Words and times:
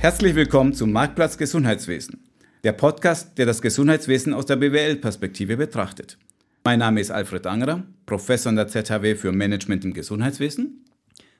Herzlich 0.00 0.34
willkommen 0.34 0.72
zum 0.72 0.92
Marktplatz 0.92 1.36
Gesundheitswesen, 1.36 2.24
der 2.64 2.72
Podcast, 2.72 3.36
der 3.36 3.44
das 3.44 3.60
Gesundheitswesen 3.60 4.32
aus 4.32 4.46
der 4.46 4.56
BWL-Perspektive 4.56 5.58
betrachtet. 5.58 6.16
Mein 6.64 6.78
Name 6.78 7.02
ist 7.02 7.10
Alfred 7.10 7.46
Angerer, 7.46 7.82
Professor 8.06 8.48
an 8.48 8.56
der 8.56 8.66
ZHW 8.66 9.14
für 9.14 9.30
Management 9.30 9.84
im 9.84 9.92
Gesundheitswesen. 9.92 10.86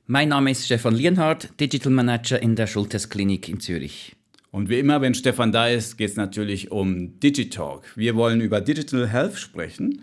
Mein 0.07 0.29
Name 0.29 0.51
ist 0.51 0.67
Stefan 0.67 0.95
Lienhardt, 0.95 1.59
Digital 1.59 1.91
Manager 1.91 2.43
in 2.43 2.55
der 2.55 2.67
Schultes 2.67 3.09
Klinik 3.09 3.49
in 3.49 3.61
Zürich. 3.61 4.15
Und 4.51 4.69
wie 4.69 4.79
immer, 4.79 5.01
wenn 5.01 5.15
Stefan 5.15 5.53
da 5.53 5.67
ist, 5.67 5.97
geht 5.97 6.11
es 6.11 6.17
natürlich 6.17 6.71
um 6.71 7.19
Digitalk. 7.19 7.85
Wir 7.97 8.15
wollen 8.15 8.43
über 8.43 8.61
Digital 8.61 9.09
Health 9.09 9.39
sprechen. 9.39 10.03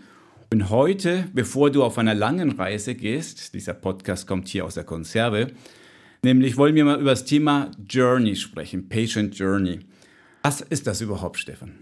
Und 0.52 0.68
heute, 0.68 1.28
bevor 1.32 1.70
du 1.70 1.84
auf 1.84 1.96
einer 1.96 2.16
langen 2.16 2.50
Reise 2.50 2.96
gehst, 2.96 3.54
dieser 3.54 3.74
Podcast 3.74 4.26
kommt 4.26 4.48
hier 4.48 4.64
aus 4.64 4.74
der 4.74 4.82
Konserve, 4.82 5.52
Nämlich 6.22 6.56
wollen 6.56 6.74
wir 6.74 6.84
mal 6.84 7.00
über 7.00 7.10
das 7.10 7.24
Thema 7.24 7.70
Journey 7.88 8.34
sprechen, 8.34 8.88
Patient 8.88 9.36
Journey. 9.38 9.80
Was 10.42 10.60
ist 10.60 10.86
das 10.86 11.00
überhaupt, 11.00 11.38
Stefan? 11.38 11.74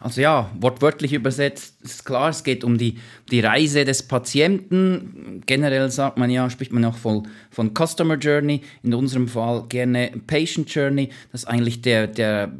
Also 0.00 0.22
ja, 0.22 0.50
wortwörtlich 0.58 1.12
übersetzt 1.12 1.82
ist 1.82 2.06
klar, 2.06 2.30
es 2.30 2.42
geht 2.42 2.64
um 2.64 2.78
die, 2.78 2.96
die 3.30 3.40
Reise 3.40 3.84
des 3.84 4.02
Patienten. 4.02 5.42
Generell 5.44 5.90
sagt 5.90 6.16
man 6.16 6.30
ja, 6.30 6.48
spricht 6.48 6.72
man 6.72 6.86
auch 6.86 6.96
von, 6.96 7.28
von 7.50 7.74
Customer 7.74 8.16
Journey, 8.16 8.62
in 8.82 8.94
unserem 8.94 9.28
Fall 9.28 9.66
gerne 9.68 10.10
Patient 10.26 10.74
Journey. 10.74 11.10
Das 11.32 11.42
ist 11.42 11.48
eigentlich 11.48 11.82
der, 11.82 12.06
der, 12.06 12.50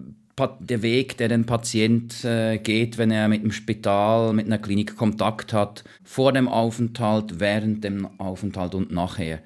der 0.58 0.82
Weg, 0.82 1.16
der 1.16 1.28
den 1.28 1.46
Patient 1.46 2.24
äh, 2.24 2.58
geht, 2.58 2.98
wenn 2.98 3.10
er 3.10 3.26
mit 3.28 3.42
dem 3.42 3.52
Spital, 3.52 4.34
mit 4.34 4.44
einer 4.44 4.58
Klinik 4.58 4.96
Kontakt 4.96 5.54
hat, 5.54 5.82
vor 6.04 6.34
dem 6.34 6.46
Aufenthalt, 6.46 7.40
während 7.40 7.84
dem 7.84 8.06
Aufenthalt 8.18 8.74
und 8.74 8.92
nachher. 8.92 9.40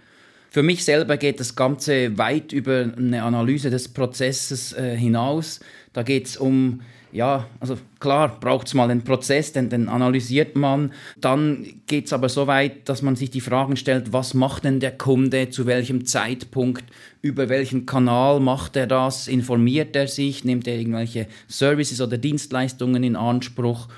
Für 0.54 0.62
mich 0.62 0.84
selber 0.84 1.16
geht 1.16 1.40
das 1.40 1.56
Ganze 1.56 2.16
weit 2.16 2.52
über 2.52 2.88
eine 2.96 3.24
Analyse 3.24 3.70
des 3.70 3.88
Prozesses 3.88 4.72
äh, 4.72 4.96
hinaus. 4.96 5.58
Da 5.92 6.04
geht 6.04 6.26
es 6.26 6.36
um, 6.36 6.82
ja, 7.10 7.48
also 7.58 7.76
klar 7.98 8.38
braucht 8.38 8.68
es 8.68 8.74
mal 8.74 8.88
einen 8.88 9.02
Prozess, 9.02 9.50
den, 9.50 9.68
den 9.68 9.88
analysiert 9.88 10.54
man. 10.54 10.92
Dann 11.20 11.66
geht 11.88 12.06
es 12.06 12.12
aber 12.12 12.28
so 12.28 12.46
weit, 12.46 12.88
dass 12.88 13.02
man 13.02 13.16
sich 13.16 13.30
die 13.30 13.40
Fragen 13.40 13.76
stellt, 13.76 14.12
was 14.12 14.32
macht 14.32 14.62
denn 14.62 14.78
der 14.78 14.96
Kunde, 14.96 15.50
zu 15.50 15.66
welchem 15.66 16.06
Zeitpunkt, 16.06 16.84
über 17.20 17.48
welchen 17.48 17.84
Kanal 17.84 18.38
macht 18.38 18.76
er 18.76 18.86
das, 18.86 19.26
informiert 19.26 19.96
er 19.96 20.06
sich, 20.06 20.44
nimmt 20.44 20.68
er 20.68 20.76
irgendwelche 20.76 21.26
Services 21.48 22.00
oder 22.00 22.16
Dienstleistungen 22.16 23.02
in 23.02 23.16
Anspruch 23.16 23.88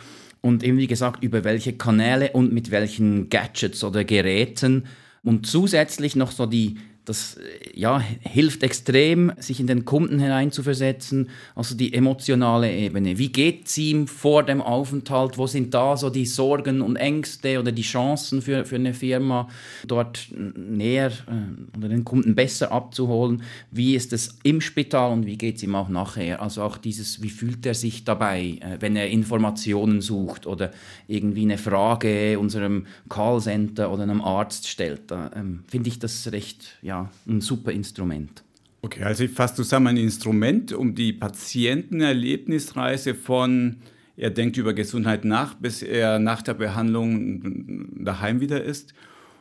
und 0.41 0.65
eben 0.65 0.79
wie 0.79 0.87
gesagt, 0.87 1.23
über 1.23 1.45
welche 1.45 1.75
Kanäle 1.75 2.31
und 2.33 2.51
mit 2.51 2.71
welchen 2.71 3.29
Gadgets 3.29 3.85
oder 3.85 4.05
Geräten 4.05 4.85
und 5.27 5.45
zusätzlich 5.45 6.15
noch 6.15 6.31
so 6.31 6.47
die, 6.47 6.77
das 7.07 7.39
ja, 7.73 8.01
hilft 8.01 8.65
extrem, 8.65 9.33
sich 9.39 9.61
in 9.61 9.69
den 9.69 9.85
Kunden 9.85 10.19
hineinzuversetzen, 10.19 11.31
also 11.55 11.77
die 11.77 11.95
emotionale 11.95 12.71
Ebene. 12.73 13.17
Wie 13.17 13.31
geht 13.31 13.69
es 13.69 13.79
ihm 13.79 14.09
vor 14.09 14.43
dem 14.43 14.61
Aufenthalt? 14.61 15.39
Wo 15.39 15.47
sind 15.47 15.73
da 15.73 15.97
so 15.97 16.11
die 16.11 16.27
Sorgen 16.27 16.81
und 16.81 16.97
Ängste 16.97 17.61
oder 17.61 17.71
die 17.71 17.83
Chancen 17.83 18.43
für, 18.43 18.65
für 18.65 18.75
eine 18.75 18.93
Firma, 18.93 19.49
dort 19.87 20.29
näher 20.35 21.13
äh, 21.29 21.77
oder 21.79 21.89
den 21.89 22.05
Kunden 22.05 22.35
besser 22.35 22.73
abzuholen? 22.73 23.43
Wie 23.71 23.95
ist 23.95 24.13
es 24.13 24.39
im 24.43 24.61
Spital 24.61 25.13
und 25.13 25.27
wie 25.27 25.39
geht 25.39 25.57
es 25.57 25.63
ihm 25.63 25.77
auch 25.77 25.89
nachher? 25.89 26.43
Also 26.43 26.63
auch 26.63 26.77
dieses, 26.77 27.23
wie 27.23 27.31
fühlt 27.31 27.65
er 27.67 27.75
sich 27.75 28.05
dabei, 28.05 28.59
äh, 28.61 28.79
wenn 28.81 28.97
er 28.97 29.09
Informationen 29.11 30.01
sucht 30.01 30.47
oder 30.47 30.73
irgendwie 31.07 31.43
eine 31.43 31.59
Frage 31.59 32.39
unserem 32.41 32.87
Callcenter 33.09 33.93
oder 33.93 34.03
einem 34.03 34.23
Arzt 34.23 34.67
stellt? 34.67 35.03
Da 35.13 35.31
ähm, 35.37 35.63
finde 35.69 35.89
ich 35.89 36.01
das 36.01 36.33
recht, 36.33 36.79
ja, 36.83 36.96
ein 37.27 37.41
super 37.41 37.73
Instrument. 37.73 38.45
Okay, 38.83 39.03
also 39.03 39.25
ich 39.25 39.31
fasse 39.31 39.57
zusammen 39.57 39.89
ein 39.89 39.97
Instrument, 39.97 40.73
um 40.73 40.95
die 40.95 41.13
Patientenerlebnisreise 41.13 43.15
von 43.15 43.79
er 44.17 44.31
denkt 44.31 44.57
über 44.57 44.73
Gesundheit 44.73 45.25
nach, 45.25 45.55
bis 45.55 45.83
er 45.83 46.19
nach 46.19 46.41
der 46.41 46.55
Behandlung 46.55 48.05
daheim 48.05 48.41
wieder 48.41 48.63
ist. 48.63 48.95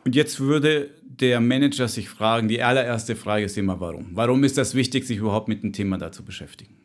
Und 0.04 0.14
jetzt 0.14 0.38
würde 0.38 0.90
der 1.02 1.40
Manager 1.40 1.88
sich 1.88 2.08
fragen, 2.08 2.48
die 2.48 2.62
allererste 2.62 3.16
Frage 3.16 3.46
ist 3.46 3.56
immer, 3.56 3.80
warum? 3.80 4.08
Warum 4.12 4.44
ist 4.44 4.58
das 4.58 4.74
wichtig, 4.74 5.06
sich 5.06 5.18
überhaupt 5.18 5.48
mit 5.48 5.62
dem 5.62 5.72
Thema 5.72 5.96
da 5.96 6.12
zu 6.12 6.24
beschäftigen? 6.24 6.75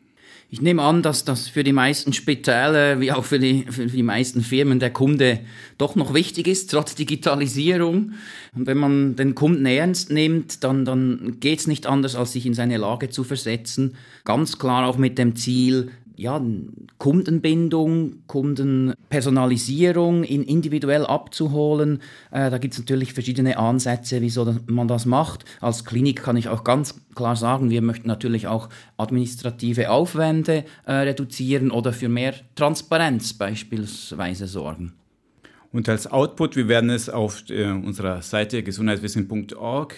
Ich 0.52 0.60
nehme 0.60 0.82
an, 0.82 1.00
dass 1.00 1.24
das 1.24 1.48
für 1.48 1.64
die 1.64 1.72
meisten 1.72 2.12
Spitäler 2.12 3.00
wie 3.00 3.10
auch 3.10 3.24
für 3.24 3.38
die, 3.38 3.64
für 3.70 3.86
die 3.86 4.02
meisten 4.02 4.42
Firmen 4.42 4.80
der 4.80 4.90
Kunde 4.90 5.40
doch 5.78 5.94
noch 5.94 6.12
wichtig 6.12 6.46
ist, 6.46 6.70
trotz 6.70 6.94
Digitalisierung. 6.94 8.12
Und 8.54 8.66
wenn 8.66 8.76
man 8.76 9.16
den 9.16 9.34
Kunden 9.34 9.64
ernst 9.64 10.12
nimmt, 10.12 10.62
dann, 10.62 10.84
dann 10.84 11.38
geht 11.40 11.60
es 11.60 11.68
nicht 11.68 11.86
anders, 11.86 12.16
als 12.16 12.32
sich 12.32 12.44
in 12.44 12.52
seine 12.52 12.76
Lage 12.76 13.08
zu 13.08 13.24
versetzen. 13.24 13.96
Ganz 14.26 14.58
klar 14.58 14.86
auch 14.86 14.98
mit 14.98 15.16
dem 15.16 15.36
Ziel, 15.36 15.90
ja, 16.16 16.40
Kundenbindung, 16.98 18.26
Kundenpersonalisierung 18.26 20.24
in 20.24 20.42
individuell 20.42 21.06
abzuholen. 21.06 22.00
Äh, 22.30 22.50
da 22.50 22.58
gibt 22.58 22.74
es 22.74 22.80
natürlich 22.80 23.12
verschiedene 23.12 23.56
Ansätze, 23.58 24.20
wieso 24.20 24.54
man 24.66 24.88
das 24.88 25.06
macht. 25.06 25.44
Als 25.60 25.84
Klinik 25.84 26.22
kann 26.22 26.36
ich 26.36 26.48
auch 26.48 26.64
ganz 26.64 27.00
klar 27.14 27.36
sagen, 27.36 27.70
wir 27.70 27.82
möchten 27.82 28.08
natürlich 28.08 28.46
auch 28.46 28.68
administrative 28.96 29.90
Aufwände 29.90 30.64
äh, 30.86 30.92
reduzieren 30.92 31.70
oder 31.70 31.92
für 31.92 32.08
mehr 32.08 32.34
Transparenz 32.54 33.34
beispielsweise 33.34 34.46
sorgen. 34.46 34.92
Und 35.72 35.88
als 35.88 36.06
Output, 36.06 36.56
wir 36.56 36.68
werden 36.68 36.90
es 36.90 37.08
auf 37.08 37.44
äh, 37.48 37.64
unserer 37.64 38.20
Seite 38.20 38.62
gesundheitswissen.org 38.62 39.94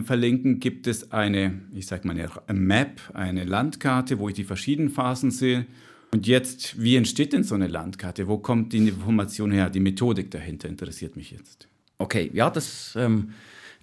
verlinken, 0.00 0.60
gibt 0.60 0.86
es 0.86 1.12
eine, 1.12 1.60
ich 1.74 1.86
sage 1.86 2.06
mal, 2.06 2.18
eine 2.46 2.58
Map, 2.58 3.00
eine 3.14 3.44
Landkarte, 3.44 4.18
wo 4.18 4.28
ich 4.28 4.34
die 4.34 4.44
verschiedenen 4.44 4.90
Phasen 4.90 5.30
sehe. 5.30 5.66
Und 6.12 6.26
jetzt, 6.26 6.82
wie 6.82 6.96
entsteht 6.96 7.32
denn 7.32 7.44
so 7.44 7.54
eine 7.54 7.68
Landkarte? 7.68 8.28
Wo 8.28 8.38
kommt 8.38 8.72
die 8.72 8.88
Information 8.88 9.50
her? 9.50 9.70
Die 9.70 9.80
Methodik 9.80 10.30
dahinter 10.30 10.68
interessiert 10.68 11.16
mich 11.16 11.30
jetzt. 11.30 11.68
Okay, 11.98 12.30
ja, 12.34 12.50
das 12.50 12.94
ähm, 12.96 13.32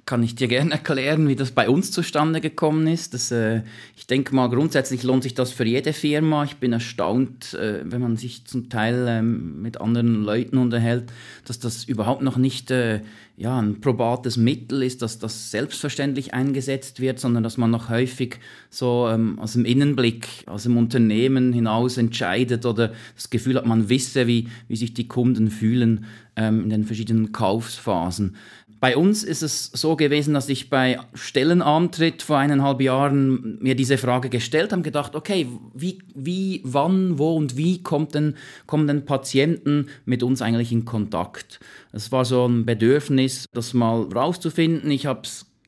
kann 0.05 0.23
ich 0.23 0.35
dir 0.35 0.47
gerne 0.47 0.71
erklären, 0.71 1.27
wie 1.27 1.35
das 1.35 1.51
bei 1.51 1.69
uns 1.69 1.91
zustande 1.91 2.41
gekommen 2.41 2.87
ist. 2.87 3.13
Das, 3.13 3.31
äh, 3.31 3.61
ich 3.95 4.07
denke 4.07 4.33
mal, 4.33 4.49
grundsätzlich 4.49 5.03
lohnt 5.03 5.23
sich 5.23 5.33
das 5.33 5.51
für 5.51 5.65
jede 5.65 5.93
Firma. 5.93 6.43
Ich 6.43 6.57
bin 6.57 6.73
erstaunt, 6.73 7.53
äh, 7.53 7.81
wenn 7.83 8.01
man 8.01 8.17
sich 8.17 8.45
zum 8.45 8.69
Teil 8.69 9.05
ähm, 9.07 9.61
mit 9.61 9.79
anderen 9.79 10.23
Leuten 10.23 10.57
unterhält, 10.57 11.11
dass 11.45 11.59
das 11.59 11.83
überhaupt 11.83 12.21
noch 12.21 12.37
nicht 12.37 12.71
äh, 12.71 13.01
ja, 13.39 13.57
ein 13.57 13.79
probates 13.79 14.35
Mittel 14.35 14.83
ist, 14.83 15.01
dass 15.01 15.17
das 15.17 15.49
selbstverständlich 15.49 16.33
eingesetzt 16.33 16.99
wird, 16.99 17.19
sondern 17.19 17.41
dass 17.41 17.55
man 17.55 17.71
noch 17.71 17.87
häufig 17.87 18.39
so 18.69 19.07
ähm, 19.09 19.39
aus 19.39 19.53
dem 19.53 19.63
Innenblick, 19.63 20.27
aus 20.45 20.63
dem 20.63 20.75
Unternehmen 20.75 21.53
hinaus 21.53 21.97
entscheidet 21.97 22.65
oder 22.65 22.91
das 23.15 23.29
Gefühl 23.29 23.55
hat, 23.55 23.65
man 23.65 23.87
wisse, 23.87 24.27
wie, 24.27 24.49
wie 24.67 24.75
sich 24.75 24.93
die 24.93 25.07
Kunden 25.07 25.49
fühlen 25.49 26.03
ähm, 26.35 26.63
in 26.63 26.69
den 26.69 26.83
verschiedenen 26.83 27.31
Kaufphasen. 27.31 28.35
Bei 28.79 28.95
uns 28.95 29.23
ist 29.23 29.41
es 29.41 29.65
so 29.73 29.95
gewesen, 29.97 30.33
dass 30.33 30.47
ich 30.47 30.69
bei 30.69 30.99
Stellenantritt 31.13 32.21
vor 32.21 32.37
eineinhalb 32.37 32.79
Jahren 32.81 33.59
mir 33.61 33.75
diese 33.75 33.97
Frage 33.97 34.29
gestellt 34.29 34.71
habe, 34.71 34.83
gedacht, 34.83 35.15
okay, 35.15 35.47
wie, 35.73 35.99
wie, 36.15 36.61
wann, 36.63 37.19
wo 37.19 37.35
und 37.35 37.57
wie 37.57 37.83
kommt 37.83 38.15
denn, 38.15 38.35
kommen 38.67 38.87
denn 38.87 39.05
Patienten 39.05 39.87
mit 40.05 40.23
uns 40.23 40.41
eigentlich 40.41 40.71
in 40.71 40.85
Kontakt? 40.85 41.59
Es 41.91 42.11
war 42.13 42.23
so 42.23 42.47
ein 42.47 42.65
Bedürfnis, 42.65 43.45
das 43.53 43.73
mal 43.73 44.03
rauszufinden. 44.03 44.91
Ich 44.91 45.05
habe 45.05 45.23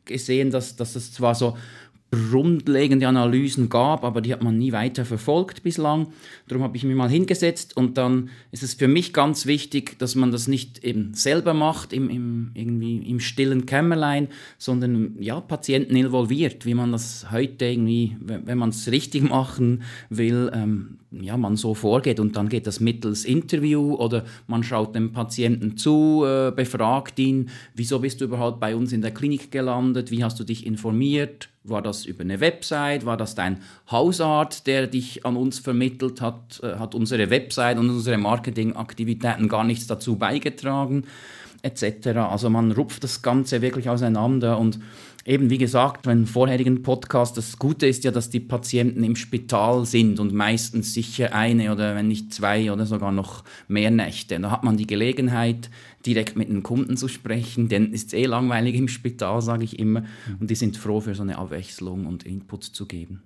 gesehen, 0.06 0.52
dass, 0.52 0.78
dass 0.78 0.96
es 0.96 1.12
zwar 1.12 1.36
so 1.36 1.58
grundlegende 2.12 3.08
Analysen 3.08 3.70
gab, 3.70 4.04
aber 4.04 4.22
die 4.22 4.34
hat 4.34 4.44
man 4.44 4.58
nie 4.58 4.74
weiter 4.74 5.06
verfolgt 5.06 5.64
bislang. 5.64 6.08
Darum 6.48 6.64
habe 6.64 6.76
ich 6.76 6.84
mich 6.84 6.96
mal 6.96 7.10
hingesetzt 7.10 7.78
und 7.78 7.98
dann 7.98 8.30
ist 8.52 8.64
es 8.64 8.74
für 8.74 8.90
mich 8.90 9.14
ganz 9.14 9.46
wichtig, 9.46 9.98
dass 9.98 10.16
man 10.16 10.32
das 10.32 10.48
nicht 10.48 10.84
eben 10.84 11.14
selber 11.14 11.54
macht, 11.54 11.94
im, 11.94 12.10
im, 12.10 12.52
irgendwie 12.54 12.98
im 12.98 13.22
stillen 13.22 13.66
Kämmerlein, 13.66 14.28
sondern 14.58 15.16
ja, 15.20 15.40
Patienten 15.40 15.96
involviert, 15.96 16.66
wie 16.66 16.74
man 16.74 16.92
das 16.92 17.32
heute 17.32 17.66
irgendwie, 17.66 18.18
wenn 18.20 18.58
man 18.58 18.70
es 18.70 18.92
richtig 18.92 19.24
machen 19.24 19.84
will, 20.10 20.52
ähm, 20.54 20.98
ja, 21.12 21.36
man 21.36 21.58
so 21.58 21.74
vorgeht 21.74 22.20
und 22.20 22.38
dann 22.38 22.48
geht 22.48 22.68
das 22.68 22.80
mittels 22.80 23.26
Interview 23.26 23.96
oder 23.96 24.24
man 24.48 24.64
schaut 24.64 24.96
dem 24.96 25.12
Patienten 25.12 25.76
zu, 25.76 26.24
äh, 26.26 26.52
befragt 26.52 27.20
ihn, 27.20 27.50
wieso 27.76 28.00
bist 28.00 28.22
du 28.22 28.26
überhaupt 28.26 28.62
bei 28.62 28.76
uns 28.76 28.94
in 28.94 29.02
der 29.02 29.12
Klinik 29.12 29.52
gelandet, 29.52 30.10
wie 30.10 30.24
hast 30.24 30.40
du 30.40 30.46
dich 30.46 30.66
informiert, 30.66 31.50
war 31.64 31.82
das 31.82 32.06
über 32.06 32.22
eine 32.22 32.40
Website, 32.40 33.06
war 33.06 33.18
das 33.18 33.36
dein 33.36 33.60
Hausarzt, 33.90 34.68
der 34.68 34.88
dich 34.88 35.26
an 35.26 35.36
uns 35.36 35.60
vermittelt 35.60 36.22
hat, 36.22 36.62
äh, 36.64 36.76
hat 36.78 36.96
unsere 36.96 37.30
Website 37.30 37.78
und 37.78 37.90
unsere 37.90 38.18
Marketingaktivitäten 38.18 39.50
gar 39.50 39.66
nichts 39.66 39.88
dazu 39.88 40.16
beigetragen, 40.16 41.04
etc. 41.62 42.08
Also 42.30 42.50
man 42.50 42.72
rupft 42.72 43.04
das 43.04 43.22
Ganze 43.22 43.62
wirklich 43.62 43.90
auseinander 43.90 44.58
und 44.58 44.80
eben 45.26 45.50
wie 45.50 45.58
gesagt, 45.58 46.04
beim 46.04 46.26
vorherigen 46.26 46.82
Podcast, 46.84 47.38
das 47.38 47.60
Gute 47.60 47.88
ist 47.88 48.04
ja, 48.04 48.12
dass 48.12 48.30
die 48.30 48.40
Patienten 48.40 49.04
im 49.04 49.16
Spital 49.16 49.86
sind 49.86 50.20
und 50.20 50.34
meistens 50.34 50.94
sicher 50.94 51.34
eine 51.34 51.72
oder 51.72 51.96
wenn 51.96 52.08
nicht 52.08 52.34
zwei 52.34 52.72
oder 52.72 52.86
sogar 52.86 53.12
noch 53.12 53.44
mehr 53.68 53.92
Nächte. 53.92 54.40
Da 54.40 54.52
hat 54.52 54.64
man 54.64 54.78
die 54.78 54.88
Gelegenheit, 54.88 55.70
direkt 56.06 56.36
mit 56.36 56.50
den 56.50 56.64
Kunden 56.64 56.98
zu 56.98 57.08
sprechen, 57.08 57.70
denn 57.70 57.94
es 57.94 58.04
ist 58.04 58.14
eh 58.14 58.26
langweilig 58.26 58.76
im 58.76 58.88
Spital, 58.88 59.42
sage 59.42 59.64
ich 59.64 59.78
immer, 59.78 60.04
und 60.40 60.50
die 60.50 60.56
sind 60.56 60.78
froh 60.78 61.00
für 61.00 61.14
so 61.14 61.22
eine 61.22 61.38
Abwechslung 61.38 62.08
und 62.08 62.26
Input 62.26 62.64
zu 62.64 62.86
geben. 62.88 63.22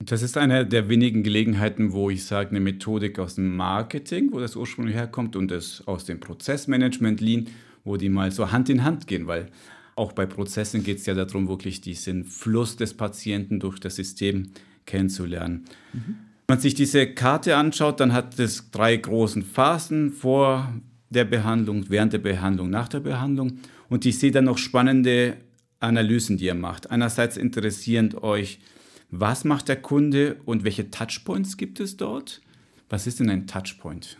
Das 0.00 0.22
ist 0.22 0.36
eine 0.36 0.66
der 0.66 0.88
wenigen 0.88 1.22
Gelegenheiten, 1.22 1.92
wo 1.92 2.10
ich 2.10 2.24
sage, 2.24 2.50
eine 2.50 2.60
Methodik 2.60 3.18
aus 3.18 3.36
dem 3.36 3.56
Marketing, 3.56 4.30
wo 4.32 4.40
das 4.40 4.54
ursprünglich 4.54 4.94
herkommt, 4.94 5.34
und 5.34 5.50
das 5.50 5.82
aus 5.86 6.04
dem 6.04 6.20
Prozessmanagement 6.20 7.20
Lean, 7.20 7.46
wo 7.84 7.96
die 7.96 8.08
mal 8.08 8.30
so 8.30 8.52
Hand 8.52 8.68
in 8.68 8.84
Hand 8.84 9.06
gehen, 9.06 9.26
weil 9.26 9.48
auch 9.96 10.12
bei 10.12 10.26
Prozessen 10.26 10.82
geht 10.82 10.98
es 10.98 11.06
ja 11.06 11.14
darum, 11.14 11.48
wirklich 11.48 11.80
diesen 11.80 12.24
Fluss 12.24 12.76
des 12.76 12.94
Patienten 12.94 13.60
durch 13.60 13.78
das 13.78 13.96
System 13.96 14.50
kennenzulernen. 14.86 15.64
Mhm. 15.92 16.16
Wenn 16.46 16.56
man 16.56 16.60
sich 16.60 16.74
diese 16.74 17.06
Karte 17.06 17.56
anschaut, 17.56 18.00
dann 18.00 18.12
hat 18.12 18.38
es 18.38 18.70
drei 18.70 18.96
großen 18.96 19.42
Phasen 19.42 20.12
vor 20.12 20.74
der 21.08 21.24
Behandlung, 21.24 21.86
während 21.88 22.12
der 22.12 22.18
Behandlung, 22.18 22.70
nach 22.70 22.88
der 22.88 23.00
Behandlung. 23.00 23.58
Und 23.88 24.04
ich 24.04 24.18
sehe 24.18 24.30
dann 24.30 24.44
noch 24.44 24.58
spannende 24.58 25.38
Analysen, 25.80 26.36
die 26.36 26.46
ihr 26.46 26.54
macht. 26.54 26.90
Einerseits 26.90 27.36
interessierend 27.36 28.22
euch, 28.22 28.58
was 29.10 29.44
macht 29.44 29.68
der 29.68 29.80
Kunde 29.80 30.36
und 30.44 30.64
welche 30.64 30.90
Touchpoints 30.90 31.56
gibt 31.56 31.80
es 31.80 31.96
dort? 31.96 32.40
Was 32.88 33.06
ist 33.06 33.20
denn 33.20 33.30
ein 33.30 33.46
Touchpoint? 33.46 34.18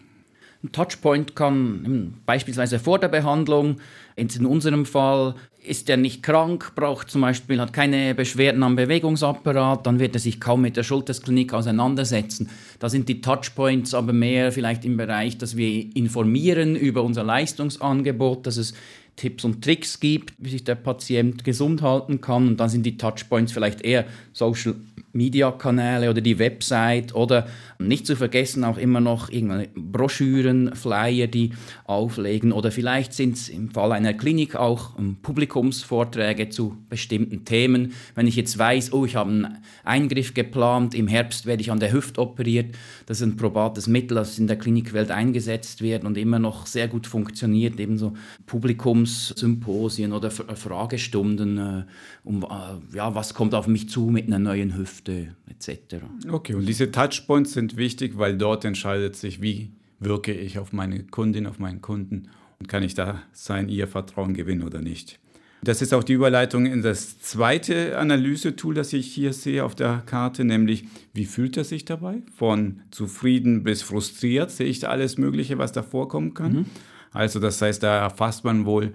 Ein 0.64 0.72
Touchpoint 0.72 1.36
kann 1.36 2.14
beispielsweise 2.24 2.78
vor 2.78 2.98
der 2.98 3.08
Behandlung, 3.08 3.76
in 4.16 4.46
unserem 4.46 4.86
Fall 4.86 5.34
ist 5.62 5.90
er 5.90 5.98
nicht 5.98 6.22
krank, 6.22 6.72
braucht 6.74 7.10
zum 7.10 7.20
Beispiel, 7.20 7.60
hat 7.60 7.74
keine 7.74 8.14
Beschwerden 8.14 8.62
am 8.62 8.74
Bewegungsapparat, 8.74 9.86
dann 9.86 9.98
wird 9.98 10.16
er 10.16 10.20
sich 10.20 10.40
kaum 10.40 10.62
mit 10.62 10.78
der 10.78 10.82
Schultersklinik 10.82 11.52
auseinandersetzen. 11.52 12.48
Da 12.78 12.88
sind 12.88 13.10
die 13.10 13.20
Touchpoints 13.20 13.92
aber 13.92 14.14
mehr 14.14 14.52
vielleicht 14.52 14.86
im 14.86 14.96
Bereich, 14.96 15.36
dass 15.36 15.54
wir 15.54 15.94
informieren 15.94 16.76
über 16.76 17.02
unser 17.02 17.24
Leistungsangebot, 17.24 18.46
dass 18.46 18.56
es 18.56 18.72
Tipps 19.16 19.44
und 19.44 19.62
Tricks 19.62 20.00
gibt, 20.00 20.32
wie 20.38 20.50
sich 20.50 20.64
der 20.64 20.76
Patient 20.76 21.44
gesund 21.44 21.82
halten 21.82 22.22
kann. 22.22 22.48
Und 22.48 22.56
dann 22.58 22.70
sind 22.70 22.86
die 22.86 22.96
Touchpoints 22.96 23.52
vielleicht 23.52 23.82
eher 23.82 24.06
Social 24.32 24.76
Media-Kanäle 25.14 26.10
oder 26.10 26.20
die 26.20 26.38
Website 26.38 27.14
oder 27.14 27.46
nicht 27.78 28.06
zu 28.06 28.16
vergessen 28.16 28.64
auch 28.64 28.78
immer 28.78 29.00
noch 29.00 29.30
irgendwelche 29.30 29.70
Broschüren, 29.74 30.74
Flyer, 30.74 31.26
die 31.26 31.52
auflegen 31.84 32.52
oder 32.52 32.70
vielleicht 32.70 33.12
sind 33.12 33.34
es 33.36 33.48
im 33.48 33.70
Fall 33.70 33.92
einer 33.92 34.14
Klinik 34.14 34.56
auch 34.56 34.98
ähm, 34.98 35.16
Publikumsvorträge 35.22 36.48
zu 36.48 36.76
bestimmten 36.88 37.44
Themen. 37.44 37.92
Wenn 38.14 38.26
ich 38.26 38.36
jetzt 38.36 38.58
weiß, 38.58 38.92
oh, 38.92 39.04
ich 39.04 39.16
habe 39.16 39.30
einen 39.30 39.58
Eingriff 39.84 40.34
geplant, 40.34 40.94
im 40.94 41.08
Herbst 41.08 41.46
werde 41.46 41.62
ich 41.62 41.70
an 41.70 41.80
der 41.80 41.92
Hüfte 41.92 42.20
operiert, 42.20 42.74
das 43.06 43.20
ist 43.20 43.26
ein 43.26 43.36
probates 43.36 43.86
Mittel, 43.86 44.16
das 44.16 44.38
in 44.38 44.46
der 44.46 44.56
Klinikwelt 44.56 45.10
eingesetzt 45.10 45.82
wird 45.82 46.04
und 46.04 46.16
immer 46.18 46.38
noch 46.38 46.66
sehr 46.66 46.88
gut 46.88 47.06
funktioniert, 47.06 47.78
ebenso 47.78 48.14
Publikumssymposien 48.46 50.12
oder 50.12 50.30
Fragestunden, 50.30 51.58
äh, 51.58 51.84
um 52.24 52.42
äh, 52.42 52.96
ja, 52.96 53.14
was 53.14 53.34
kommt 53.34 53.54
auf 53.54 53.66
mich 53.66 53.88
zu 53.88 54.06
mit 54.06 54.26
einer 54.26 54.38
neuen 54.38 54.76
Hüfte. 54.76 55.03
Produkte 55.04 55.34
etc. 55.48 56.04
Okay, 56.30 56.54
und 56.54 56.66
diese 56.66 56.90
Touchpoints 56.90 57.52
sind 57.52 57.76
wichtig, 57.76 58.18
weil 58.18 58.36
dort 58.36 58.64
entscheidet 58.64 59.16
sich, 59.16 59.40
wie 59.42 59.70
wirke 60.00 60.32
ich 60.32 60.58
auf 60.58 60.72
meine 60.72 61.04
Kundin, 61.04 61.46
auf 61.46 61.58
meinen 61.58 61.80
Kunden 61.80 62.28
und 62.58 62.68
kann 62.68 62.82
ich 62.82 62.94
da 62.94 63.22
sein, 63.32 63.68
ihr 63.68 63.88
Vertrauen 63.88 64.34
gewinnen 64.34 64.62
oder 64.62 64.80
nicht. 64.80 65.18
Das 65.62 65.80
ist 65.80 65.94
auch 65.94 66.04
die 66.04 66.12
Überleitung 66.12 66.66
in 66.66 66.82
das 66.82 67.20
zweite 67.20 67.96
Analysetool, 67.96 68.74
das 68.74 68.92
ich 68.92 69.06
hier 69.06 69.32
sehe 69.32 69.64
auf 69.64 69.74
der 69.74 70.02
Karte, 70.04 70.44
nämlich 70.44 70.84
wie 71.14 71.24
fühlt 71.24 71.56
er 71.56 71.64
sich 71.64 71.86
dabei? 71.86 72.22
Von 72.36 72.82
zufrieden 72.90 73.62
bis 73.62 73.80
frustriert 73.80 74.50
sehe 74.50 74.66
ich 74.66 74.80
da 74.80 74.88
alles 74.88 75.16
Mögliche, 75.16 75.56
was 75.56 75.72
da 75.72 75.82
vorkommen 75.82 76.34
kann. 76.34 76.52
Mhm. 76.52 76.66
Also 77.12 77.40
das 77.40 77.62
heißt, 77.62 77.82
da 77.82 77.96
erfasst 77.96 78.44
man 78.44 78.66
wohl 78.66 78.92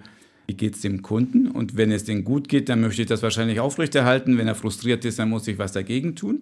wie 0.50 0.54
geht 0.54 0.74
es 0.74 0.80
dem 0.80 1.00
Kunden? 1.00 1.46
Und 1.46 1.76
wenn 1.76 1.92
es 1.92 2.02
denen 2.02 2.24
gut 2.24 2.48
geht, 2.48 2.68
dann 2.68 2.80
möchte 2.80 3.02
ich 3.02 3.08
das 3.08 3.22
wahrscheinlich 3.22 3.60
aufrechterhalten. 3.60 4.36
Wenn 4.36 4.48
er 4.48 4.56
frustriert 4.56 5.04
ist, 5.04 5.20
dann 5.20 5.30
muss 5.30 5.46
ich 5.46 5.58
was 5.58 5.70
dagegen 5.70 6.16
tun. 6.16 6.40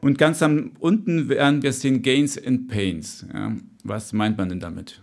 Und 0.00 0.18
ganz 0.18 0.42
am 0.42 0.72
unten 0.80 1.28
werden 1.28 1.62
wir 1.62 1.72
sehen 1.72 2.02
Gains 2.02 2.36
and 2.36 2.66
Pains. 2.66 3.24
Ja, 3.32 3.54
was 3.84 4.12
meint 4.12 4.38
man 4.38 4.48
denn 4.48 4.58
damit? 4.58 5.02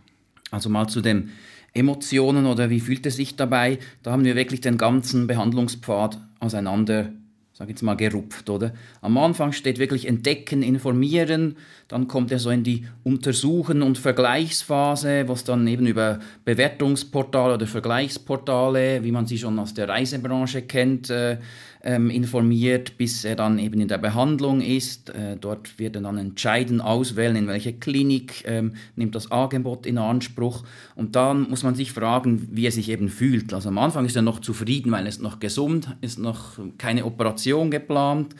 Also 0.52 0.70
mal 0.70 0.88
zu 0.88 1.00
den 1.00 1.30
Emotionen 1.74 2.46
oder 2.46 2.70
wie 2.70 2.82
fühlt 2.82 3.06
es 3.06 3.16
sich 3.16 3.38
dabei? 3.38 3.80
Da 4.04 4.12
haben 4.12 4.26
wir 4.26 4.36
wirklich 4.36 4.60
den 4.60 4.78
ganzen 4.78 5.28
Behandlungspfad 5.28 6.20
auseinander 6.42 7.14
sage 7.57 7.69
jetzt 7.69 7.84
mal, 7.84 7.96
gerupft, 7.96 8.50
oder? 8.50 8.74
Am 9.02 9.18
Anfang 9.18 9.54
steht 9.54 9.80
wirklich 9.80 10.10
entdecken, 10.10 10.62
informieren, 10.62 11.56
dann 11.88 12.10
kommt 12.10 12.30
er 12.34 12.40
so 12.40 12.50
in 12.50 12.63
die 12.63 12.86
Untersuchen- 13.04 13.81
und 13.81 13.98
Vergleichsphase, 13.98 15.30
was 15.30 15.46
dann 15.46 15.66
eben 15.66 15.88
über 15.88 16.19
Bewertungsportale 16.44 17.54
oder 17.54 17.66
Vergleichsportale, 17.66 19.06
wie 19.06 19.12
man 19.12 19.25
sie 19.25 19.38
schon 19.38 19.57
aus 19.57 19.74
der 19.74 19.88
Reisebranche 19.88 20.63
kennt, 20.63 21.10
äh, 21.10 21.38
ähm, 21.86 22.10
informiert, 22.10 22.98
bis 22.98 23.24
er 23.24 23.36
dann 23.36 23.60
eben 23.60 23.80
in 23.80 23.88
der 23.88 24.00
Behandlung 24.00 24.60
ist. 24.60 25.12
Äh, 25.12 25.38
dort 25.40 25.78
wird 25.78 25.96
er 25.96 26.02
dann 26.02 26.18
entscheiden, 26.18 26.82
auswählen, 26.82 27.36
in 27.36 27.48
welche 27.48 27.74
Klinik 27.74 28.44
ähm, 28.48 28.74
nimmt 28.96 29.14
das 29.14 29.32
Angebot 29.32 29.86
in 29.86 30.00
Anspruch. 30.00 30.64
Und 30.96 31.16
dann 31.16 31.48
muss 31.50 31.64
man 31.64 31.76
sich 31.76 31.92
fragen, 31.92 32.50
wie 32.52 32.66
er 32.66 32.72
sich 32.72 32.90
eben 32.90 33.08
fühlt. 33.08 33.54
Also 33.54 33.70
am 33.70 33.78
Anfang 33.78 34.06
ist 34.06 34.16
er 34.16 34.24
noch 34.24 34.40
zufrieden, 34.40 34.92
weil 34.92 35.06
er 35.06 35.10
ist 35.10 35.22
noch 35.22 35.40
gesund, 35.40 35.96
ist 36.02 36.18
noch 36.18 36.60
keine 36.80 37.06
Operation 37.06 37.70
geplant. 37.70 38.36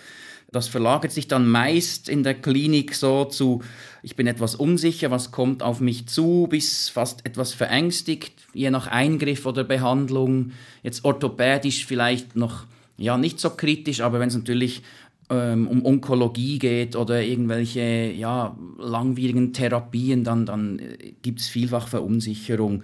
Das 0.52 0.68
verlagert 0.68 1.12
sich 1.12 1.28
dann 1.28 1.48
meist 1.48 2.10
in 2.10 2.24
der 2.24 2.34
Klinik 2.34 2.96
so 2.96 3.26
zu, 3.26 3.62
ich 4.02 4.16
bin 4.16 4.26
etwas 4.26 4.56
unsicher, 4.56 5.12
was 5.12 5.32
kommt 5.32 5.62
auf 5.62 5.82
mich 5.82 6.08
zu, 6.08 6.48
bis 6.50 6.90
fast 6.90 7.26
etwas 7.26 7.54
verängstigt, 7.54 8.34
je 8.54 8.70
nach 8.70 8.88
Eingriff 8.88 9.46
oder 9.46 9.64
Behandlung. 9.64 10.52
Jetzt 10.82 11.04
orthopädisch 11.04 11.86
vielleicht 11.86 12.36
noch 12.36 12.66
ja, 12.98 13.18
nicht 13.18 13.40
so 13.40 13.50
kritisch, 13.52 14.02
aber 14.02 14.20
wenn 14.20 14.30
es 14.30 14.36
natürlich 14.36 14.84
ähm, 15.30 15.68
um 15.68 15.86
Onkologie 15.86 16.60
geht 16.60 16.96
oder 16.96 17.22
irgendwelche 17.24 18.12
ja, 18.16 18.56
langwierigen 18.78 19.54
Therapien, 19.54 20.24
dann, 20.24 20.46
dann 20.46 20.80
äh, 20.80 21.14
gibt 21.22 21.40
es 21.40 21.48
vielfach 21.48 21.88
Verunsicherung. 21.88 22.84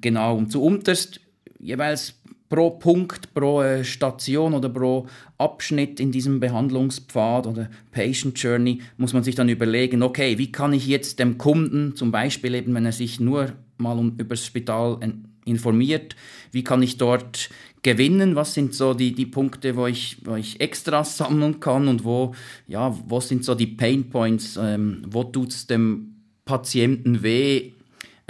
Genau, 0.00 0.36
und 0.36 0.52
zu 0.52 0.62
unterst 0.62 1.20
jeweils 1.58 2.14
pro 2.48 2.70
Punkt, 2.70 3.34
pro 3.34 3.62
äh, 3.62 3.84
Station 3.84 4.54
oder 4.54 4.68
pro 4.68 5.06
Abschnitt 5.38 6.00
in 6.00 6.12
diesem 6.12 6.40
Behandlungspfad 6.40 7.46
oder 7.46 7.68
Patient 7.92 8.38
Journey 8.40 8.80
muss 8.96 9.12
man 9.12 9.22
sich 9.22 9.34
dann 9.34 9.48
überlegen, 9.48 10.02
okay, 10.02 10.38
wie 10.38 10.52
kann 10.52 10.72
ich 10.72 10.86
jetzt 10.86 11.18
dem 11.18 11.38
Kunden, 11.38 11.94
zum 11.96 12.10
Beispiel 12.10 12.54
eben, 12.54 12.74
wenn 12.74 12.86
er 12.86 12.92
sich 12.92 13.20
nur 13.20 13.52
mal 13.76 13.98
um, 13.98 14.14
über 14.18 14.30
das 14.30 14.44
Spital 14.44 14.98
informiert, 15.48 16.16
wie 16.52 16.64
kann 16.64 16.82
ich 16.82 16.96
dort 16.96 17.50
gewinnen? 17.82 18.36
Was 18.36 18.54
sind 18.54 18.74
so 18.74 18.94
die, 18.94 19.12
die 19.12 19.26
Punkte, 19.26 19.76
wo 19.76 19.86
ich, 19.86 20.18
wo 20.24 20.34
ich 20.34 20.60
extra 20.60 21.04
sammeln 21.04 21.60
kann 21.60 21.88
und 21.88 22.04
wo, 22.04 22.34
ja, 22.66 22.96
wo 23.06 23.20
sind 23.20 23.44
so 23.44 23.54
die 23.54 23.66
Pain 23.66 24.10
Points? 24.10 24.58
Ähm, 24.60 25.02
wo 25.08 25.24
tut 25.24 25.50
es 25.50 25.66
dem 25.66 26.14
Patienten 26.44 27.22
weh? 27.22 27.72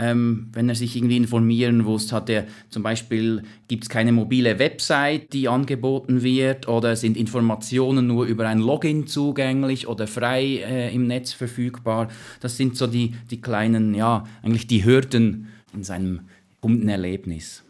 Ähm, 0.00 0.48
wenn 0.52 0.68
er 0.68 0.76
sich 0.76 0.94
irgendwie 0.94 1.16
informieren 1.16 1.78
muss, 1.78 2.12
hat 2.12 2.30
er 2.30 2.46
zum 2.70 2.84
Beispiel, 2.84 3.42
gibt 3.66 3.82
es 3.82 3.88
keine 3.88 4.12
mobile 4.12 4.60
Website, 4.60 5.32
die 5.32 5.48
angeboten 5.48 6.22
wird 6.22 6.68
oder 6.68 6.94
sind 6.94 7.16
Informationen 7.16 8.06
nur 8.06 8.26
über 8.26 8.46
ein 8.46 8.60
Login 8.60 9.08
zugänglich 9.08 9.88
oder 9.88 10.06
frei 10.06 10.62
äh, 10.64 10.94
im 10.94 11.08
Netz 11.08 11.32
verfügbar. 11.32 12.08
Das 12.38 12.56
sind 12.56 12.76
so 12.76 12.86
die, 12.86 13.14
die 13.28 13.40
kleinen, 13.40 13.92
ja, 13.92 14.22
eigentlich 14.40 14.68
die 14.68 14.84
Hürden 14.84 15.48
in 15.74 15.82
seinem 15.82 16.20
Kundenerlebnis. 16.60 17.64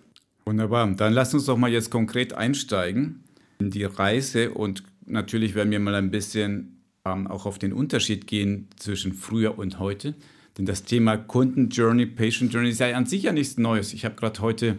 Wunderbar. 0.44 0.90
Dann 0.94 1.12
lass 1.12 1.34
uns 1.34 1.44
doch 1.44 1.58
mal 1.58 1.70
jetzt 1.70 1.90
konkret 1.90 2.32
einsteigen 2.32 3.22
in 3.58 3.70
die 3.70 3.84
Reise 3.84 4.50
und 4.50 4.82
natürlich 5.06 5.54
werden 5.54 5.70
wir 5.70 5.80
mal 5.80 5.94
ein 5.94 6.10
bisschen 6.10 6.82
ähm, 7.04 7.26
auch 7.26 7.46
auf 7.46 7.58
den 7.58 7.72
Unterschied 7.72 8.26
gehen 8.26 8.68
zwischen 8.76 9.12
früher 9.12 9.58
und 9.58 9.78
heute. 9.78 10.14
Denn 10.56 10.66
das 10.66 10.84
Thema 10.84 11.16
Kundenjourney, 11.16 12.06
Patient 12.06 12.52
Journey 12.52 12.70
ist 12.70 12.80
ja 12.80 12.96
an 12.96 13.06
sich 13.06 13.24
ja 13.24 13.32
nichts 13.32 13.58
Neues. 13.58 13.92
Ich 13.92 14.04
habe 14.04 14.16
gerade 14.16 14.40
heute 14.40 14.76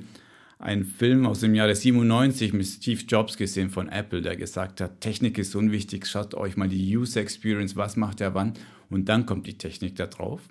einen 0.57 0.83
Film 0.83 1.25
aus 1.25 1.39
dem 1.39 1.55
Jahre 1.55 1.73
97 1.73 2.51
mit 2.51 2.67
Steve 2.67 3.01
Jobs 3.07 3.37
gesehen 3.37 3.69
von 3.69 3.87
Apple, 3.87 4.21
der 4.21 4.35
gesagt 4.35 4.81
hat, 4.81 4.99
Technik 4.99 5.37
ist 5.37 5.55
unwichtig, 5.55 6.05
schaut 6.05 6.35
euch 6.35 6.57
mal 6.57 6.67
die 6.67 6.97
User 6.97 7.21
Experience, 7.21 7.77
was 7.77 7.95
macht 7.95 8.19
er 8.19 8.33
wann 8.33 8.53
und 8.89 9.07
dann 9.07 9.25
kommt 9.25 9.47
die 9.47 9.57
Technik 9.57 9.95
da 9.95 10.07
drauf. 10.07 10.41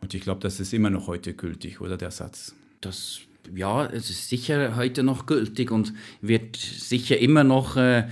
Und 0.00 0.12
ich 0.12 0.22
glaube, 0.22 0.40
das 0.40 0.58
ist 0.58 0.74
immer 0.74 0.90
noch 0.90 1.06
heute 1.06 1.34
gültig, 1.34 1.80
oder 1.80 1.96
der 1.96 2.10
Satz? 2.10 2.54
Das 2.84 3.20
ja, 3.54 3.86
es 3.86 4.10
ist 4.10 4.28
sicher 4.28 4.76
heute 4.76 5.02
noch 5.02 5.26
gültig 5.26 5.70
und 5.70 5.92
wird 6.20 6.56
sicher 6.56 7.18
immer 7.18 7.44
noch 7.44 7.76
äh, 7.76 8.08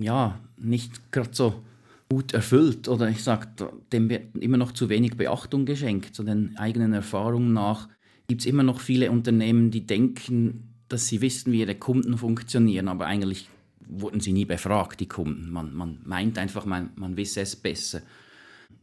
ja, 0.00 0.40
nicht 0.56 1.12
gerade 1.12 1.30
so 1.32 1.62
gut 2.08 2.34
erfüllt 2.34 2.88
oder 2.88 3.08
ich 3.08 3.22
sage, 3.22 3.48
dem 3.92 4.08
wird 4.08 4.36
immer 4.36 4.56
noch 4.56 4.72
zu 4.72 4.88
wenig 4.88 5.16
Beachtung 5.16 5.64
geschenkt. 5.64 6.14
Zu 6.14 6.22
den 6.22 6.56
eigenen 6.56 6.92
Erfahrungen 6.92 7.52
nach 7.52 7.88
gibt 8.26 8.42
es 8.42 8.46
immer 8.46 8.62
noch 8.62 8.80
viele 8.80 9.10
Unternehmen, 9.10 9.70
die 9.70 9.86
denken, 9.86 10.74
dass 10.88 11.08
sie 11.08 11.20
wissen, 11.20 11.52
wie 11.52 11.60
ihre 11.60 11.74
Kunden 11.74 12.18
funktionieren, 12.18 12.88
aber 12.88 13.06
eigentlich 13.06 13.48
wurden 13.86 14.20
sie 14.20 14.32
nie 14.32 14.44
befragt, 14.44 15.00
die 15.00 15.08
Kunden. 15.08 15.50
Man, 15.50 15.74
man 15.74 15.98
meint 16.04 16.38
einfach, 16.38 16.66
man, 16.66 16.90
man 16.96 17.16
wisse 17.16 17.40
es 17.40 17.56
besser. 17.56 18.02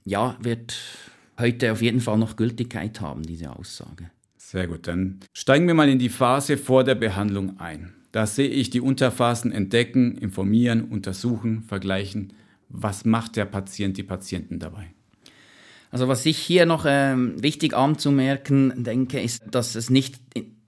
Ja, 0.06 0.38
wird 0.42 0.78
heute 1.40 1.72
auf 1.72 1.82
jeden 1.82 2.02
Fall 2.02 2.18
noch 2.18 2.36
Gültigkeit 2.36 3.02
haben, 3.02 3.24
diese 3.24 3.56
Aussage. 3.56 4.10
Sehr 4.52 4.68
gut, 4.68 4.86
dann 4.86 5.22
steigen 5.32 5.66
wir 5.66 5.74
mal 5.74 5.88
in 5.88 5.98
die 5.98 6.10
Phase 6.10 6.58
vor 6.58 6.84
der 6.84 6.96
Behandlung 6.96 7.62
ein. 7.62 7.94
Da 8.12 8.28
sehe 8.28 8.50
ich 8.50 8.70
die 8.70 8.82
Unterphasen 8.82 9.54
entdecken, 9.54 10.18
informieren, 10.18 10.84
untersuchen, 10.84 11.64
vergleichen. 11.64 12.34
Was 12.68 13.06
macht 13.06 13.38
der 13.38 13.46
Patient, 13.46 13.96
die 13.96 14.04
Patienten 14.04 14.60
dabei? 14.60 14.88
Also 15.90 16.10
was 16.10 16.26
ich 16.26 16.38
hier 16.38 16.66
noch 16.66 16.84
ähm, 16.86 17.42
wichtig 17.42 17.74
anzumerken 17.74 18.84
denke, 18.84 19.22
ist, 19.22 19.42
dass 19.50 19.76
es 19.76 19.90
nicht 19.90 20.20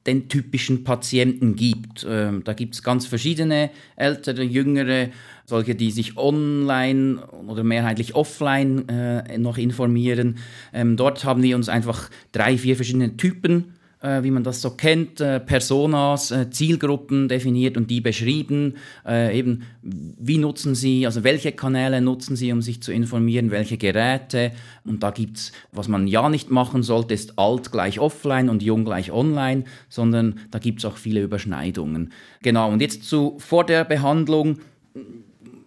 den 0.05 0.27
typischen 0.27 0.83
Patienten 0.83 1.55
gibt. 1.55 2.05
Ähm, 2.07 2.43
da 2.43 2.53
gibt 2.53 2.75
es 2.75 2.83
ganz 2.83 3.05
verschiedene 3.05 3.69
ältere, 3.95 4.43
jüngere, 4.43 5.09
solche, 5.45 5.75
die 5.75 5.91
sich 5.91 6.17
online 6.17 7.25
oder 7.47 7.63
mehrheitlich 7.63 8.15
offline 8.15 8.87
äh, 8.89 9.37
noch 9.37 9.57
informieren. 9.57 10.37
Ähm, 10.73 10.97
dort 10.97 11.23
haben 11.25 11.43
wir 11.43 11.55
uns 11.55 11.69
einfach 11.69 12.09
drei, 12.31 12.57
vier 12.57 12.75
verschiedene 12.75 13.17
Typen 13.17 13.73
wie 14.03 14.31
man 14.31 14.43
das 14.43 14.61
so 14.61 14.71
kennt, 14.71 15.21
äh, 15.21 15.39
Personas, 15.39 16.31
äh, 16.31 16.49
Zielgruppen 16.49 17.27
definiert 17.27 17.77
und 17.77 17.89
die 17.89 18.01
beschrieben. 18.01 18.75
eben, 19.05 19.63
wie 19.81 20.37
nutzen 20.37 20.75
sie, 20.75 21.05
also 21.05 21.23
welche 21.23 21.51
Kanäle 21.51 22.01
nutzen 22.01 22.35
sie, 22.35 22.51
um 22.51 22.61
sich 22.61 22.81
zu 22.81 22.91
informieren, 22.91 23.51
welche 23.51 23.77
Geräte. 23.77 24.51
Und 24.85 25.03
da 25.03 25.11
gibt 25.11 25.37
es, 25.37 25.51
was 25.71 25.87
man 25.87 26.07
ja 26.07 26.29
nicht 26.29 26.49
machen 26.49 26.83
sollte, 26.83 27.13
ist 27.13 27.37
alt 27.37 27.71
gleich 27.71 27.99
offline 27.99 28.49
und 28.49 28.63
jung 28.63 28.85
gleich 28.85 29.11
online, 29.11 29.63
sondern 29.89 30.39
da 30.51 30.59
gibt 30.59 30.79
es 30.79 30.85
auch 30.85 30.97
viele 30.97 31.21
Überschneidungen. 31.21 32.11
Genau, 32.41 32.71
und 32.71 32.81
jetzt 32.81 33.03
zu 33.03 33.35
vor 33.39 33.65
der 33.65 33.83
Behandlung. 33.83 34.59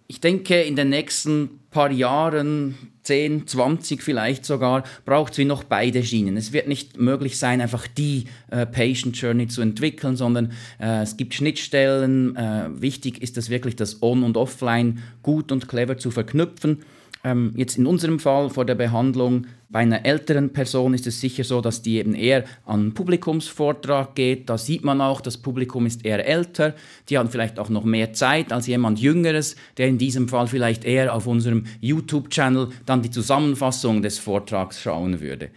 Ich 0.07 0.21
denke, 0.21 0.61
in 0.61 0.75
den 0.75 0.89
nächsten 0.89 1.49
paar 1.77 1.91
Jahren 1.91 2.73
10, 3.03 3.45
20 3.45 4.01
vielleicht 4.01 4.45
sogar, 4.45 4.83
braucht 5.05 5.33
es 5.33 5.37
wie 5.37 5.45
noch 5.45 5.63
beide 5.63 6.01
Schienen. 6.01 6.35
Es 6.35 6.51
wird 6.51 6.67
nicht 6.67 6.97
möglich 6.97 7.37
sein, 7.37 7.61
einfach 7.61 7.85
die 7.85 8.23
äh, 8.49 8.65
Patient 8.65 9.15
Journey 9.15 9.47
zu 9.47 9.61
entwickeln, 9.61 10.15
sondern 10.15 10.53
äh, 10.79 11.03
es 11.03 11.17
gibt 11.17 11.35
Schnittstellen. 11.35 12.35
Äh, 12.35 12.69
wichtig 12.81 13.21
ist 13.21 13.37
es 13.37 13.51
wirklich, 13.51 13.75
das 13.75 14.01
On- 14.01 14.23
und 14.23 14.37
Offline 14.37 15.03
gut 15.21 15.51
und 15.51 15.67
clever 15.67 15.99
zu 15.99 16.09
verknüpfen. 16.09 16.79
Ähm, 17.23 17.53
jetzt 17.55 17.77
in 17.77 17.85
unserem 17.85 18.19
Fall 18.19 18.49
vor 18.49 18.65
der 18.65 18.75
Behandlung 18.75 19.47
bei 19.69 19.79
einer 19.79 20.05
älteren 20.05 20.53
Person 20.53 20.93
ist 20.93 21.07
es 21.07 21.19
sicher 21.19 21.43
so, 21.43 21.59
dass 21.59 21.81
die 21.81 21.97
eben 21.97 22.13
eher 22.13 22.45
an 22.65 22.93
Publikumsvortrag 22.93 24.15
geht. 24.15 24.49
Da 24.49 24.57
sieht 24.57 24.85
man 24.85 25.01
auch, 25.01 25.19
das 25.19 25.37
Publikum 25.37 25.85
ist 25.85 26.05
eher 26.05 26.25
älter. 26.25 26.73
Die 27.09 27.17
haben 27.17 27.29
vielleicht 27.29 27.59
auch 27.59 27.69
noch 27.69 27.83
mehr 27.83 28.13
Zeit 28.13 28.53
als 28.53 28.67
jemand 28.67 28.99
Jüngeres, 28.99 29.55
der 29.77 29.87
in 29.87 29.97
diesem 29.97 30.29
Fall 30.29 30.47
vielleicht 30.47 30.85
eher 30.85 31.13
auf 31.13 31.27
unserem 31.27 31.65
YouTube-Channel 31.81 32.69
dann 32.85 33.01
die 33.01 33.11
Zusammenfassung 33.11 34.01
des 34.01 34.19
Vortrags 34.19 34.81
schauen 34.81 35.19
würde. 35.19 35.49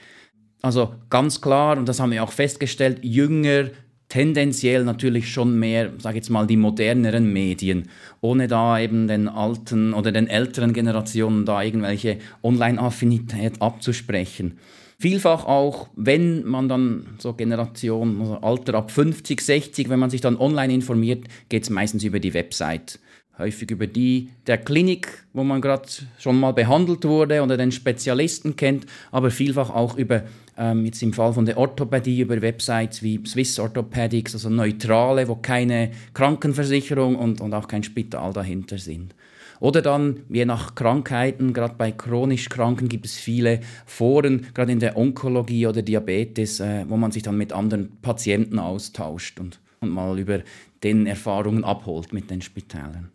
Also 0.62 0.95
ganz 1.09 1.40
klar, 1.40 1.79
und 1.79 1.88
das 1.88 2.00
haben 2.00 2.11
wir 2.12 2.23
auch 2.23 2.33
festgestellt, 2.33 2.99
jünger 3.02 3.71
tendenziell 4.11 4.85
natürlich 4.85 5.33
schon 5.33 5.59
mehr, 5.59 5.90
sage 5.99 6.17
jetzt 6.17 6.29
mal, 6.29 6.47
die 6.47 6.59
moderneren 6.59 7.33
Medien, 7.33 7.88
ohne 8.21 8.49
da 8.49 8.79
eben 8.79 9.09
den 9.09 9.29
alten 9.29 9.95
oder 9.95 10.12
den 10.12 10.26
älteren 10.26 10.75
Generationen 10.75 11.47
da 11.47 11.62
irgendwelche 11.62 12.19
Online-Affinität 12.43 13.62
abzusprechen. 13.62 14.59
Vielfach 14.99 15.47
auch, 15.47 15.88
wenn 15.97 16.45
man 16.45 16.69
dann 16.69 17.07
so 17.19 17.33
Generation, 17.33 18.21
also 18.21 18.35
Alter 18.43 18.75
ab 18.75 18.90
50, 18.90 19.40
60, 19.40 19.88
wenn 19.88 19.99
man 19.99 20.11
sich 20.11 20.21
dann 20.21 20.37
online 20.37 20.75
informiert, 20.75 21.25
geht 21.49 21.62
es 21.62 21.71
meistens 21.71 22.05
über 22.05 22.21
die 22.21 22.35
Website. 22.35 22.99
Häufig 23.38 23.70
über 23.70 23.87
die 23.87 24.28
der 24.46 24.58
Klinik, 24.58 25.25
wo 25.32 25.44
man 25.44 25.60
gerade 25.60 25.88
schon 26.18 26.38
mal 26.38 26.52
behandelt 26.52 27.04
wurde 27.04 27.42
oder 27.42 27.56
den 27.56 27.72
Spezialisten 27.72 28.56
kennt, 28.56 28.84
aber 29.10 29.30
vielfach 29.30 29.70
auch 29.70 29.96
über 29.96 30.25
ähm, 30.58 30.84
jetzt 30.84 31.02
im 31.02 31.14
Fall 31.14 31.32
von 31.32 31.46
der 31.46 31.56
Orthopädie 31.56 32.20
über 32.20 32.40
Websites 32.42 33.02
wie 33.02 33.20
Swiss 33.26 33.58
Orthopedics, 33.58 34.34
also 34.34 34.50
neutrale, 34.50 35.26
wo 35.26 35.37
keine 35.37 35.90
Krankenversicherung 36.12 37.16
und, 37.16 37.40
und 37.40 37.54
auch 37.54 37.66
kein 37.66 37.82
Spital 37.82 38.32
dahinter 38.34 38.76
sind. 38.76 39.14
Oder 39.60 39.82
dann, 39.82 40.20
je 40.30 40.46
nach 40.46 40.75
Krankheiten, 40.75 41.52
gerade 41.52 41.75
bei 41.76 41.92
chronisch 41.92 42.49
Kranken 42.49 42.88
gibt 42.88 43.04
es 43.04 43.16
viele 43.16 43.60
Foren, 43.84 44.46
gerade 44.54 44.72
in 44.72 44.80
der 44.80 44.96
Onkologie 44.96 45.66
oder 45.66 45.82
Diabetes, 45.82 46.60
äh, 46.60 46.84
wo 46.88 46.96
man 46.96 47.12
sich 47.12 47.22
dann 47.22 47.37
mit 47.37 47.52
anderen 47.52 47.99
Patienten 48.00 48.58
austauscht 48.58 49.38
und, 49.38 49.60
und 49.80 49.90
mal 49.90 50.18
über 50.18 50.40
den 50.82 51.06
Erfahrungen 51.06 51.64
abholt 51.64 52.12
mit 52.12 52.30
den 52.30 52.40
Spitälern. 52.40 53.10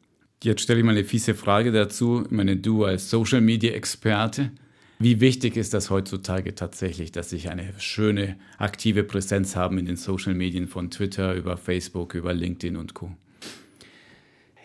Jetzt 0.46 0.62
stelle 0.62 0.78
ich 0.78 0.86
mal 0.86 0.92
eine 0.92 1.04
fiese 1.04 1.34
Frage 1.34 1.72
dazu. 1.72 2.24
Ich 2.24 2.30
meine, 2.30 2.56
du 2.56 2.86
als 2.86 3.10
Social 3.10 3.42
Media 3.42 3.72
Experte, 3.72 4.52
wie 5.00 5.20
wichtig 5.20 5.58
ist 5.58 5.74
das 5.74 5.90
heutzutage 5.90 6.54
tatsächlich, 6.54 7.12
dass 7.12 7.34
ich 7.34 7.50
eine 7.50 7.74
schöne, 7.80 8.38
aktive 8.60 9.04
Präsenz 9.04 9.56
haben 9.56 9.80
in 9.80 9.88
den 9.88 9.98
Social 9.98 10.36
Medien 10.36 10.68
von 10.68 10.92
Twitter 10.92 11.34
über 11.34 11.58
Facebook, 11.58 12.14
über 12.14 12.32
LinkedIn 12.32 12.78
und 12.78 12.94
Co.? 12.94 13.12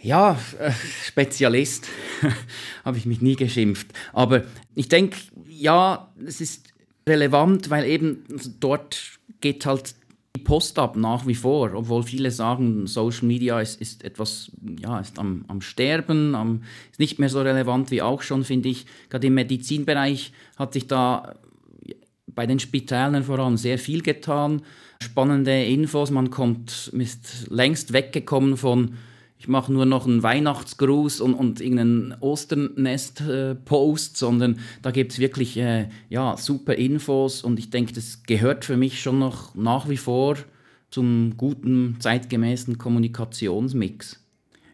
Ja, 0.03 0.39
äh, 0.59 0.71
Spezialist 1.07 1.89
habe 2.85 2.99
ich 2.99 3.07
mich 3.07 3.23
nie 3.23 3.37
geschimpft. 3.37 3.87
Aber 4.13 4.45
ich 4.75 4.89
denke, 4.89 5.17
ja, 5.49 6.13
es 6.27 6.43
ist 6.43 6.67
relevant, 7.09 7.71
weil 7.71 7.87
eben 7.87 8.27
dort 8.61 9.19
geht 9.41 9.65
halt 9.65 9.95
die 10.37 10.43
Post 10.43 10.79
ab 10.79 10.97
nach 10.97 11.27
wie 11.27 11.35
vor, 11.35 11.75
obwohl 11.75 12.03
viele 12.03 12.31
sagen, 12.31 12.87
Social 12.87 13.27
Media 13.27 13.61
ist, 13.61 13.81
ist 13.81 14.05
etwas, 14.05 14.53
ja, 14.81 15.01
ist 15.01 15.19
am, 15.19 15.45
am 15.49 15.61
Sterben, 15.61 16.35
am, 16.35 16.63
ist 16.91 17.01
nicht 17.01 17.19
mehr 17.19 17.29
so 17.29 17.41
relevant 17.43 17.91
wie 17.91 18.03
auch 18.03 18.23
schon, 18.23 18.45
finde 18.45 18.69
ich. 18.69 18.87
Gerade 19.09 19.27
im 19.27 19.35
Medizinbereich 19.35 20.33
hat 20.57 20.73
sich 20.73 20.87
da 20.87 21.35
bei 22.27 22.47
den 22.47 22.61
Spitälern 22.61 23.29
allem 23.29 23.57
sehr 23.57 23.79
viel 23.79 24.03
getan. 24.03 24.63
Spannende 25.03 25.65
Infos, 25.65 26.11
man 26.11 26.31
kommt, 26.31 26.91
ist 26.93 27.51
längst 27.51 27.93
weggekommen 27.93 28.57
von 28.57 28.95
ich 29.41 29.49
mache 29.49 29.73
nur 29.73 29.87
noch 29.87 30.07
einen 30.07 30.23
Weihnachtsgruß 30.23 31.23
und, 31.23 31.33
und 31.33 31.63
irgendeinen 31.63 32.15
Osternest-Post, 32.21 34.19
sondern 34.19 34.59
da 34.83 34.91
gibt 34.91 35.13
es 35.13 35.19
wirklich 35.19 35.57
äh, 35.57 35.89
ja, 36.11 36.37
super 36.37 36.75
Infos 36.75 37.43
und 37.43 37.59
ich 37.59 37.71
denke, 37.71 37.95
das 37.95 38.23
gehört 38.25 38.67
für 38.67 38.77
mich 38.77 39.01
schon 39.01 39.19
noch 39.19 39.55
nach 39.55 39.89
wie 39.89 39.97
vor 39.97 40.37
zum 40.91 41.39
guten, 41.39 41.97
zeitgemäßen 42.01 42.77
Kommunikationsmix. 42.77 44.23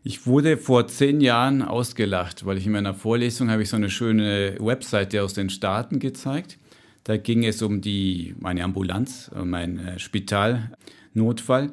Ich 0.03 0.27
wurde 0.27 0.57
vor 0.57 0.89
zehn 0.89 1.21
Jahren 1.21 1.63
ausgelacht, 1.63 2.45
weil 2.45 2.59
ich 2.59 2.67
in 2.67 2.73
meiner 2.73 2.95
Vorlesung 2.95 3.51
habe 3.51 3.63
ich 3.63 3.69
so 3.69 3.77
eine 3.77 3.89
schöne 3.91 4.57
Webseite 4.59 5.23
aus 5.23 5.35
den 5.35 5.49
Staaten 5.49 6.01
gezeigt. 6.01 6.59
Da 7.05 7.17
ging 7.17 7.45
es 7.45 7.63
um 7.63 7.83
die, 7.83 8.35
meine 8.41 8.65
Ambulanz, 8.65 9.31
mein 9.45 9.79
äh, 9.79 10.01
Spitalnotfall. 10.01 11.71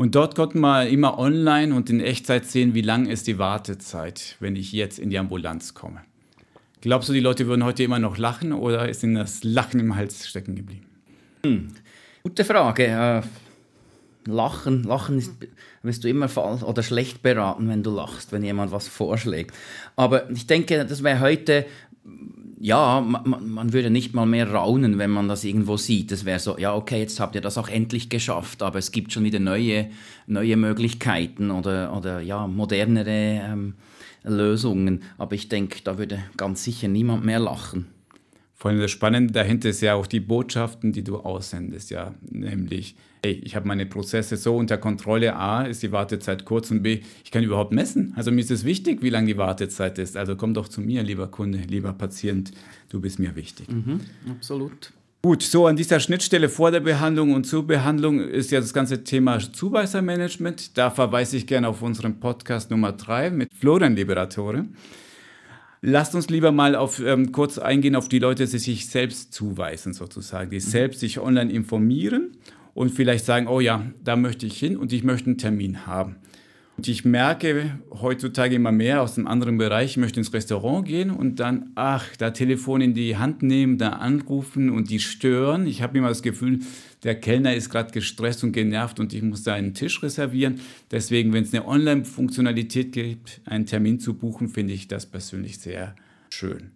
Und 0.00 0.14
dort 0.14 0.34
konnte 0.34 0.56
man 0.56 0.86
immer 0.88 1.18
online 1.18 1.74
und 1.74 1.90
in 1.90 2.00
Echtzeit 2.00 2.46
sehen, 2.46 2.72
wie 2.72 2.80
lang 2.80 3.04
ist 3.04 3.26
die 3.26 3.36
Wartezeit, 3.36 4.36
wenn 4.40 4.56
ich 4.56 4.72
jetzt 4.72 4.98
in 4.98 5.10
die 5.10 5.18
Ambulanz 5.18 5.74
komme. 5.74 6.00
Glaubst 6.80 7.10
du, 7.10 7.12
die 7.12 7.20
Leute 7.20 7.46
würden 7.46 7.64
heute 7.64 7.82
immer 7.82 7.98
noch 7.98 8.16
lachen 8.16 8.54
oder 8.54 8.88
ist 8.88 9.02
ihnen 9.02 9.16
das 9.16 9.44
Lachen 9.44 9.78
im 9.78 9.96
Hals 9.96 10.26
stecken 10.26 10.54
geblieben? 10.54 10.86
Hm. 11.44 11.68
Gute 12.22 12.46
Frage. 12.46 12.86
Äh, 12.86 13.20
lachen, 14.24 14.84
lachen 14.84 15.18
ist, 15.18 15.34
wirst 15.82 16.02
du 16.02 16.08
immer 16.08 16.30
falsch 16.30 16.62
oder 16.62 16.82
schlecht 16.82 17.20
beraten, 17.20 17.68
wenn 17.68 17.82
du 17.82 17.90
lachst, 17.90 18.32
wenn 18.32 18.42
jemand 18.42 18.72
was 18.72 18.88
vorschlägt. 18.88 19.54
Aber 19.96 20.30
ich 20.30 20.46
denke, 20.46 20.86
das 20.86 21.02
wäre 21.02 21.20
heute 21.20 21.66
ja, 22.62 23.00
man, 23.00 23.48
man, 23.48 23.72
würde 23.72 23.88
nicht 23.88 24.14
mal 24.14 24.26
mehr 24.26 24.52
raunen, 24.52 24.98
wenn 24.98 25.10
man 25.10 25.28
das 25.28 25.44
irgendwo 25.44 25.78
sieht. 25.78 26.12
Es 26.12 26.26
wäre 26.26 26.38
so, 26.38 26.58
ja, 26.58 26.74
okay, 26.74 26.98
jetzt 27.00 27.18
habt 27.18 27.34
ihr 27.34 27.40
das 27.40 27.56
auch 27.56 27.68
endlich 27.68 28.10
geschafft, 28.10 28.62
aber 28.62 28.78
es 28.78 28.92
gibt 28.92 29.14
schon 29.14 29.24
wieder 29.24 29.40
neue, 29.40 29.88
neue 30.26 30.58
Möglichkeiten 30.58 31.50
oder, 31.50 31.96
oder 31.96 32.20
ja, 32.20 32.46
modernere 32.46 33.40
ähm, 33.50 33.74
Lösungen. 34.24 35.02
Aber 35.16 35.34
ich 35.34 35.48
denke, 35.48 35.78
da 35.82 35.96
würde 35.96 36.22
ganz 36.36 36.62
sicher 36.62 36.88
niemand 36.88 37.24
mehr 37.24 37.38
lachen. 37.38 37.86
Vor 38.54 38.70
allem 38.70 38.80
das 38.80 38.90
Spannende 38.90 39.32
dahinter 39.32 39.70
ist 39.70 39.80
ja 39.80 39.94
auch 39.94 40.06
die 40.06 40.20
Botschaften, 40.20 40.92
die 40.92 41.02
du 41.02 41.16
aussendest, 41.16 41.90
ja, 41.90 42.12
nämlich, 42.28 42.94
hey, 43.22 43.40
ich 43.44 43.56
habe 43.56 43.68
meine 43.68 43.86
Prozesse 43.86 44.36
so 44.36 44.56
unter 44.56 44.78
Kontrolle. 44.78 45.36
A, 45.36 45.62
ist 45.62 45.82
die 45.82 45.92
Wartezeit 45.92 46.44
kurz 46.44 46.70
und 46.70 46.82
B, 46.82 47.00
ich 47.24 47.30
kann 47.30 47.42
überhaupt 47.42 47.72
messen. 47.72 48.12
Also 48.16 48.30
mir 48.30 48.40
ist 48.40 48.50
es 48.50 48.64
wichtig, 48.64 49.02
wie 49.02 49.10
lang 49.10 49.26
die 49.26 49.36
Wartezeit 49.36 49.98
ist. 49.98 50.16
Also 50.16 50.36
komm 50.36 50.54
doch 50.54 50.68
zu 50.68 50.80
mir, 50.80 51.02
lieber 51.02 51.28
Kunde, 51.28 51.58
lieber 51.68 51.92
Patient, 51.92 52.52
du 52.88 53.00
bist 53.00 53.18
mir 53.18 53.36
wichtig. 53.36 53.68
Mhm, 53.70 54.00
absolut. 54.30 54.92
Gut, 55.22 55.42
so 55.42 55.66
an 55.66 55.76
dieser 55.76 56.00
Schnittstelle 56.00 56.48
vor 56.48 56.70
der 56.70 56.80
Behandlung 56.80 57.34
und 57.34 57.44
zur 57.44 57.66
Behandlung 57.66 58.20
ist 58.20 58.50
ja 58.50 58.60
das 58.60 58.72
ganze 58.72 59.04
Thema 59.04 59.38
Zubeißermanagement. 59.38 60.78
Da 60.78 60.90
verweise 60.90 61.36
ich 61.36 61.46
gerne 61.46 61.68
auf 61.68 61.82
unseren 61.82 62.20
Podcast 62.20 62.70
Nummer 62.70 62.92
3 62.92 63.30
mit 63.30 63.50
Florian 63.52 63.94
Liberatore. 63.94 64.64
Lasst 65.82 66.14
uns 66.14 66.30
lieber 66.30 66.52
mal 66.52 66.74
auf, 66.74 67.00
ähm, 67.00 67.32
kurz 67.32 67.58
eingehen 67.58 67.96
auf 67.96 68.08
die 68.08 68.18
Leute, 68.18 68.46
die 68.46 68.58
sich 68.58 68.88
selbst 68.88 69.34
zuweisen, 69.34 69.92
sozusagen, 69.92 70.50
die 70.50 70.56
mhm. 70.56 70.60
selbst 70.60 71.00
sich 71.00 71.20
online 71.20 71.52
informieren 71.52 72.32
und 72.80 72.90
vielleicht 72.90 73.26
sagen, 73.26 73.46
oh 73.46 73.60
ja, 73.60 73.84
da 74.02 74.16
möchte 74.16 74.46
ich 74.46 74.58
hin 74.58 74.78
und 74.78 74.90
ich 74.94 75.04
möchte 75.04 75.26
einen 75.26 75.36
Termin 75.36 75.86
haben. 75.86 76.16
Und 76.78 76.88
ich 76.88 77.04
merke 77.04 77.78
heutzutage 77.90 78.54
immer 78.54 78.72
mehr 78.72 79.02
aus 79.02 79.18
einem 79.18 79.26
anderen 79.26 79.58
Bereich, 79.58 79.90
ich 79.90 79.96
möchte 79.98 80.18
ins 80.18 80.32
Restaurant 80.32 80.88
gehen 80.88 81.10
und 81.10 81.40
dann, 81.40 81.72
ach, 81.74 82.06
da 82.16 82.30
Telefon 82.30 82.80
in 82.80 82.94
die 82.94 83.18
Hand 83.18 83.42
nehmen, 83.42 83.76
da 83.76 83.90
anrufen 83.90 84.70
und 84.70 84.88
die 84.88 84.98
stören. 84.98 85.66
Ich 85.66 85.82
habe 85.82 85.98
immer 85.98 86.08
das 86.08 86.22
Gefühl, 86.22 86.60
der 87.02 87.20
Kellner 87.20 87.54
ist 87.54 87.68
gerade 87.68 87.92
gestresst 87.92 88.44
und 88.44 88.52
genervt 88.52 88.98
und 88.98 89.12
ich 89.12 89.20
muss 89.20 89.42
da 89.42 89.52
einen 89.52 89.74
Tisch 89.74 90.02
reservieren. 90.02 90.60
Deswegen, 90.90 91.34
wenn 91.34 91.44
es 91.44 91.52
eine 91.52 91.68
Online-Funktionalität 91.68 92.92
gibt, 92.92 93.42
einen 93.44 93.66
Termin 93.66 94.00
zu 94.00 94.14
buchen, 94.14 94.48
finde 94.48 94.72
ich 94.72 94.88
das 94.88 95.04
persönlich 95.04 95.58
sehr 95.58 95.94
schön. 96.30 96.70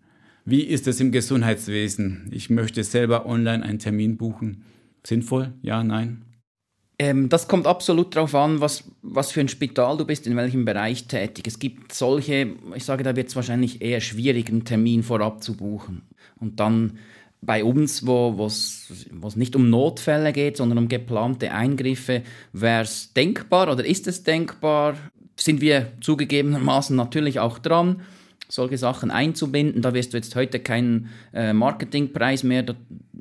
Wie 0.44 0.64
ist 0.64 0.86
es 0.86 1.00
im 1.00 1.12
Gesundheitswesen? 1.12 2.28
Ich 2.30 2.50
möchte 2.50 2.84
selber 2.84 3.24
online 3.24 3.64
einen 3.64 3.78
Termin 3.78 4.18
buchen. 4.18 4.64
Sinnvoll? 5.06 5.52
Ja, 5.62 5.82
nein? 5.82 6.24
Ähm, 6.98 7.28
das 7.28 7.48
kommt 7.48 7.66
absolut 7.66 8.14
darauf 8.14 8.34
an, 8.34 8.60
was, 8.60 8.84
was 9.02 9.32
für 9.32 9.40
ein 9.40 9.48
Spital 9.48 9.96
du 9.96 10.04
bist, 10.04 10.26
in 10.26 10.36
welchem 10.36 10.64
Bereich 10.64 11.06
tätig. 11.06 11.46
Es 11.46 11.58
gibt 11.58 11.92
solche, 11.92 12.54
ich 12.74 12.84
sage, 12.84 13.02
da 13.02 13.16
wird 13.16 13.28
es 13.28 13.36
wahrscheinlich 13.36 13.82
eher 13.82 14.00
schwierig, 14.00 14.48
einen 14.48 14.64
Termin 14.64 15.02
vorab 15.02 15.42
zu 15.42 15.56
buchen. 15.56 16.02
Und 16.38 16.60
dann 16.60 16.98
bei 17.42 17.64
uns, 17.64 18.06
wo 18.06 18.46
es 18.46 19.36
nicht 19.36 19.56
um 19.56 19.70
Notfälle 19.70 20.32
geht, 20.32 20.56
sondern 20.56 20.78
um 20.78 20.88
geplante 20.88 21.52
Eingriffe, 21.52 22.22
wäre 22.52 22.82
es 22.82 23.12
denkbar 23.12 23.70
oder 23.70 23.84
ist 23.84 24.06
es 24.06 24.22
denkbar, 24.22 24.96
sind 25.36 25.60
wir 25.60 25.92
zugegebenermaßen 26.00 26.96
natürlich 26.96 27.40
auch 27.40 27.58
dran, 27.58 28.02
solche 28.48 28.78
Sachen 28.78 29.10
einzubinden. 29.10 29.82
Da 29.82 29.94
wirst 29.94 30.12
du 30.12 30.16
jetzt 30.16 30.36
heute 30.36 30.60
keinen 30.60 31.10
äh, 31.32 31.52
Marketingpreis 31.52 32.44
mehr 32.44 32.64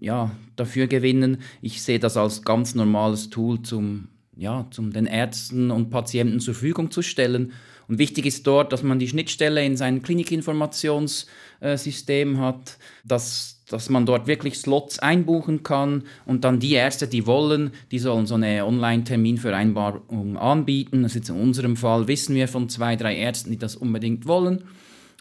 ja, 0.03 0.29
dafür 0.57 0.87
gewinnen. 0.87 1.37
Ich 1.61 1.81
sehe 1.81 1.97
das 1.97 2.17
als 2.17 2.43
ganz 2.43 2.75
normales 2.75 3.29
Tool, 3.29 3.61
zum, 3.61 4.09
ja, 4.35 4.67
zum 4.69 4.91
den 4.91 5.05
Ärzten 5.05 5.71
und 5.71 5.91
Patienten 5.91 6.41
zur 6.41 6.55
Verfügung 6.55 6.91
zu 6.91 7.01
stellen. 7.01 7.53
Und 7.87 7.99
wichtig 7.99 8.25
ist 8.25 8.45
dort, 8.45 8.73
dass 8.73 8.83
man 8.83 8.99
die 8.99 9.07
Schnittstelle 9.07 9.65
in 9.65 9.77
sein 9.77 10.01
Klinikinformationssystem 10.01 12.37
hat, 12.37 12.77
dass, 13.05 13.63
dass 13.69 13.89
man 13.89 14.05
dort 14.05 14.27
wirklich 14.27 14.57
Slots 14.57 14.99
einbuchen 14.99 15.63
kann 15.63 16.03
und 16.25 16.43
dann 16.43 16.59
die 16.59 16.73
Ärzte, 16.73 17.07
die 17.07 17.25
wollen, 17.25 17.71
die 17.91 17.99
sollen 17.99 18.25
so 18.25 18.35
eine 18.35 18.65
Online-Terminvereinbarung 18.65 20.35
anbieten. 20.35 21.05
Ist 21.05 21.29
in 21.29 21.35
unserem 21.35 21.77
Fall, 21.77 22.09
wissen 22.09 22.35
wir 22.35 22.49
von 22.49 22.67
zwei, 22.67 22.97
drei 22.97 23.15
Ärzten, 23.15 23.51
die 23.51 23.57
das 23.57 23.77
unbedingt 23.77 24.27
wollen 24.27 24.65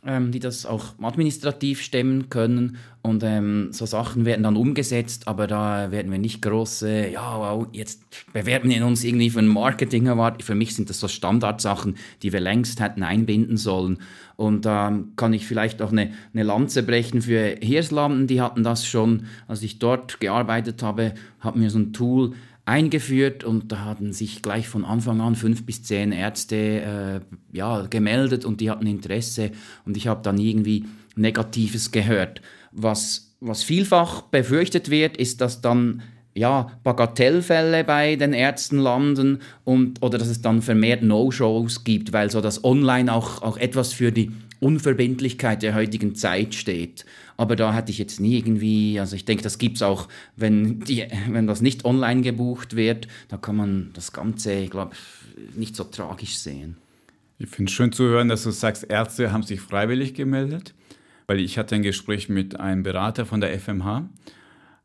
ähm, 0.04 0.32
die 0.32 0.40
das 0.40 0.66
auch 0.66 0.94
administrativ 1.00 1.80
stemmen 1.80 2.28
können. 2.28 2.76
Und 3.02 3.22
ähm, 3.22 3.68
so 3.72 3.86
Sachen 3.86 4.24
werden 4.24 4.42
dann 4.42 4.56
umgesetzt, 4.56 5.28
aber 5.28 5.46
da 5.46 5.90
werden 5.90 6.10
wir 6.10 6.18
nicht 6.18 6.42
große, 6.42 7.08
ja, 7.08 7.38
wow, 7.38 7.66
jetzt 7.72 8.02
bewerben 8.32 8.70
wir 8.70 8.84
uns 8.86 9.04
irgendwie 9.04 9.30
für 9.30 9.38
ein 9.38 9.48
Marketing 9.48 10.06
erwarten. 10.06 10.42
Für 10.42 10.54
mich 10.54 10.74
sind 10.74 10.90
das 10.90 11.00
so 11.00 11.08
Standardsachen, 11.08 11.96
die 12.22 12.32
wir 12.32 12.40
längst 12.40 12.80
hätten 12.80 13.02
einbinden 13.02 13.56
sollen. 13.56 13.98
Und 14.36 14.64
da 14.64 14.88
ähm, 14.88 15.12
kann 15.16 15.32
ich 15.32 15.46
vielleicht 15.46 15.80
auch 15.82 15.92
eine, 15.92 16.12
eine 16.34 16.42
Lanze 16.42 16.82
brechen 16.82 17.22
für 17.22 17.56
Hirslanden, 17.60 18.26
die 18.26 18.40
hatten 18.40 18.64
das 18.64 18.86
schon, 18.86 19.26
als 19.46 19.62
ich 19.62 19.78
dort 19.78 20.20
gearbeitet 20.20 20.82
habe, 20.82 21.14
hatten 21.40 21.60
wir 21.60 21.70
so 21.70 21.78
ein 21.78 21.92
Tool, 21.92 22.34
eingeführt 22.64 23.44
und 23.44 23.72
da 23.72 23.84
hatten 23.84 24.12
sich 24.12 24.42
gleich 24.42 24.68
von 24.68 24.84
Anfang 24.84 25.20
an 25.20 25.34
fünf 25.34 25.66
bis 25.66 25.82
zehn 25.82 26.12
Ärzte 26.12 26.56
äh, 26.56 27.20
ja, 27.56 27.86
gemeldet 27.86 28.44
und 28.44 28.60
die 28.60 28.70
hatten 28.70 28.86
Interesse 28.86 29.50
und 29.84 29.96
ich 29.96 30.06
habe 30.06 30.22
dann 30.22 30.38
irgendwie 30.38 30.84
Negatives 31.16 31.90
gehört. 31.90 32.40
Was, 32.70 33.34
was 33.40 33.64
vielfach 33.64 34.22
befürchtet 34.22 34.90
wird, 34.90 35.16
ist, 35.16 35.40
dass 35.40 35.60
dann 35.60 36.02
ja, 36.34 36.70
Bagatellfälle 36.82 37.84
bei 37.84 38.16
den 38.16 38.32
Ärzten 38.32 38.78
landen 38.78 39.40
und, 39.64 40.02
oder 40.02 40.18
dass 40.18 40.28
es 40.28 40.40
dann 40.40 40.62
vermehrt 40.62 41.02
No-Shows 41.02 41.84
gibt, 41.84 42.12
weil 42.12 42.30
so 42.30 42.40
das 42.40 42.64
Online 42.64 43.12
auch, 43.12 43.42
auch 43.42 43.58
etwas 43.58 43.92
für 43.92 44.12
die 44.12 44.30
Unverbindlichkeit 44.60 45.62
der 45.62 45.74
heutigen 45.74 46.14
Zeit 46.14 46.54
steht. 46.54 47.04
Aber 47.36 47.56
da 47.56 47.74
hatte 47.74 47.90
ich 47.90 47.98
jetzt 47.98 48.20
nie 48.20 48.36
irgendwie, 48.36 49.00
also 49.00 49.16
ich 49.16 49.24
denke, 49.24 49.42
das 49.42 49.58
gibt 49.58 49.76
es 49.76 49.82
auch, 49.82 50.08
wenn, 50.36 50.80
die, 50.80 51.06
wenn 51.28 51.46
das 51.46 51.60
nicht 51.60 51.84
online 51.84 52.22
gebucht 52.22 52.76
wird, 52.76 53.08
da 53.28 53.36
kann 53.36 53.56
man 53.56 53.90
das 53.94 54.12
Ganze, 54.12 54.52
ich 54.52 54.70
glaube, 54.70 54.94
nicht 55.54 55.76
so 55.76 55.84
tragisch 55.84 56.36
sehen. 56.38 56.76
Ich 57.38 57.48
finde 57.48 57.70
es 57.70 57.74
schön 57.74 57.92
zu 57.92 58.04
hören, 58.04 58.28
dass 58.28 58.44
du 58.44 58.50
sagst, 58.50 58.84
Ärzte 58.84 59.32
haben 59.32 59.42
sich 59.42 59.60
freiwillig 59.60 60.14
gemeldet, 60.14 60.74
weil 61.26 61.40
ich 61.40 61.58
hatte 61.58 61.74
ein 61.74 61.82
Gespräch 61.82 62.28
mit 62.28 62.60
einem 62.60 62.82
Berater 62.82 63.26
von 63.26 63.40
der 63.40 63.58
FMH 63.58 64.08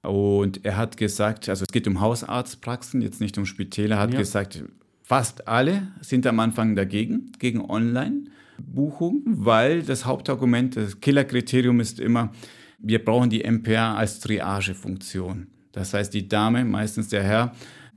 und 0.02 0.66
er 0.66 0.78
hat 0.78 0.98
gesagt, 0.98 1.50
also 1.50 1.66
es 1.68 1.72
geht 1.72 1.88
um 1.88 2.00
Hausarztpraxen, 2.00 3.02
jetzt 3.02 3.22
nicht 3.22 3.38
um 3.38 3.46
Spitäler, 3.46 3.98
er 3.98 4.02
hat 4.02 4.14
ja. 4.14 4.20
gesagt, 4.20 4.64
fast 5.04 5.48
alle 5.48 5.88
sind 6.02 6.26
am 6.26 6.40
Anfang 6.40 6.76
dagegen, 6.76 7.32
gegen 7.40 7.62
Online. 7.62 8.26
Buchung, 8.60 9.24
weil 9.26 9.84
das 9.84 10.06
Hauptargument, 10.06 10.76
das 10.76 11.00
Killerkriterium 11.00 11.80
ist 11.80 12.00
immer, 12.00 12.32
wir 12.80 13.04
brauchen 13.04 13.30
die 13.30 13.44
MPA 13.44 13.96
als 13.96 14.20
Triagefunktion. 14.20 15.48
Das 15.72 15.94
heißt, 15.94 16.14
die 16.14 16.28
Dame, 16.28 16.66
meistens 16.66 17.10
der 17.10 17.24
Herr, 17.24 17.54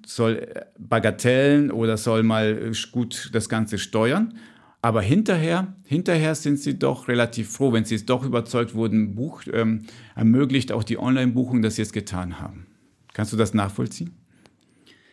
soll 0.07 0.47
Bagatellen 0.79 1.71
oder 1.71 1.97
soll 1.97 2.23
mal 2.23 2.73
gut 2.93 3.31
das 3.33 3.49
Ganze 3.49 3.79
steuern. 3.79 4.35
Aber 4.83 5.03
hinterher, 5.03 5.75
hinterher 5.85 6.35
sind 6.35 6.59
sie 6.59 6.79
doch 6.79 7.09
relativ 7.09 7.51
froh, 7.51 7.73
wenn 7.73 7.85
sie 7.85 7.97
es 7.97 8.07
doch 8.07 8.25
überzeugt 8.25 8.75
wurden, 8.75 9.15
bucht, 9.15 9.51
ähm, 9.53 9.83
ermöglicht 10.15 10.73
auch 10.73 10.85
die 10.85 10.99
Online-Buchung, 10.99 11.61
dass 11.61 11.77
sie 11.77 11.83
es 11.83 11.93
getan 11.93 12.41
haben. 12.41 12.67
Kannst 13.13 13.33
du 13.33 13.37
das 13.37 13.53
nachvollziehen? 13.53 14.13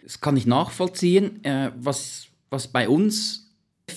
Das 0.04 0.22
kann 0.22 0.38
ich 0.38 0.46
nachvollziehen. 0.46 1.44
Äh, 1.44 1.72
was, 1.76 2.28
was 2.50 2.70
bei 2.70 2.88
uns 2.88 3.47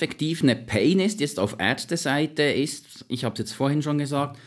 effektiv 0.00 0.42
eine 0.42 0.57
Pain 0.57 1.00
ist, 1.00 1.20
jetzt 1.20 1.38
auf 1.38 1.57
Ärzteseite 1.59 2.44
ist, 2.44 3.05
ich 3.09 3.24
habe 3.24 3.35
es 3.35 3.40
jetzt 3.40 3.53
vorhin 3.53 3.83
schon 3.83 3.98
gesagt, 3.98 4.38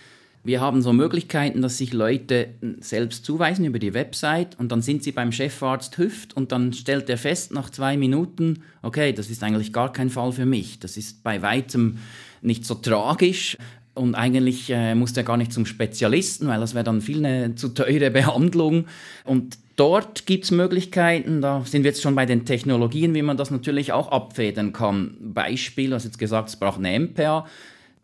wir 0.45 0.59
haben 0.59 0.81
so 0.81 0.91
Möglichkeiten, 0.91 1.61
dass 1.61 1.77
sich 1.77 1.93
Leute 1.93 2.49
selbst 2.79 3.23
zuweisen 3.23 3.63
über 3.63 3.79
die 3.79 3.93
Website 3.93 4.57
und 4.59 4.71
dann 4.71 4.81
sind 4.81 5.03
sie 5.03 5.11
beim 5.11 5.31
Chefarzt 5.31 5.97
Hüft 5.97 6.35
und 6.35 6.51
dann 6.51 6.73
stellt 6.73 7.09
er 7.09 7.17
fest 7.17 7.53
nach 7.53 7.69
zwei 7.69 7.97
Minuten, 7.97 8.63
okay, 8.81 9.13
das 9.13 9.29
ist 9.29 9.43
eigentlich 9.43 9.71
gar 9.71 9.93
kein 9.93 10.09
Fall 10.09 10.31
für 10.31 10.45
mich. 10.45 10.79
Das 10.79 10.97
ist 10.97 11.23
bei 11.23 11.41
weitem 11.41 11.99
nicht 12.41 12.65
so 12.65 12.75
tragisch. 12.75 13.57
Und 13.95 14.15
eigentlich 14.15 14.71
äh, 14.71 14.95
muss 14.95 15.13
der 15.13 15.23
gar 15.23 15.37
nicht 15.37 15.53
zum 15.53 15.67
Spezialisten, 15.67 16.47
weil 16.47 16.59
das 16.59 16.73
wäre 16.73 16.83
dann 16.83 16.99
viel 16.99 17.23
eine 17.23 17.53
zu 17.53 17.69
teure 17.69 18.09
Behandlung. 18.09 18.87
Und 19.23 19.59
Dort 19.75 20.27
gibt 20.27 20.43
es 20.43 20.51
Möglichkeiten, 20.51 21.41
da 21.41 21.63
sind 21.65 21.83
wir 21.83 21.89
jetzt 21.89 22.01
schon 22.01 22.13
bei 22.13 22.27
den 22.27 22.45
Technologien, 22.45 23.15
wie 23.15 23.23
man 23.23 23.37
das 23.37 23.49
natürlich 23.49 23.91
auch 23.91 24.11
abfedern 24.11 24.71
kann. 24.71 25.15
Beispiel, 25.19 25.89
du 25.89 25.95
hast 25.95 26.03
jetzt 26.03 26.19
gesagt, 26.19 26.49
es 26.49 26.55
braucht 26.57 26.77
eine 26.77 26.99
MPA. 26.99 27.47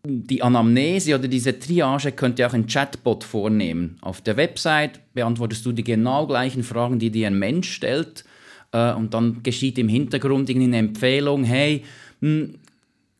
Die 0.02 0.42
Anamnese 0.42 1.14
oder 1.14 1.28
diese 1.28 1.58
Triage 1.58 2.10
könnte 2.12 2.46
auch 2.46 2.54
ein 2.54 2.66
Chatbot 2.66 3.22
vornehmen. 3.22 3.98
Auf 4.00 4.20
der 4.20 4.36
Website 4.36 5.00
beantwortest 5.14 5.64
du 5.64 5.72
die 5.72 5.84
genau 5.84 6.26
gleichen 6.26 6.64
Fragen, 6.64 6.98
die 6.98 7.10
dir 7.10 7.28
ein 7.28 7.38
Mensch 7.38 7.70
stellt. 7.70 8.24
Äh, 8.72 8.94
und 8.94 9.14
dann 9.14 9.42
geschieht 9.42 9.78
im 9.78 9.88
Hintergrund 9.88 10.50
eine 10.50 10.76
Empfehlung, 10.76 11.44
hey, 11.44 11.84
hm, 12.20 12.54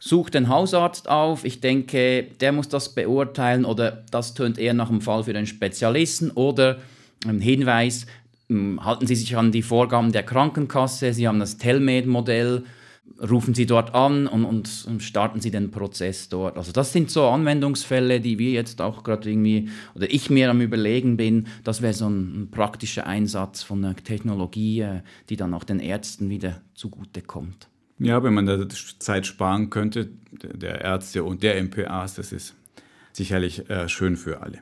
such 0.00 0.30
den 0.30 0.48
Hausarzt 0.48 1.08
auf, 1.08 1.44
ich 1.44 1.60
denke, 1.60 2.26
der 2.40 2.52
muss 2.52 2.68
das 2.68 2.94
beurteilen 2.94 3.64
oder 3.64 4.02
das 4.10 4.34
tönt 4.34 4.58
eher 4.58 4.74
nach 4.74 4.88
einem 4.88 5.02
Fall 5.02 5.24
für 5.24 5.34
den 5.34 5.46
Spezialisten 5.46 6.30
oder 6.30 6.78
ein 7.26 7.40
Hinweis, 7.40 8.06
halten 8.50 9.06
Sie 9.06 9.14
sich 9.14 9.36
an 9.36 9.52
die 9.52 9.62
Vorgaben 9.62 10.12
der 10.12 10.22
Krankenkasse, 10.22 11.12
Sie 11.12 11.28
haben 11.28 11.38
das 11.38 11.56
Telmed-Modell, 11.56 12.64
rufen 13.20 13.54
Sie 13.54 13.66
dort 13.66 13.94
an 13.94 14.26
und, 14.26 14.44
und, 14.44 15.02
starten 15.02 15.40
Sie 15.40 15.50
den 15.50 15.70
Prozess 15.70 16.28
dort. 16.28 16.56
Also 16.56 16.72
das 16.72 16.92
sind 16.92 17.10
so 17.10 17.26
Anwendungsfälle, 17.26 18.20
die 18.20 18.38
wir 18.38 18.50
jetzt 18.50 18.80
auch 18.80 19.04
gerade 19.04 19.30
irgendwie, 19.30 19.68
oder 19.94 20.10
ich 20.10 20.30
mir 20.30 20.50
am 20.50 20.60
Überlegen 20.60 21.16
bin, 21.16 21.46
das 21.64 21.82
wäre 21.82 21.94
so 21.94 22.08
ein, 22.08 22.42
ein, 22.42 22.50
praktischer 22.50 23.06
Einsatz 23.06 23.62
von 23.62 23.84
einer 23.84 23.96
Technologie, 23.96 24.80
äh, 24.80 25.00
die 25.28 25.36
dann 25.36 25.54
auch 25.54 25.64
den 25.64 25.80
Ärzten 25.80 26.30
wieder 26.30 26.60
zugutekommt. 26.74 27.68
Ja, 27.98 28.22
wenn 28.22 28.32
man 28.32 28.46
da 28.46 28.66
Zeit 28.98 29.26
sparen 29.26 29.68
könnte, 29.68 30.08
der 30.32 30.80
Ärzte 30.80 31.22
und 31.22 31.42
der 31.42 31.62
MPAs, 31.62 32.14
das 32.14 32.32
ist 32.32 32.54
sicherlich 33.12 33.68
äh, 33.68 33.88
schön 33.88 34.16
für 34.16 34.40
alle. 34.40 34.60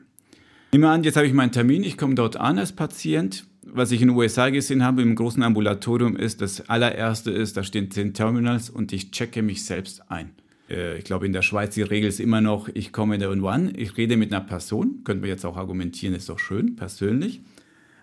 Nehmen 0.71 0.83
wir 0.83 0.89
an, 0.89 1.03
jetzt 1.03 1.15
habe 1.15 1.25
ich 1.25 1.33
meinen 1.33 1.51
Termin, 1.51 1.83
ich 1.83 1.97
komme 1.97 2.15
dort 2.15 2.35
an 2.35 2.59
als 2.59 2.73
Patient, 2.73 3.45
was 3.73 3.91
ich 3.91 4.01
in 4.01 4.09
den 4.09 4.17
USA 4.17 4.49
gesehen 4.49 4.83
habe 4.83 5.01
im 5.01 5.15
großen 5.15 5.43
Ambulatorium 5.43 6.15
ist, 6.15 6.41
das 6.41 6.69
allererste 6.69 7.31
ist, 7.31 7.57
da 7.57 7.63
stehen 7.63 7.91
zehn 7.91 8.13
Terminals 8.13 8.69
und 8.69 8.91
ich 8.93 9.11
checke 9.11 9.41
mich 9.41 9.65
selbst 9.65 10.09
ein. 10.11 10.31
Äh, 10.69 10.97
ich 10.97 11.03
glaube, 11.03 11.25
in 11.25 11.33
der 11.33 11.41
Schweiz 11.41 11.73
die 11.75 11.81
Regel 11.81 12.09
ist 12.09 12.19
immer 12.19 12.41
noch, 12.41 12.69
ich 12.73 12.91
komme 12.91 13.17
da 13.17 13.27
irgendwo 13.27 13.47
an, 13.49 13.73
ich 13.75 13.97
rede 13.97 14.17
mit 14.17 14.33
einer 14.33 14.43
Person, 14.43 15.01
könnten 15.03 15.23
wir 15.23 15.29
jetzt 15.29 15.45
auch 15.45 15.57
argumentieren, 15.57 16.15
ist 16.15 16.29
doch 16.29 16.39
schön, 16.39 16.75
persönlich. 16.75 17.41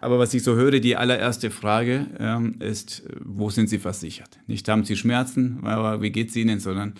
Aber 0.00 0.18
was 0.18 0.34
ich 0.34 0.42
so 0.42 0.54
höre, 0.54 0.78
die 0.78 0.96
allererste 0.96 1.50
Frage 1.50 2.06
ähm, 2.18 2.56
ist, 2.60 3.02
wo 3.24 3.50
sind 3.50 3.68
Sie 3.68 3.78
versichert? 3.78 4.38
Nicht 4.46 4.68
haben 4.68 4.84
Sie 4.84 4.96
Schmerzen, 4.96 5.60
aber 5.62 6.02
wie 6.02 6.10
geht 6.10 6.28
es 6.28 6.36
Ihnen, 6.36 6.60
sondern 6.60 6.94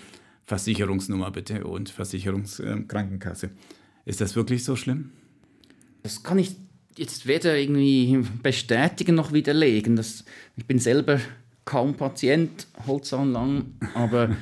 Versicherungsnummer 0.47 1.31
bitte 1.31 1.65
und 1.65 1.91
Versicherungskrankenkasse. 1.91 3.47
Äh, 3.47 3.51
ist 4.07 4.21
das 4.21 4.37
wirklich 4.37 4.65
so 4.65 4.77
schlimm? 4.77 5.11
Das 6.03 6.23
kann 6.23 6.39
ich 6.39 6.57
jetzt 6.97 7.27
weder 7.27 7.57
irgendwie 7.57 8.25
bestätigen 8.43 9.15
noch 9.15 9.33
widerlegen. 9.33 9.97
Das, 9.97 10.25
ich 10.57 10.67
bin 10.67 10.79
selber 10.79 11.21
kaum 11.65 11.95
Patient, 11.95 12.67
Holzanlang, 12.87 13.67
aber 13.95 14.37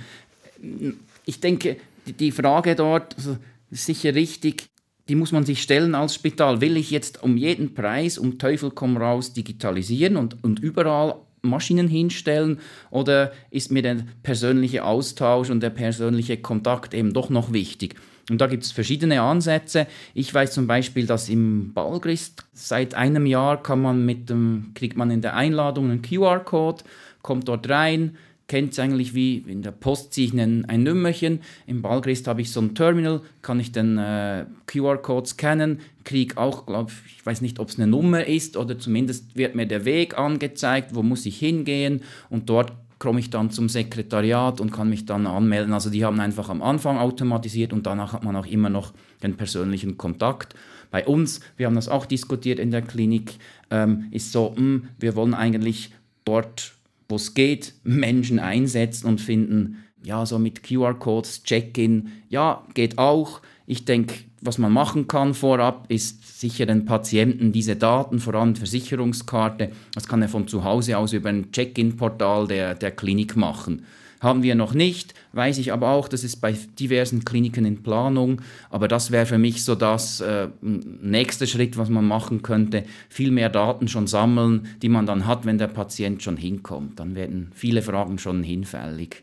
ich 1.26 1.40
denke, 1.40 1.76
die 2.06 2.32
Frage 2.32 2.74
dort, 2.74 3.16
also 3.16 3.36
ist 3.70 3.86
sicher 3.86 4.14
richtig, 4.14 4.66
die 5.08 5.14
muss 5.14 5.32
man 5.32 5.44
sich 5.44 5.62
stellen 5.62 5.94
als 5.94 6.14
Spital. 6.14 6.60
Will 6.60 6.76
ich 6.76 6.90
jetzt 6.90 7.22
um 7.22 7.36
jeden 7.36 7.74
Preis, 7.74 8.18
um 8.18 8.38
Teufel 8.38 8.70
komm 8.70 8.96
raus, 8.96 9.32
digitalisieren 9.32 10.16
und, 10.16 10.42
und 10.42 10.60
überall 10.60 11.16
Maschinen 11.42 11.88
hinstellen 11.88 12.58
oder 12.90 13.32
ist 13.50 13.70
mir 13.70 13.82
der 13.82 13.98
persönliche 14.22 14.84
Austausch 14.84 15.50
und 15.50 15.60
der 15.60 15.70
persönliche 15.70 16.38
Kontakt 16.38 16.94
eben 16.94 17.12
doch 17.12 17.28
noch 17.28 17.52
wichtig? 17.52 17.96
Und 18.30 18.40
da 18.40 18.46
gibt 18.46 18.64
es 18.64 18.72
verschiedene 18.72 19.20
Ansätze. 19.20 19.86
Ich 20.14 20.32
weiß 20.32 20.52
zum 20.52 20.66
Beispiel, 20.66 21.06
dass 21.06 21.28
im 21.28 21.72
Balgrist 21.74 22.44
seit 22.52 22.94
einem 22.94 23.26
Jahr 23.26 23.62
kann 23.62 23.82
man 23.82 24.06
mit 24.06 24.30
dem, 24.30 24.72
kriegt 24.74 24.96
man 24.96 25.10
in 25.10 25.20
der 25.20 25.36
Einladung 25.36 25.90
einen 25.90 26.02
QR-Code, 26.02 26.84
kommt 27.20 27.48
dort 27.48 27.68
rein, 27.68 28.16
kennt 28.46 28.72
es 28.72 28.78
eigentlich 28.78 29.14
wie 29.14 29.38
in 29.38 29.62
der 29.62 29.72
Post 29.72 30.12
ziehe 30.12 30.28
ich 30.28 30.32
ein, 30.34 30.64
ein 30.66 30.82
Nummerchen. 30.82 31.40
Im 31.66 31.82
Balgrist 31.82 32.26
habe 32.28 32.40
ich 32.40 32.50
so 32.50 32.60
ein 32.60 32.74
Terminal, 32.74 33.22
kann 33.42 33.60
ich 33.60 33.72
den 33.72 33.98
äh, 33.98 34.46
QR-Code 34.66 35.26
scannen, 35.26 35.80
kriege 36.04 36.36
auch, 36.36 36.66
glaube 36.66 36.92
ich, 37.06 37.24
weiß 37.24 37.40
nicht, 37.40 37.58
ob 37.58 37.68
es 37.68 37.78
eine 37.78 37.86
Nummer 37.86 38.26
ist 38.26 38.56
oder 38.56 38.78
zumindest 38.78 39.36
wird 39.36 39.54
mir 39.54 39.66
der 39.66 39.84
Weg 39.84 40.18
angezeigt, 40.18 40.94
wo 40.94 41.02
muss 41.02 41.26
ich 41.26 41.38
hingehen 41.38 42.02
und 42.28 42.50
dort 42.50 42.72
komme 43.04 43.20
ich 43.20 43.28
dann 43.28 43.50
zum 43.50 43.68
Sekretariat 43.68 44.60
und 44.62 44.72
kann 44.72 44.88
mich 44.88 45.04
dann 45.04 45.26
anmelden. 45.26 45.74
Also 45.74 45.90
die 45.90 46.06
haben 46.06 46.18
einfach 46.20 46.48
am 46.48 46.62
Anfang 46.62 46.96
automatisiert 46.96 47.74
und 47.74 47.86
danach 47.86 48.14
hat 48.14 48.24
man 48.24 48.34
auch 48.34 48.46
immer 48.46 48.70
noch 48.70 48.94
den 49.22 49.36
persönlichen 49.36 49.98
Kontakt. 49.98 50.54
Bei 50.90 51.06
uns, 51.06 51.40
wir 51.58 51.66
haben 51.66 51.74
das 51.74 51.88
auch 51.88 52.06
diskutiert 52.06 52.58
in 52.58 52.70
der 52.70 52.80
Klinik, 52.80 53.34
ähm, 53.70 54.06
ist 54.10 54.32
so, 54.32 54.50
mh, 54.50 54.56
hm, 54.56 54.88
wir 54.98 55.16
wollen 55.16 55.34
eigentlich 55.34 55.92
dort 56.24 56.74
wo 57.08 57.16
es 57.16 57.34
geht, 57.34 57.74
Menschen 57.84 58.38
einsetzen 58.38 59.06
und 59.06 59.20
finden, 59.20 59.84
ja, 60.02 60.26
so 60.26 60.38
mit 60.38 60.62
QR-Codes, 60.62 61.44
Check-in, 61.44 62.12
ja, 62.28 62.64
geht 62.74 62.98
auch. 62.98 63.40
Ich 63.66 63.84
denke, 63.86 64.14
was 64.42 64.58
man 64.58 64.72
machen 64.72 65.08
kann 65.08 65.32
vorab, 65.32 65.86
ist 65.88 66.40
sicher 66.40 66.66
den 66.66 66.84
Patienten 66.84 67.50
diese 67.52 67.76
Daten, 67.76 68.18
vor 68.18 68.34
allem 68.34 68.56
Versicherungskarte, 68.56 69.70
das 69.94 70.06
kann 70.06 70.20
er 70.20 70.28
von 70.28 70.46
zu 70.46 70.64
Hause 70.64 70.98
aus 70.98 71.14
über 71.14 71.30
ein 71.30 71.50
Check-in-Portal 71.50 72.46
der, 72.46 72.74
der 72.74 72.90
Klinik 72.90 73.36
machen. 73.36 73.86
Haben 74.20 74.42
wir 74.42 74.54
noch 74.54 74.72
nicht, 74.72 75.12
weiß 75.32 75.58
ich 75.58 75.72
aber 75.72 75.90
auch, 75.90 76.08
das 76.08 76.24
ist 76.24 76.36
bei 76.36 76.56
diversen 76.78 77.26
Kliniken 77.26 77.66
in 77.66 77.82
Planung. 77.82 78.40
Aber 78.70 78.88
das 78.88 79.10
wäre 79.10 79.26
für 79.26 79.36
mich 79.36 79.62
so 79.64 79.74
das 79.74 80.22
äh, 80.22 80.48
nächste 80.62 81.46
Schritt, 81.46 81.76
was 81.76 81.90
man 81.90 82.06
machen 82.06 82.40
könnte. 82.40 82.84
Viel 83.10 83.30
mehr 83.30 83.50
Daten 83.50 83.86
schon 83.86 84.06
sammeln, 84.06 84.66
die 84.80 84.88
man 84.88 85.04
dann 85.04 85.26
hat, 85.26 85.44
wenn 85.44 85.58
der 85.58 85.66
Patient 85.66 86.22
schon 86.22 86.38
hinkommt. 86.38 87.00
Dann 87.00 87.14
werden 87.14 87.50
viele 87.54 87.82
Fragen 87.82 88.18
schon 88.18 88.42
hinfällig. 88.42 89.22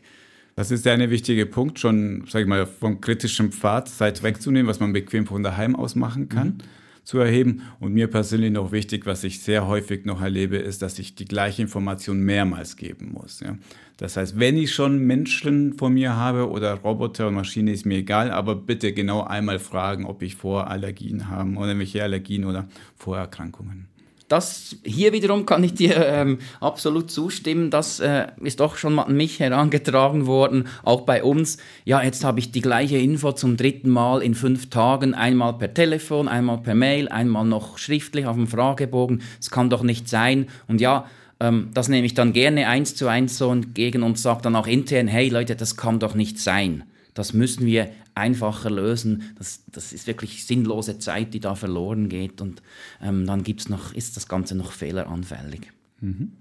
Das 0.54 0.70
ist 0.70 0.84
ja 0.84 0.92
ein 0.92 1.10
wichtiger 1.10 1.46
Punkt, 1.46 1.78
schon, 1.78 2.24
sag 2.28 2.42
ich 2.42 2.46
mal, 2.46 2.66
vom 2.66 3.00
kritischen 3.00 3.52
Pfad 3.52 3.88
Zeit 3.88 4.22
wegzunehmen, 4.22 4.68
was 4.68 4.80
man 4.80 4.92
bequem 4.92 5.26
von 5.26 5.42
daheim 5.42 5.74
aus 5.74 5.94
machen 5.94 6.28
kann. 6.28 6.48
Mhm 6.48 6.58
zu 7.04 7.18
erheben. 7.18 7.62
Und 7.80 7.92
mir 7.92 8.08
persönlich 8.08 8.52
noch 8.52 8.72
wichtig, 8.72 9.06
was 9.06 9.24
ich 9.24 9.40
sehr 9.40 9.66
häufig 9.66 10.04
noch 10.04 10.20
erlebe, 10.20 10.56
ist, 10.56 10.82
dass 10.82 10.98
ich 10.98 11.14
die 11.14 11.24
gleiche 11.24 11.62
Information 11.62 12.20
mehrmals 12.20 12.76
geben 12.76 13.12
muss. 13.12 13.40
Ja. 13.40 13.56
Das 13.96 14.16
heißt, 14.16 14.38
wenn 14.38 14.56
ich 14.56 14.72
schon 14.72 14.98
Menschen 14.98 15.74
vor 15.74 15.90
mir 15.90 16.16
habe 16.16 16.48
oder 16.48 16.74
Roboter 16.74 17.28
und 17.28 17.34
Maschine, 17.34 17.72
ist 17.72 17.86
mir 17.86 17.98
egal, 17.98 18.30
aber 18.30 18.54
bitte 18.54 18.92
genau 18.92 19.22
einmal 19.22 19.58
fragen, 19.58 20.04
ob 20.06 20.22
ich 20.22 20.36
Vorallergien 20.36 21.28
habe 21.28 21.56
oder 21.56 21.78
welche 21.78 22.02
Allergien 22.02 22.44
oder 22.44 22.68
Vorerkrankungen 22.96 23.88
das 24.32 24.76
hier 24.82 25.12
wiederum 25.12 25.44
kann 25.44 25.62
ich 25.62 25.74
dir 25.74 25.94
ähm, 26.06 26.38
absolut 26.58 27.10
zustimmen. 27.10 27.70
Das 27.70 28.00
äh, 28.00 28.28
ist 28.40 28.60
doch 28.60 28.76
schon 28.76 28.94
mal 28.94 29.02
an 29.02 29.16
mich 29.16 29.38
herangetragen 29.40 30.26
worden, 30.26 30.68
auch 30.82 31.02
bei 31.02 31.22
uns. 31.22 31.58
Ja, 31.84 32.02
jetzt 32.02 32.24
habe 32.24 32.38
ich 32.38 32.50
die 32.50 32.62
gleiche 32.62 32.96
Info 32.96 33.32
zum 33.32 33.58
dritten 33.58 33.90
Mal 33.90 34.22
in 34.22 34.34
fünf 34.34 34.70
Tagen, 34.70 35.12
einmal 35.12 35.58
per 35.58 35.74
Telefon, 35.74 36.28
einmal 36.28 36.58
per 36.58 36.74
Mail, 36.74 37.08
einmal 37.08 37.44
noch 37.44 37.76
schriftlich 37.76 38.24
auf 38.24 38.36
dem 38.36 38.46
Fragebogen. 38.46 39.20
Es 39.38 39.50
kann 39.50 39.68
doch 39.68 39.82
nicht 39.82 40.08
sein. 40.08 40.46
Und 40.66 40.80
ja, 40.80 41.04
ähm, 41.38 41.68
das 41.74 41.88
nehme 41.88 42.06
ich 42.06 42.14
dann 42.14 42.32
gerne 42.32 42.68
eins 42.68 42.94
zu 42.94 43.08
eins 43.08 43.36
so 43.36 43.52
entgegen 43.52 44.02
und 44.02 44.18
sage 44.18 44.40
dann 44.42 44.56
auch 44.56 44.66
intern, 44.66 45.08
hey 45.08 45.28
Leute, 45.28 45.56
das 45.56 45.76
kann 45.76 45.98
doch 45.98 46.14
nicht 46.14 46.38
sein. 46.38 46.84
Das 47.12 47.34
müssen 47.34 47.66
wir 47.66 47.90
einfacher 48.14 48.70
lösen. 48.70 49.34
Das, 49.38 49.62
das 49.70 49.92
ist 49.92 50.06
wirklich 50.06 50.46
sinnlose 50.46 50.98
Zeit, 50.98 51.34
die 51.34 51.40
da 51.40 51.54
verloren 51.54 52.08
geht. 52.08 52.40
Und 52.40 52.62
ähm, 53.02 53.26
dann 53.26 53.42
gibt's 53.42 53.68
noch, 53.68 53.94
ist 53.94 54.16
das 54.16 54.28
Ganze 54.28 54.54
noch 54.54 54.72
fehleranfällig. 54.72 55.72
Mhm. 56.00 56.32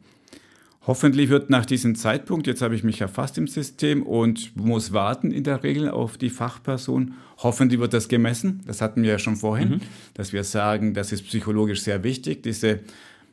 Hoffentlich 0.88 1.30
wird 1.30 1.52
nach 1.52 1.68
diesem 1.68 1.94
Zeitpunkt, 1.94 2.48
jetzt 2.48 2.64
habe 2.64 2.74
ich 2.74 2.84
mich 2.84 3.02
erfasst 3.02 3.38
im 3.38 3.48
System 3.48 4.02
und 4.02 4.56
muss 4.56 4.92
warten 4.92 5.30
in 5.30 5.44
der 5.44 5.62
Regel 5.62 5.90
auf 5.90 6.18
die 6.18 6.32
Fachperson. 6.32 7.14
Hoffentlich 7.38 7.80
wird 7.80 7.94
das 7.94 8.08
gemessen. 8.08 8.62
Das 8.66 8.82
hatten 8.82 9.04
wir 9.04 9.12
ja 9.12 9.20
schon 9.20 9.36
vorhin, 9.36 9.70
mhm. 9.70 9.82
dass 10.16 10.34
wir 10.34 10.44
sagen, 10.44 10.96
das 10.96 11.12
ist 11.12 11.22
psychologisch 11.28 11.82
sehr 11.82 12.04
wichtig, 12.04 12.42
diese 12.42 12.80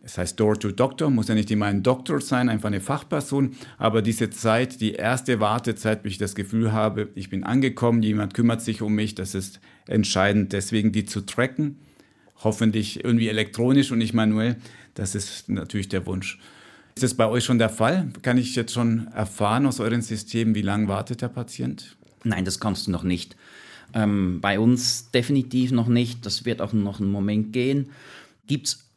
es 0.08 0.16
heißt 0.16 0.40
Door-to-Doctor, 0.40 1.10
muss 1.10 1.28
ja 1.28 1.34
nicht 1.34 1.50
immer 1.50 1.66
ein 1.66 1.82
Doktor 1.82 2.22
sein, 2.22 2.48
einfach 2.48 2.68
eine 2.68 2.80
Fachperson, 2.80 3.52
aber 3.76 4.00
diese 4.00 4.30
Zeit, 4.30 4.80
die 4.80 4.94
erste 4.94 5.38
Wartezeit, 5.38 6.02
bis 6.02 6.12
ich 6.12 6.18
das 6.18 6.34
Gefühl 6.34 6.72
habe, 6.72 7.10
ich 7.14 7.28
bin 7.28 7.44
angekommen, 7.44 8.02
jemand 8.02 8.32
kümmert 8.32 8.62
sich 8.62 8.80
um 8.80 8.94
mich, 8.94 9.14
das 9.14 9.34
ist 9.34 9.60
entscheidend. 9.86 10.54
Deswegen 10.54 10.92
die 10.92 11.04
zu 11.04 11.20
tracken, 11.26 11.76
hoffentlich 12.42 13.04
irgendwie 13.04 13.28
elektronisch 13.28 13.92
und 13.92 13.98
nicht 13.98 14.14
manuell, 14.14 14.56
das 14.94 15.14
ist 15.14 15.50
natürlich 15.50 15.90
der 15.90 16.06
Wunsch. 16.06 16.38
Ist 16.94 17.02
das 17.02 17.12
bei 17.12 17.28
euch 17.28 17.44
schon 17.44 17.58
der 17.58 17.68
Fall? 17.68 18.08
Kann 18.22 18.38
ich 18.38 18.56
jetzt 18.56 18.72
schon 18.72 19.08
erfahren 19.08 19.66
aus 19.66 19.78
euren 19.78 20.00
Systemen, 20.00 20.54
wie 20.54 20.62
lange 20.62 20.88
wartet 20.88 21.20
der 21.20 21.28
Patient? 21.28 21.98
Nein, 22.24 22.46
das 22.46 22.60
kannst 22.60 22.86
du 22.86 22.92
noch 22.92 23.02
nicht. 23.02 23.36
Ähm, 23.92 24.40
bei 24.40 24.58
uns 24.58 25.10
definitiv 25.10 25.70
noch 25.70 25.86
nicht. 25.86 26.24
Das 26.24 26.46
wird 26.46 26.62
auch 26.62 26.72
noch 26.72 26.98
einen 26.98 27.10
Moment 27.10 27.52
gehen. 27.52 27.90
Gibt 28.46 28.68
es 28.68 28.87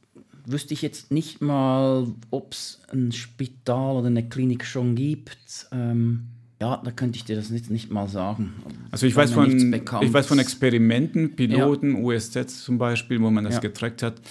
wüsste 0.45 0.73
ich 0.73 0.82
jetzt 0.82 1.12
nicht 1.12 1.41
mal, 1.41 2.08
ob 2.30 2.54
es 2.54 2.82
ein 2.91 3.12
Spital 3.12 3.97
oder 3.97 4.08
eine 4.08 4.27
Klinik 4.27 4.65
schon 4.65 4.95
gibt. 4.95 5.67
Ähm, 5.71 6.27
ja, 6.60 6.80
da 6.84 6.91
könnte 6.91 7.17
ich 7.17 7.25
dir 7.25 7.36
das 7.36 7.49
nicht, 7.49 7.71
nicht 7.71 7.91
mal 7.91 8.08
sagen. 8.08 8.54
Also 8.91 9.08
ich 9.08 9.15
weiß, 9.15 9.32
von, 9.32 9.73
ich 9.73 10.13
weiß 10.13 10.27
von 10.27 10.38
Experimenten, 10.38 11.36
Piloten, 11.36 11.95
ja. 11.95 12.01
USZ 12.01 12.63
zum 12.63 12.77
Beispiel, 12.77 13.19
wo 13.19 13.32
man 13.32 13.43
das 13.43 13.56
ja. 13.56 13.60
getrackt 13.62 14.04
hat. 14.04 14.21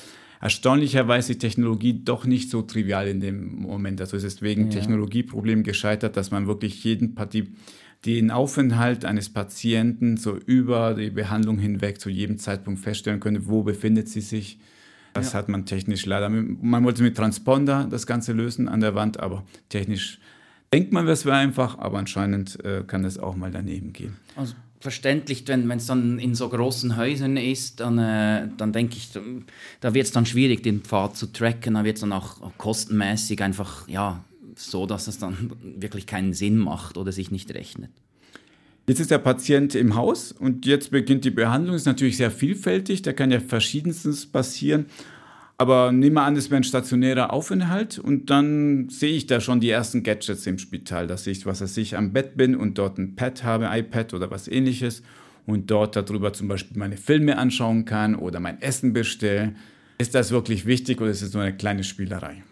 Erstaunlicherweise 0.40 1.33
ist 1.33 1.42
die 1.42 1.46
Technologie 1.46 2.03
doch 2.05 2.25
nicht 2.25 2.49
so 2.49 2.62
trivial 2.62 3.09
in 3.09 3.20
dem 3.20 3.57
Moment. 3.62 4.01
Also 4.01 4.16
es 4.16 4.25
ist 4.25 4.42
wegen 4.42 4.66
ja. 4.66 4.70
Technologieproblemen 4.70 5.64
gescheitert, 5.64 6.16
dass 6.16 6.31
man 6.31 6.46
wirklich 6.46 6.83
jeden 6.85 7.14
Partie 7.14 7.53
den 8.07 8.31
Aufenthalt 8.31 9.05
eines 9.05 9.29
Patienten 9.29 10.16
so 10.16 10.37
über 10.37 10.94
die 10.94 11.11
Behandlung 11.11 11.59
hinweg 11.59 12.01
zu 12.01 12.09
jedem 12.09 12.38
Zeitpunkt 12.38 12.81
feststellen 12.81 13.20
könnte, 13.20 13.46
wo 13.46 13.62
befindet 13.62 14.09
sie 14.09 14.23
sich, 14.23 14.59
das 15.12 15.33
ja. 15.33 15.38
hat 15.38 15.49
man 15.49 15.66
technisch 15.66 16.07
leider. 16.07 16.29
Man 16.29 16.85
wollte 16.85 17.03
mit 17.03 17.16
Transponder 17.16 17.87
das 17.90 18.07
Ganze 18.07 18.33
lösen 18.33 18.68
an 18.68 18.81
der 18.81 18.94
Wand, 18.94 19.20
aber 19.20 19.44
technisch 19.68 20.18
denkt 20.73 20.92
man, 20.92 21.07
es 21.09 21.25
wäre 21.25 21.37
einfach, 21.37 21.79
aber 21.79 21.99
anscheinend 21.99 22.64
äh, 22.64 22.85
kann 22.87 23.05
es 23.05 23.18
auch 23.18 23.37
mal 23.37 23.51
daneben 23.51 23.92
gehen. 23.92 24.16
Also 24.37 24.55
verständlich, 24.81 25.46
wenn 25.46 25.70
es 25.70 25.87
dann 25.87 26.18
in 26.18 26.35
so 26.35 26.49
großen 26.49 26.96
Häusern 26.96 27.37
ist, 27.37 27.81
dann, 27.81 27.99
äh, 27.99 28.49
dann 28.57 28.73
denke 28.73 28.96
ich, 28.96 29.11
da 29.81 29.94
wird 29.94 30.07
es 30.07 30.12
dann 30.12 30.27
schwierig, 30.27 30.62
den 30.62 30.81
Pfad 30.81 31.16
zu 31.16 31.33
tracken. 31.33 31.75
Da 31.75 31.85
wird 31.85 31.96
es 31.96 32.01
dann 32.01 32.12
auch 32.12 32.57
kostenmäßig 32.57 33.42
einfach 33.42 33.88
ja, 33.88 34.25
so, 34.57 34.87
dass 34.87 35.07
es 35.07 35.18
dann 35.18 35.53
wirklich 35.62 36.07
keinen 36.07 36.33
Sinn 36.33 36.59
macht 36.59 36.96
oder 36.96 37.12
sich 37.12 37.31
nicht 37.31 37.53
rechnet. 37.55 37.90
Jetzt 38.90 38.98
ist 38.98 39.12
der 39.12 39.18
Patient 39.18 39.76
im 39.76 39.94
Haus 39.94 40.33
und 40.33 40.66
jetzt 40.66 40.90
beginnt 40.90 41.24
die 41.24 41.31
Behandlung. 41.31 41.76
Ist 41.76 41.87
natürlich 41.87 42.16
sehr 42.16 42.33
vielfältig, 42.33 43.03
da 43.03 43.12
kann 43.12 43.31
ja 43.31 43.38
verschiedenstes 43.38 44.26
passieren. 44.26 44.87
Aber 45.59 45.92
nehmen 45.92 46.16
wir 46.16 46.22
an, 46.22 46.35
es 46.35 46.50
wäre 46.50 46.61
ein 46.61 46.64
stationärer 46.64 47.33
Aufenthalt 47.33 48.00
und 48.00 48.31
dann 48.31 48.88
sehe 48.88 49.12
ich 49.12 49.29
da 49.29 49.40
schon 49.40 49.61
die 49.61 49.70
ersten 49.70 50.03
Gadgets 50.03 50.44
im 50.48 50.59
Spital, 50.59 51.07
dass 51.07 51.29
ich, 51.29 51.46
was 51.46 51.61
weiß 51.61 51.76
ich, 51.76 51.96
am 51.96 52.12
Bett 52.12 52.37
bin 52.37 52.57
und 52.57 52.79
dort 52.79 52.98
ein 52.98 53.14
Pad 53.14 53.44
habe, 53.44 53.68
iPad 53.70 54.12
oder 54.12 54.29
was 54.33 54.48
ähnliches 54.48 55.05
und 55.46 55.70
dort 55.70 55.94
darüber 55.94 56.33
zum 56.33 56.48
Beispiel 56.48 56.76
meine 56.76 56.96
Filme 56.96 57.38
anschauen 57.38 57.85
kann 57.85 58.16
oder 58.16 58.40
mein 58.40 58.61
Essen 58.61 58.92
bestellen. 58.92 59.55
Ist 59.98 60.16
das 60.16 60.33
wirklich 60.33 60.66
wichtig 60.66 61.00
oder 61.00 61.12
ist 61.12 61.22
es 61.22 61.33
nur 61.33 61.44
eine 61.44 61.57
kleine 61.57 61.85
Spielerei? 61.85 62.42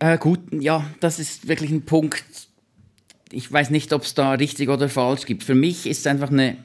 Äh, 0.00 0.18
gut, 0.18 0.40
ja, 0.50 0.84
das 0.98 1.20
ist 1.20 1.46
wirklich 1.46 1.70
ein 1.70 1.82
Punkt, 1.82 2.49
ich 3.32 3.50
weiß 3.50 3.70
nicht, 3.70 3.92
ob 3.92 4.02
es 4.02 4.14
da 4.14 4.32
richtig 4.32 4.68
oder 4.68 4.88
falsch 4.88 5.26
gibt. 5.26 5.44
Für 5.44 5.54
mich 5.54 5.86
ist 5.86 6.00
es 6.00 6.06
einfach 6.06 6.30
eine, 6.30 6.56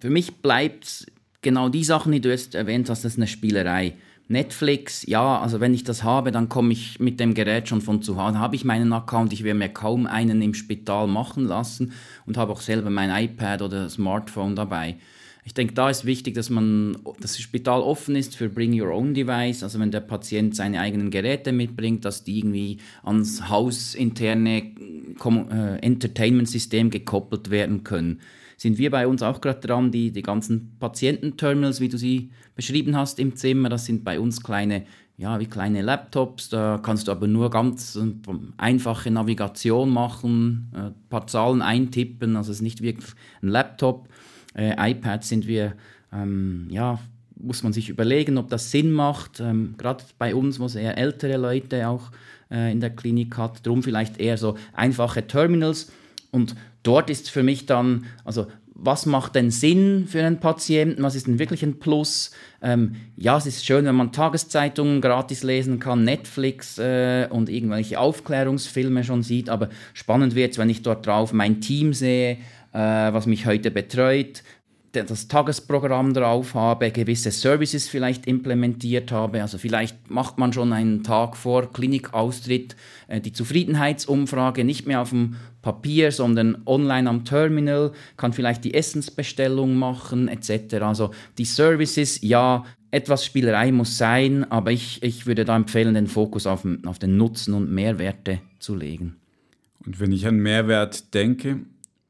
für 0.00 0.10
mich 0.10 0.36
bleibt 0.36 1.06
genau 1.42 1.68
die 1.68 1.84
Sachen, 1.84 2.12
die 2.12 2.20
du 2.20 2.30
jetzt 2.30 2.54
erwähnt 2.54 2.88
hast, 2.90 3.04
das 3.04 3.12
ist 3.12 3.18
eine 3.18 3.26
Spielerei. 3.26 3.94
Netflix, 4.28 5.04
ja, 5.08 5.40
also 5.40 5.58
wenn 5.58 5.74
ich 5.74 5.82
das 5.82 6.04
habe, 6.04 6.30
dann 6.30 6.48
komme 6.48 6.72
ich 6.72 7.00
mit 7.00 7.18
dem 7.18 7.34
Gerät 7.34 7.68
schon 7.68 7.80
von 7.80 8.00
zu 8.00 8.16
Hause. 8.16 8.38
Habe 8.38 8.54
ich 8.54 8.64
meinen 8.64 8.92
Account, 8.92 9.32
ich 9.32 9.42
werde 9.42 9.58
mir 9.58 9.70
kaum 9.70 10.06
einen 10.06 10.40
im 10.40 10.54
Spital 10.54 11.08
machen 11.08 11.46
lassen 11.46 11.92
und 12.26 12.36
habe 12.36 12.52
auch 12.52 12.60
selber 12.60 12.90
mein 12.90 13.10
iPad 13.10 13.62
oder 13.62 13.88
Smartphone 13.88 14.54
dabei. 14.54 14.96
Ich 15.44 15.54
denke, 15.54 15.74
da 15.74 15.90
ist 15.90 16.04
wichtig, 16.04 16.34
dass 16.34 16.50
man 16.50 16.98
das 17.20 17.38
Spital 17.38 17.80
offen 17.80 18.14
ist 18.14 18.36
für 18.36 18.48
Bring 18.48 18.78
Your 18.78 18.90
Own 18.90 19.14
Device. 19.14 19.62
Also 19.62 19.78
wenn 19.80 19.90
der 19.90 20.00
Patient 20.00 20.54
seine 20.54 20.80
eigenen 20.80 21.10
Geräte 21.10 21.52
mitbringt, 21.52 22.04
dass 22.04 22.24
die 22.24 22.38
irgendwie 22.38 22.78
ans 23.02 23.48
hausinterne 23.48 24.62
äh, 24.62 25.78
Entertainment-System 25.80 26.90
gekoppelt 26.90 27.50
werden 27.50 27.84
können. 27.84 28.20
Sind 28.56 28.76
wir 28.76 28.90
bei 28.90 29.06
uns 29.06 29.22
auch 29.22 29.40
gerade 29.40 29.66
dran, 29.66 29.90
die, 29.90 30.10
die 30.10 30.22
ganzen 30.22 30.76
Patiententerminals, 30.78 31.80
wie 31.80 31.88
du 31.88 31.96
sie 31.96 32.30
beschrieben 32.54 32.94
hast 32.94 33.18
im 33.18 33.34
Zimmer, 33.34 33.70
das 33.70 33.86
sind 33.86 34.04
bei 34.04 34.20
uns 34.20 34.42
kleine 34.42 34.84
ja, 35.20 35.38
wie 35.38 35.46
kleine 35.46 35.82
Laptops. 35.82 36.48
Da 36.48 36.80
kannst 36.82 37.06
du 37.06 37.12
aber 37.12 37.26
nur 37.26 37.50
ganz 37.50 37.94
äh, 37.94 38.10
einfache 38.56 39.10
Navigation 39.10 39.90
machen, 39.90 40.70
ein 40.72 40.86
äh, 40.86 40.90
paar 41.10 41.26
Zahlen 41.26 41.60
eintippen. 41.60 42.36
Also 42.36 42.52
es 42.52 42.58
ist 42.58 42.62
nicht 42.62 42.80
wirklich 42.80 43.10
ein 43.42 43.48
Laptop. 43.48 44.08
Äh, 44.54 44.92
iPads 44.92 45.28
sind 45.28 45.46
wir, 45.46 45.74
ähm, 46.12 46.66
ja, 46.70 46.98
muss 47.36 47.62
man 47.62 47.72
sich 47.72 47.88
überlegen, 47.88 48.38
ob 48.38 48.48
das 48.48 48.70
Sinn 48.70 48.92
macht. 48.92 49.40
Ähm, 49.40 49.74
Gerade 49.78 50.04
bei 50.18 50.34
uns, 50.34 50.60
wo 50.60 50.66
es 50.66 50.74
eher 50.74 50.98
ältere 50.98 51.36
Leute 51.36 51.88
auch 51.88 52.10
äh, 52.50 52.70
in 52.70 52.80
der 52.80 52.90
Klinik 52.90 53.36
hat, 53.36 53.66
darum 53.66 53.82
vielleicht 53.82 54.18
eher 54.18 54.36
so 54.36 54.56
einfache 54.74 55.26
Terminals. 55.26 55.92
Und 56.30 56.54
dort 56.82 57.10
ist 57.10 57.30
für 57.30 57.42
mich 57.42 57.66
dann, 57.66 58.06
also 58.24 58.46
was 58.82 59.04
macht 59.04 59.34
denn 59.34 59.50
Sinn 59.50 60.06
für 60.08 60.24
einen 60.24 60.40
Patienten? 60.40 61.02
Was 61.02 61.14
ist 61.14 61.26
denn 61.26 61.38
wirklich 61.38 61.62
ein 61.62 61.78
Plus? 61.78 62.30
Ähm, 62.62 62.96
ja, 63.14 63.36
es 63.36 63.44
ist 63.44 63.66
schön, 63.66 63.84
wenn 63.84 63.94
man 63.94 64.10
Tageszeitungen 64.12 65.02
gratis 65.02 65.42
lesen 65.42 65.80
kann, 65.80 66.04
Netflix 66.04 66.78
äh, 66.78 67.28
und 67.30 67.50
irgendwelche 67.50 68.00
Aufklärungsfilme 68.00 69.04
schon 69.04 69.22
sieht, 69.22 69.50
aber 69.50 69.68
spannend 69.92 70.34
wird 70.34 70.52
es, 70.52 70.58
wenn 70.58 70.70
ich 70.70 70.80
dort 70.80 71.06
drauf 71.06 71.34
mein 71.34 71.60
Team 71.60 71.92
sehe, 71.92 72.38
was 72.72 73.26
mich 73.26 73.46
heute 73.46 73.70
betreut, 73.70 74.42
das 74.92 75.28
Tagesprogramm 75.28 76.14
drauf 76.14 76.54
habe, 76.54 76.90
gewisse 76.90 77.30
Services 77.30 77.88
vielleicht 77.88 78.26
implementiert 78.26 79.12
habe. 79.12 79.40
Also 79.40 79.58
vielleicht 79.58 80.10
macht 80.10 80.38
man 80.38 80.52
schon 80.52 80.72
einen 80.72 81.04
Tag 81.04 81.36
vor 81.36 81.72
Klinikaustritt 81.72 82.74
äh, 83.08 83.20
die 83.20 83.32
Zufriedenheitsumfrage 83.32 84.64
nicht 84.64 84.86
mehr 84.86 85.00
auf 85.00 85.10
dem 85.10 85.36
Papier, 85.62 86.10
sondern 86.10 86.62
online 86.66 87.08
am 87.08 87.24
Terminal, 87.24 87.92
kann 88.16 88.32
vielleicht 88.32 88.64
die 88.64 88.74
Essensbestellung 88.74 89.76
machen 89.76 90.26
etc. 90.28 90.76
Also 90.80 91.10
die 91.38 91.44
Services, 91.44 92.20
ja, 92.22 92.64
etwas 92.90 93.24
Spielerei 93.24 93.70
muss 93.70 93.96
sein, 93.96 94.50
aber 94.50 94.72
ich, 94.72 95.00
ich 95.04 95.26
würde 95.26 95.44
da 95.44 95.54
empfehlen, 95.54 95.94
den 95.94 96.08
Fokus 96.08 96.46
auf, 96.46 96.66
auf 96.86 96.98
den 96.98 97.16
Nutzen 97.16 97.54
und 97.54 97.70
Mehrwerte 97.70 98.40
zu 98.58 98.74
legen. 98.74 99.16
Und 99.86 100.00
wenn 100.00 100.10
ich 100.10 100.26
an 100.26 100.38
Mehrwert 100.38 101.14
denke, 101.14 101.60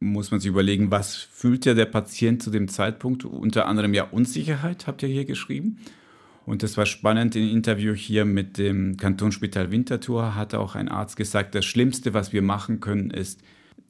muss 0.00 0.30
man 0.30 0.40
sich 0.40 0.48
überlegen, 0.48 0.90
was 0.90 1.14
fühlt 1.16 1.66
ja 1.66 1.74
der 1.74 1.84
Patient 1.84 2.42
zu 2.42 2.50
dem 2.50 2.68
Zeitpunkt? 2.68 3.24
Unter 3.24 3.66
anderem 3.66 3.92
ja 3.92 4.04
Unsicherheit, 4.04 4.86
habt 4.86 5.02
ihr 5.02 5.10
hier 5.10 5.26
geschrieben. 5.26 5.78
Und 6.46 6.62
das 6.62 6.78
war 6.78 6.86
spannend 6.86 7.36
im 7.36 7.48
Interview 7.48 7.92
hier 7.92 8.24
mit 8.24 8.56
dem 8.56 8.96
Kantonsspital 8.96 9.70
Winterthur, 9.70 10.34
hat 10.34 10.54
auch 10.54 10.74
ein 10.74 10.88
Arzt 10.88 11.16
gesagt, 11.16 11.54
das 11.54 11.66
Schlimmste, 11.66 12.14
was 12.14 12.32
wir 12.32 12.40
machen 12.40 12.80
können, 12.80 13.10
ist, 13.10 13.42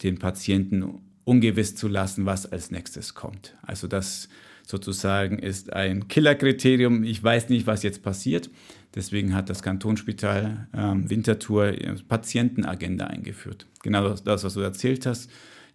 den 0.03 0.19
Patienten 0.19 1.01
ungewiss 1.25 1.77
zu 1.77 1.87
lassen, 1.87 2.27
was 2.27 2.45
als 2.45 2.73
nächstes 2.73 3.15
kommt. 3.15 3.57
Also 3.63 3.87
das 3.87 4.29
sozusagen 4.67 5.39
ist 5.39 5.73
ein 5.73 6.09
Killerkriterium. 6.09 7.05
Ich 7.05 7.23
weiß 7.23 7.51
nicht, 7.51 7.67
was 7.67 7.83
jetzt 7.83 8.03
passiert. 8.03 8.51
Deswegen 8.95 9.35
hat 9.35 9.49
das 9.49 9.63
Kantonsspital 9.63 10.69
ähm, 10.75 11.09
Winterthur 11.09 11.73
Patientenagenda 12.09 13.07
eingeführt. 13.07 13.67
Genau 13.83 14.09
das, 14.09 14.25
das, 14.25 14.43
was 14.43 14.55
du 14.55 14.61
erzählt 14.61 15.07
hast 15.07 15.31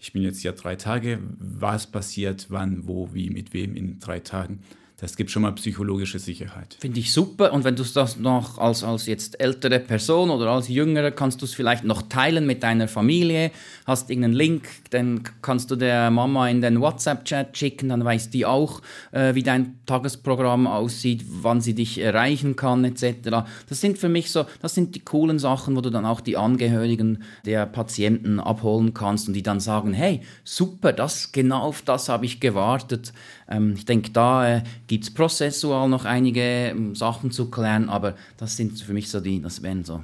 ich 0.06 0.14
bin 0.14 0.22
jetzt 0.22 0.42
hier 0.42 0.52
drei 0.52 0.76
Tage, 0.76 1.18
was 1.40 1.88
passiert, 1.88 2.46
wann, 2.50 2.86
wo, 2.86 3.12
wie, 3.16 3.32
mit 3.32 3.56
wem 3.56 3.76
in 3.76 4.00
drei 4.00 4.20
Tagen. 4.20 4.60
Das 4.98 5.18
gibt 5.18 5.30
schon 5.30 5.42
mal 5.42 5.52
psychologische 5.52 6.20
Sicherheit. 6.20 6.78
Finde 6.80 7.02
ich 7.02 7.12
super. 7.12 7.52
Und 7.52 7.66
wenn 7.66 7.76
du 7.76 7.84
das 7.84 8.18
noch 8.18 8.58
als, 8.60 8.82
als 8.82 9.08
jetzt 9.08 9.42
ältere 9.42 9.82
Person 9.82 10.30
oder 10.30 10.50
als 10.52 10.70
Jüngere, 10.70 11.12
kannst 11.12 11.42
du 11.42 11.46
es 11.46 11.54
vielleicht 11.54 11.84
noch 11.84 12.04
teilen 12.04 12.46
mit 12.46 12.64
deiner 12.64 12.88
Familie, 12.88 13.52
hast 13.86 14.10
irgendeinen 14.10 14.36
Link, 14.36 14.70
dann 14.92 15.24
kannst 15.42 15.70
du 15.70 15.76
der 15.76 16.12
Mama 16.12 16.48
in 16.48 16.62
den 16.62 16.80
WhatsApp-Chat 16.80 17.58
schicken, 17.58 17.90
dann 17.90 18.06
weiß 18.06 18.30
die 18.30 18.46
auch, 18.46 18.82
äh, 19.12 19.36
wie 19.36 19.44
dein 19.44 19.78
Tagesprogramm 19.86 20.66
aussieht, 20.66 21.26
wann 21.28 21.60
sie 21.60 21.74
dich 21.74 22.00
erreichen 22.00 22.56
kann, 22.56 22.86
etc. 22.86 23.46
Das 23.68 23.82
sind 23.82 23.98
für 23.98 24.10
mich 24.10 24.32
so, 24.32 24.46
das 24.62 24.76
sind 24.76 24.96
die 24.96 25.02
coolen 25.02 25.40
Sachen, 25.40 25.76
wo 25.76 25.82
du 25.82 25.90
dann 25.90 26.06
auch 26.06 26.22
die 26.22 26.38
Angehörigen 26.38 27.24
der 27.46 27.66
Patienten 27.66 28.40
abholen 28.40 28.94
kannst 28.94 29.28
und 29.28 29.34
die 29.34 29.44
dann 29.44 29.60
sagen, 29.60 29.92
hey, 29.92 30.22
super, 30.46 30.94
das, 30.94 31.34
genau 31.34 31.64
auf 31.64 31.82
das 31.82 32.08
habe 32.08 32.26
ich 32.26 32.40
gewartet. 32.40 33.12
Ähm, 33.48 33.74
ich 33.76 33.86
denke, 33.86 34.12
da 34.12 34.58
äh, 34.58 34.64
gibt 34.88 35.04
es 35.04 35.14
prozessual 35.14 35.90
noch 35.90 36.06
einige 36.06 36.42
ähm, 36.42 36.96
Sachen 36.96 37.32
zu 37.32 37.50
klären, 37.50 37.90
aber 37.90 38.16
das 38.38 38.58
sind 38.58 38.80
für 38.80 38.94
mich 38.94 39.10
so 39.10 39.20
die, 39.20 39.42
das 39.42 39.62
wären 39.62 39.84
so 39.84 40.04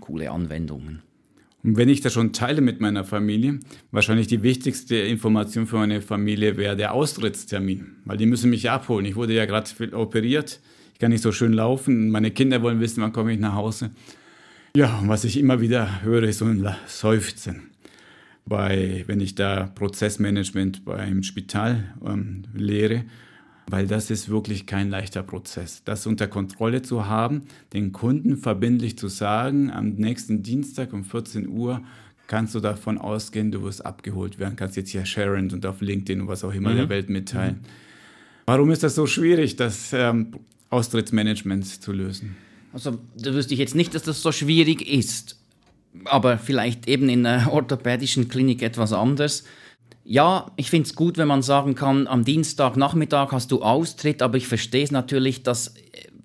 coole 0.00 0.30
Anwendungen. 0.30 1.02
Und 1.64 1.76
wenn 1.76 1.88
ich 1.88 2.00
das 2.00 2.12
schon 2.12 2.32
teile 2.32 2.60
mit 2.60 2.80
meiner 2.80 3.04
Familie, 3.04 3.60
wahrscheinlich 3.92 4.26
die 4.26 4.42
wichtigste 4.42 4.96
Information 4.96 5.66
für 5.66 5.76
meine 5.76 6.02
Familie 6.02 6.56
wäre 6.56 6.76
der 6.76 6.92
Austrittstermin, 6.92 7.98
weil 8.04 8.16
die 8.16 8.26
müssen 8.26 8.50
mich 8.50 8.68
abholen. 8.68 9.06
Ich 9.06 9.14
wurde 9.14 9.32
ja 9.32 9.46
gerade 9.46 9.70
operiert, 9.96 10.60
ich 10.92 10.98
kann 10.98 11.12
nicht 11.12 11.22
so 11.22 11.30
schön 11.30 11.52
laufen, 11.52 12.10
meine 12.10 12.32
Kinder 12.32 12.62
wollen 12.62 12.80
wissen, 12.80 13.02
wann 13.02 13.12
komme 13.12 13.32
ich 13.32 13.38
nach 13.38 13.54
Hause. 13.54 13.90
Ja, 14.74 14.98
und 14.98 15.08
was 15.08 15.24
ich 15.24 15.38
immer 15.38 15.60
wieder 15.60 16.02
höre, 16.02 16.24
ist 16.24 16.38
so 16.38 16.46
ein 16.46 16.68
Seufzen 16.86 17.71
bei, 18.44 19.04
wenn 19.06 19.20
ich 19.20 19.34
da 19.34 19.70
Prozessmanagement 19.74 20.84
beim 20.84 21.22
Spital 21.22 21.94
ähm, 22.04 22.44
lehre, 22.54 23.04
weil 23.68 23.86
das 23.86 24.10
ist 24.10 24.28
wirklich 24.28 24.66
kein 24.66 24.90
leichter 24.90 25.22
Prozess. 25.22 25.82
Das 25.84 26.06
unter 26.06 26.26
Kontrolle 26.26 26.82
zu 26.82 27.06
haben, 27.06 27.42
den 27.72 27.92
Kunden 27.92 28.36
verbindlich 28.36 28.98
zu 28.98 29.08
sagen, 29.08 29.70
am 29.70 29.94
nächsten 29.94 30.42
Dienstag 30.42 30.92
um 30.92 31.04
14 31.04 31.48
Uhr 31.48 31.82
kannst 32.26 32.54
du 32.54 32.60
davon 32.60 32.98
ausgehen, 32.98 33.52
du 33.52 33.62
wirst 33.62 33.84
abgeholt 33.84 34.38
werden, 34.38 34.56
kannst 34.56 34.76
jetzt 34.76 34.90
hier 34.90 35.06
sharen 35.06 35.50
und 35.52 35.64
auf 35.64 35.80
LinkedIn 35.80 36.20
und 36.20 36.28
was 36.28 36.44
auch 36.44 36.52
immer 36.52 36.70
mhm. 36.70 36.76
der 36.76 36.88
Welt 36.88 37.10
mitteilen. 37.10 37.56
Mhm. 37.56 37.66
Warum 38.46 38.70
ist 38.70 38.82
das 38.82 38.94
so 38.94 39.06
schwierig, 39.06 39.56
das 39.56 39.92
ähm, 39.92 40.32
Austrittsmanagement 40.70 41.64
zu 41.66 41.92
lösen? 41.92 42.36
Also 42.72 42.98
da 43.16 43.34
wüsste 43.34 43.54
ich 43.54 43.60
jetzt 43.60 43.74
nicht, 43.74 43.94
dass 43.94 44.02
das 44.02 44.22
so 44.22 44.32
schwierig 44.32 44.86
ist 44.88 45.41
aber 46.04 46.38
vielleicht 46.38 46.88
eben 46.88 47.08
in 47.08 47.26
einer 47.26 47.52
orthopädischen 47.52 48.28
Klinik 48.28 48.62
etwas 48.62 48.92
anders. 48.92 49.44
Ja, 50.04 50.50
ich 50.56 50.68
finde 50.70 50.88
es 50.88 50.96
gut, 50.96 51.16
wenn 51.16 51.28
man 51.28 51.42
sagen 51.42 51.74
kann, 51.74 52.08
am 52.08 52.24
Dienstagnachmittag 52.24 53.30
hast 53.30 53.52
du 53.52 53.62
Austritt, 53.62 54.20
aber 54.20 54.36
ich 54.36 54.48
verstehe 54.48 54.82
es 54.82 54.90
natürlich, 54.90 55.42
dass 55.42 55.74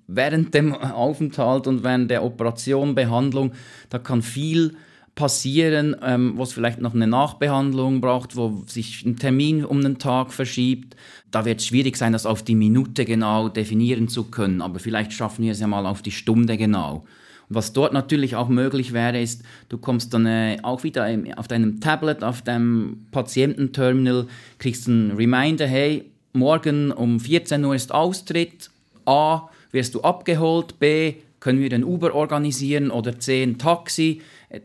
während 0.08 0.54
dem 0.54 0.74
Aufenthalt 0.74 1.68
und 1.68 1.84
während 1.84 2.10
der 2.10 2.24
Operation, 2.24 2.96
Behandlung, 2.96 3.52
da 3.90 4.00
kann 4.00 4.22
viel 4.22 4.76
passieren, 5.18 5.96
ähm, 6.02 6.34
wo 6.38 6.44
es 6.44 6.54
vielleicht 6.54 6.80
noch 6.80 6.94
eine 6.94 7.08
Nachbehandlung 7.08 8.02
braucht, 8.02 8.36
wo 8.36 8.64
sich 8.68 9.04
ein 9.04 9.18
Termin 9.18 9.66
um 9.66 9.80
einen 9.80 9.98
Tag 9.98 10.32
verschiebt. 10.32 10.96
Da 11.32 11.44
wird 11.44 11.60
es 11.60 11.66
schwierig 11.66 11.98
sein, 11.98 12.14
das 12.14 12.26
auf 12.26 12.44
die 12.44 12.56
Minute 12.56 13.04
genau 13.04 13.50
definieren 13.50 14.08
zu 14.08 14.26
können, 14.26 14.62
aber 14.62 14.80
vielleicht 14.80 15.12
schaffen 15.12 15.44
wir 15.44 15.52
es 15.52 15.60
ja 15.60 15.68
mal 15.68 15.86
auf 15.86 16.02
die 16.02 16.12
Stunde 16.12 16.56
genau. 16.56 17.06
Was 17.50 17.72
dort 17.72 17.94
natürlich 17.94 18.36
auch 18.36 18.50
möglich 18.50 18.92
wäre, 18.92 19.22
ist, 19.22 19.44
du 19.70 19.78
kommst 19.78 20.14
dann 20.14 20.26
äh, 20.26 20.58
auch 20.64 20.84
wieder 20.84 21.10
im, 21.10 21.34
auf 21.34 21.48
deinem 21.48 21.80
Tablet, 21.80 22.24
auf 22.24 22.42
deinem 22.42 23.08
Patiententerminal, 23.12 24.28
kriegst 24.58 24.88
einen 24.88 25.12
Reminder, 25.12 25.66
hey, 25.66 26.12
morgen 26.34 26.92
um 26.92 27.20
14 27.20 27.64
Uhr 27.64 27.74
ist 27.74 27.94
Austritt, 27.94 28.70
A, 29.06 29.50
wirst 29.72 29.96
du 29.96 30.02
abgeholt, 30.02 30.80
B, 30.80 31.16
können 31.40 31.60
wir 31.60 31.70
den 31.70 31.86
Uber 31.86 32.14
organisieren 32.14 32.92
oder 32.92 33.20
C, 33.20 33.44
ein 33.44 33.58
Taxi. 33.58 34.22
Äh, 34.50 34.60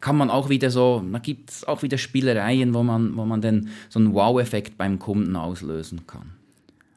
kann 0.00 0.16
man 0.16 0.30
auch 0.30 0.50
wieder 0.50 0.70
so, 0.70 1.02
da 1.10 1.18
gibt 1.18 1.50
es 1.50 1.64
auch 1.64 1.82
wieder 1.82 1.98
Spielereien, 1.98 2.74
wo 2.74 2.82
man, 2.82 3.16
wo 3.16 3.24
man 3.24 3.40
den, 3.40 3.70
so 3.88 3.98
einen 3.98 4.12
Wow-Effekt 4.12 4.76
beim 4.76 4.98
Kunden 4.98 5.34
auslösen 5.36 6.06
kann. 6.06 6.32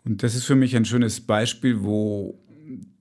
Und 0.05 0.21
das 0.21 0.35
ist 0.35 0.43
für 0.43 0.55
mich 0.55 0.75
ein 0.75 0.85
schönes 0.85 1.21
Beispiel, 1.21 1.81
wo 1.81 2.35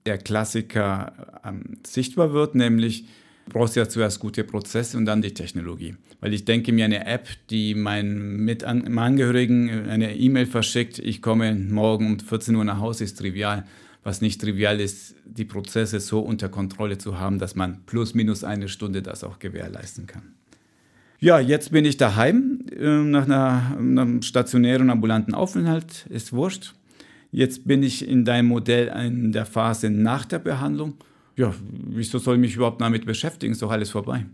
der 0.05 0.17
Klassiker 0.17 1.41
ähm, 1.45 1.77
sichtbar 1.85 2.33
wird, 2.33 2.55
nämlich 2.55 3.05
du 3.45 3.53
brauchst 3.53 3.75
ja 3.75 3.87
zuerst 3.87 4.19
gute 4.19 4.43
Prozesse 4.43 4.97
und 4.97 5.05
dann 5.05 5.21
die 5.21 5.33
Technologie. 5.33 5.95
Weil 6.21 6.33
ich 6.33 6.45
denke 6.45 6.71
mir, 6.71 6.85
eine 6.85 7.05
App, 7.05 7.27
die 7.49 7.75
meinen 7.75 8.49
Angehörigen 8.63 9.89
eine 9.89 10.15
E-Mail 10.15 10.45
verschickt, 10.45 10.99
ich 10.99 11.21
komme 11.21 11.55
morgen 11.55 12.07
um 12.07 12.19
14 12.19 12.55
Uhr 12.55 12.65
nach 12.65 12.79
Hause, 12.79 13.03
ist 13.03 13.17
trivial. 13.17 13.65
Was 14.03 14.21
nicht 14.21 14.39
trivial 14.39 14.79
ist, 14.79 15.15
die 15.25 15.45
Prozesse 15.45 15.99
so 15.99 16.21
unter 16.21 16.47
Kontrolle 16.47 16.97
zu 16.97 17.19
haben, 17.19 17.37
dass 17.37 17.55
man 17.55 17.85
plus 17.85 18.13
minus 18.13 18.43
eine 18.43 18.69
Stunde 18.69 19.01
das 19.01 19.23
auch 19.23 19.39
gewährleisten 19.39 20.07
kann. 20.07 20.35
Ja, 21.19 21.39
jetzt 21.39 21.71
bin 21.71 21.83
ich 21.83 21.97
daheim 21.97 22.61
äh, 22.71 23.03
nach 23.03 23.25
einer, 23.25 23.75
einem 23.77 24.21
stationären 24.21 24.89
ambulanten 24.89 25.33
Aufenthalt, 25.33 26.05
ist 26.09 26.31
wurscht. 26.31 26.75
Jetzt 27.31 27.67
bin 27.67 27.83
ich 27.83 28.07
in 28.07 28.25
deinem 28.25 28.47
Modell 28.47 28.87
in 29.05 29.31
der 29.31 29.45
Phase 29.45 29.89
nach 29.89 30.25
der 30.25 30.39
Behandlung. 30.39 30.95
Ja, 31.35 31.53
wieso 31.71 32.17
soll 32.17 32.35
ich 32.35 32.41
mich 32.41 32.55
überhaupt 32.55 32.81
damit 32.81 33.05
beschäftigen? 33.05 33.53
Ist 33.53 33.61
doch 33.61 33.71
alles 33.71 33.91
vorbei. 33.91 34.25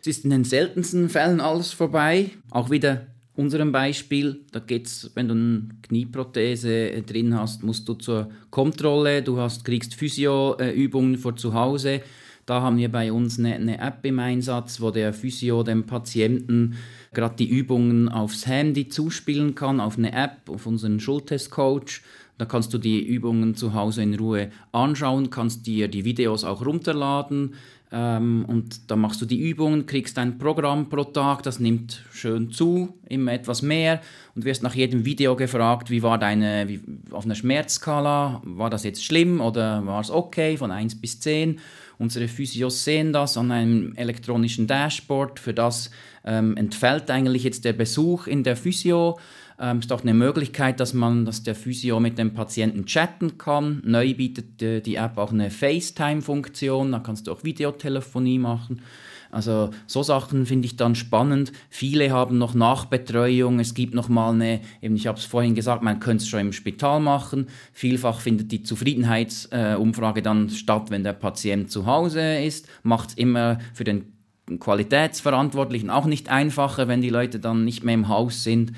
Es 0.00 0.06
ist 0.06 0.24
in 0.24 0.30
den 0.30 0.44
seltensten 0.44 1.08
Fällen 1.08 1.40
alles 1.40 1.72
vorbei. 1.72 2.30
Auch 2.50 2.70
wieder 2.70 3.06
unserem 3.34 3.72
Beispiel, 3.72 4.40
da 4.52 4.58
geht's, 4.58 5.10
wenn 5.14 5.28
du 5.28 5.34
eine 5.34 5.68
Knieprothese 5.82 7.02
drin 7.02 7.38
hast, 7.38 7.62
musst 7.62 7.88
du 7.88 7.94
zur 7.94 8.30
Kontrolle, 8.50 9.22
du 9.22 9.38
hast, 9.38 9.64
kriegst 9.64 9.94
Physioübungen 9.94 11.16
vor 11.16 11.36
zu 11.36 11.54
Hause. 11.54 12.02
Da 12.46 12.62
haben 12.62 12.78
wir 12.78 12.90
bei 12.90 13.12
uns 13.12 13.38
eine, 13.38 13.54
eine 13.54 13.78
App 13.78 14.04
im 14.04 14.18
Einsatz, 14.18 14.80
wo 14.80 14.90
der 14.90 15.12
Physio 15.12 15.62
dem 15.62 15.86
Patienten 15.86 16.76
gerade 17.12 17.36
die 17.36 17.48
Übungen 17.48 18.08
aufs 18.08 18.46
Handy 18.46 18.88
zuspielen 18.88 19.54
kann, 19.54 19.80
auf 19.80 19.98
eine 19.98 20.12
App, 20.12 20.48
auf 20.48 20.66
unseren 20.66 21.00
Schultestcoach. 21.00 22.02
Da 22.38 22.44
kannst 22.44 22.72
du 22.72 22.78
die 22.78 23.04
Übungen 23.04 23.56
zu 23.56 23.74
Hause 23.74 24.02
in 24.02 24.14
Ruhe 24.14 24.50
anschauen, 24.70 25.30
kannst 25.30 25.66
dir 25.66 25.88
die 25.88 26.04
Videos 26.04 26.44
auch 26.44 26.64
runterladen 26.64 27.54
ähm, 27.90 28.44
und 28.46 28.90
dann 28.90 29.00
machst 29.00 29.20
du 29.22 29.26
die 29.26 29.40
Übungen, 29.40 29.86
kriegst 29.86 30.18
ein 30.18 30.38
Programm 30.38 30.90
pro 30.90 31.04
Tag, 31.04 31.42
das 31.42 31.58
nimmt 31.58 32.04
schön 32.12 32.50
zu, 32.50 32.98
immer 33.08 33.32
etwas 33.32 33.62
mehr. 33.62 34.00
Und 34.34 34.44
wirst 34.44 34.62
nach 34.62 34.74
jedem 34.74 35.04
Video 35.04 35.36
gefragt, 35.36 35.90
wie 35.90 36.02
war 36.02 36.18
deine, 36.18 36.68
wie, 36.68 36.80
auf 37.10 37.24
einer 37.24 37.34
Schmerzskala, 37.34 38.42
war 38.44 38.70
das 38.70 38.84
jetzt 38.84 39.04
schlimm 39.04 39.40
oder 39.40 39.86
war 39.86 40.00
es 40.00 40.10
okay, 40.10 40.56
von 40.56 40.70
1 40.70 41.00
bis 41.00 41.20
10. 41.20 41.60
Unsere 41.98 42.28
Physios 42.28 42.84
sehen 42.84 43.12
das 43.12 43.36
an 43.36 43.50
einem 43.50 43.94
elektronischen 43.96 44.66
Dashboard, 44.66 45.40
für 45.40 45.54
das 45.54 45.90
ähm, 46.24 46.56
entfällt 46.56 47.10
eigentlich 47.10 47.42
jetzt 47.42 47.64
der 47.64 47.72
Besuch 47.72 48.26
in 48.26 48.44
der 48.44 48.56
Physio 48.56 49.18
ähm, 49.60 49.80
ist 49.80 49.92
auch 49.92 50.02
eine 50.02 50.14
Möglichkeit, 50.14 50.80
dass 50.80 50.94
man, 50.94 51.24
dass 51.24 51.42
der 51.42 51.54
Physio 51.54 52.00
mit 52.00 52.18
dem 52.18 52.32
Patienten 52.32 52.86
chatten 52.86 53.38
kann. 53.38 53.82
Neu 53.84 54.14
bietet 54.14 54.62
äh, 54.62 54.80
die 54.80 54.96
App 54.96 55.18
auch 55.18 55.32
eine 55.32 55.50
FaceTime-Funktion, 55.50 56.92
da 56.92 57.00
kannst 57.00 57.26
du 57.26 57.32
auch 57.32 57.44
Videotelefonie 57.44 58.38
machen. 58.38 58.82
Also 59.30 59.70
so 59.86 60.02
Sachen 60.02 60.46
finde 60.46 60.66
ich 60.66 60.76
dann 60.76 60.94
spannend. 60.94 61.52
Viele 61.68 62.10
haben 62.10 62.38
noch 62.38 62.54
Nachbetreuung. 62.54 63.60
Es 63.60 63.74
gibt 63.74 63.94
noch 63.94 64.08
mal 64.08 64.32
eine, 64.32 64.60
eben 64.80 64.96
ich 64.96 65.06
habe 65.06 65.18
es 65.18 65.24
vorhin 65.24 65.54
gesagt, 65.54 65.82
man 65.82 66.00
könnte 66.00 66.22
es 66.22 66.28
schon 66.28 66.40
im 66.40 66.52
Spital 66.52 67.00
machen. 67.00 67.46
Vielfach 67.72 68.20
findet 68.20 68.52
die 68.52 68.62
Zufriedenheitsumfrage 68.62 70.20
äh, 70.20 70.22
dann 70.22 70.48
statt, 70.48 70.90
wenn 70.90 71.04
der 71.04 71.12
Patient 71.12 71.70
zu 71.70 71.84
Hause 71.84 72.38
ist. 72.38 72.68
Macht 72.82 73.10
es 73.10 73.14
immer 73.16 73.58
für 73.74 73.84
den 73.84 74.12
Qualitätsverantwortlichen 74.58 75.90
auch 75.90 76.06
nicht 76.06 76.30
einfacher, 76.30 76.88
wenn 76.88 77.02
die 77.02 77.10
Leute 77.10 77.38
dann 77.38 77.66
nicht 77.66 77.84
mehr 77.84 77.94
im 77.94 78.08
Haus 78.08 78.44
sind 78.44 78.72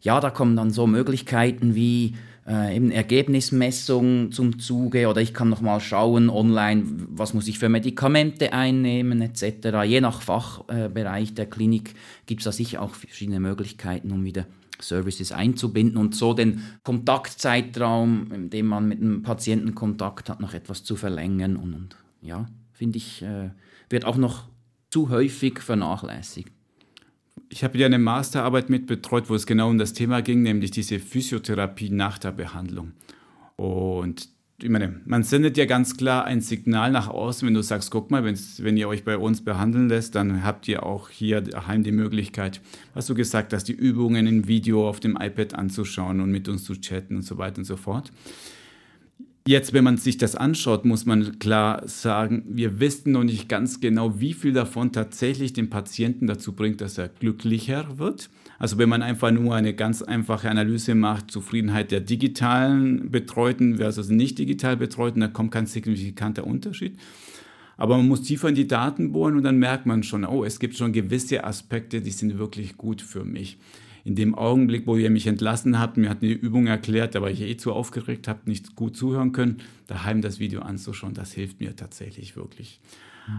ja, 0.00 0.20
da 0.20 0.30
kommen 0.30 0.56
dann 0.56 0.70
so 0.70 0.86
Möglichkeiten 0.86 1.74
wie 1.74 2.14
äh, 2.46 2.76
eben 2.76 2.90
Ergebnismessung 2.90 4.32
zum 4.32 4.58
Zuge 4.58 5.08
oder 5.08 5.20
ich 5.20 5.34
kann 5.34 5.48
nochmal 5.48 5.80
schauen 5.80 6.30
online, 6.30 6.84
was 7.10 7.34
muss 7.34 7.48
ich 7.48 7.58
für 7.58 7.68
Medikamente 7.68 8.52
einnehmen 8.52 9.20
etc. 9.20 9.84
Je 9.84 10.00
nach 10.00 10.22
Fachbereich 10.22 11.30
äh, 11.30 11.34
der 11.34 11.46
Klinik 11.46 11.94
gibt 12.26 12.40
es 12.40 12.44
da 12.44 12.52
sicher 12.52 12.80
auch 12.82 12.94
verschiedene 12.94 13.40
Möglichkeiten, 13.40 14.10
um 14.12 14.24
wieder 14.24 14.46
Services 14.80 15.32
einzubinden 15.32 15.98
und 15.98 16.14
so 16.14 16.34
den 16.34 16.62
Kontaktzeitraum, 16.84 18.30
in 18.32 18.50
dem 18.50 18.66
man 18.66 18.88
mit 18.88 19.00
einem 19.00 19.22
Patienten 19.22 19.74
Kontakt 19.74 20.30
hat, 20.30 20.40
noch 20.40 20.54
etwas 20.54 20.84
zu 20.84 20.94
verlängern. 20.94 21.56
Und, 21.56 21.74
und 21.74 21.96
ja, 22.22 22.46
finde 22.72 22.98
ich, 22.98 23.22
äh, 23.22 23.50
wird 23.90 24.04
auch 24.04 24.16
noch 24.16 24.44
zu 24.90 25.10
häufig 25.10 25.58
vernachlässigt 25.58 26.52
ich 27.50 27.64
habe 27.64 27.78
ja 27.78 27.86
eine 27.86 27.98
Masterarbeit 27.98 28.70
mit 28.70 28.86
betreut, 28.86 29.30
wo 29.30 29.34
es 29.34 29.46
genau 29.46 29.68
um 29.70 29.78
das 29.78 29.92
Thema 29.92 30.22
ging, 30.22 30.42
nämlich 30.42 30.70
diese 30.70 30.98
Physiotherapie 30.98 31.90
nach 31.90 32.18
der 32.18 32.32
Behandlung. 32.32 32.92
Und 33.56 34.28
ich 34.60 34.68
meine, 34.68 35.00
man 35.04 35.22
sendet 35.22 35.56
ja 35.56 35.66
ganz 35.66 35.96
klar 35.96 36.24
ein 36.24 36.40
Signal 36.40 36.90
nach 36.90 37.08
außen, 37.08 37.46
wenn 37.46 37.54
du 37.54 37.62
sagst, 37.62 37.92
guck 37.92 38.10
mal, 38.10 38.24
wenn 38.24 38.76
ihr 38.76 38.88
euch 38.88 39.04
bei 39.04 39.16
uns 39.16 39.44
behandeln 39.44 39.88
lässt, 39.88 40.16
dann 40.16 40.42
habt 40.42 40.66
ihr 40.66 40.84
auch 40.84 41.10
hier 41.10 41.40
daheim 41.40 41.84
die 41.84 41.92
Möglichkeit, 41.92 42.60
was 42.92 43.06
du 43.06 43.14
gesagt 43.14 43.52
hast, 43.52 43.64
die 43.64 43.72
Übungen 43.72 44.26
im 44.26 44.48
Video 44.48 44.88
auf 44.88 44.98
dem 44.98 45.16
iPad 45.16 45.54
anzuschauen 45.54 46.20
und 46.20 46.32
mit 46.32 46.48
uns 46.48 46.64
zu 46.64 46.74
chatten 46.74 47.16
und 47.16 47.22
so 47.22 47.38
weiter 47.38 47.58
und 47.58 47.66
so 47.66 47.76
fort. 47.76 48.10
Jetzt, 49.48 49.72
wenn 49.72 49.82
man 49.82 49.96
sich 49.96 50.18
das 50.18 50.34
anschaut, 50.34 50.84
muss 50.84 51.06
man 51.06 51.38
klar 51.38 51.80
sagen, 51.88 52.44
wir 52.50 52.80
wissen 52.80 53.12
noch 53.12 53.24
nicht 53.24 53.48
ganz 53.48 53.80
genau, 53.80 54.20
wie 54.20 54.34
viel 54.34 54.52
davon 54.52 54.92
tatsächlich 54.92 55.54
den 55.54 55.70
Patienten 55.70 56.26
dazu 56.26 56.52
bringt, 56.52 56.82
dass 56.82 56.98
er 56.98 57.08
glücklicher 57.08 57.96
wird. 57.96 58.28
Also 58.58 58.76
wenn 58.76 58.90
man 58.90 59.00
einfach 59.00 59.30
nur 59.30 59.54
eine 59.54 59.72
ganz 59.72 60.02
einfache 60.02 60.50
Analyse 60.50 60.94
macht, 60.94 61.30
Zufriedenheit 61.30 61.92
der 61.92 62.00
digitalen 62.00 63.10
Betreuten 63.10 63.78
versus 63.78 64.10
nicht 64.10 64.38
digital 64.38 64.76
Betreuten, 64.76 65.20
da 65.20 65.28
kommt 65.28 65.52
kein 65.52 65.64
signifikanter 65.64 66.46
Unterschied. 66.46 66.98
Aber 67.78 67.96
man 67.96 68.06
muss 68.06 68.24
tiefer 68.24 68.50
in 68.50 68.54
die 68.54 68.68
Daten 68.68 69.12
bohren 69.12 69.34
und 69.34 69.44
dann 69.44 69.56
merkt 69.56 69.86
man 69.86 70.02
schon, 70.02 70.26
oh, 70.26 70.44
es 70.44 70.58
gibt 70.58 70.76
schon 70.76 70.92
gewisse 70.92 71.44
Aspekte, 71.44 72.02
die 72.02 72.10
sind 72.10 72.38
wirklich 72.38 72.76
gut 72.76 73.00
für 73.00 73.24
mich 73.24 73.56
in 74.04 74.14
dem 74.14 74.34
Augenblick, 74.34 74.86
wo 74.86 74.96
ihr 74.96 75.10
mich 75.10 75.26
entlassen 75.26 75.78
habt, 75.78 75.96
mir 75.96 76.10
hat 76.10 76.22
eine 76.22 76.32
Übung 76.32 76.66
erklärt, 76.66 77.14
da 77.14 77.22
war 77.22 77.30
ich 77.30 77.40
eh 77.40 77.56
zu 77.56 77.72
aufgeregt, 77.72 78.28
habe 78.28 78.40
nicht 78.46 78.76
gut 78.76 78.96
zuhören 78.96 79.32
können, 79.32 79.58
daheim 79.86 80.22
das 80.22 80.38
Video 80.38 80.60
anzuschauen, 80.60 81.14
das 81.14 81.32
hilft 81.32 81.60
mir 81.60 81.76
tatsächlich 81.76 82.36
wirklich. 82.36 82.80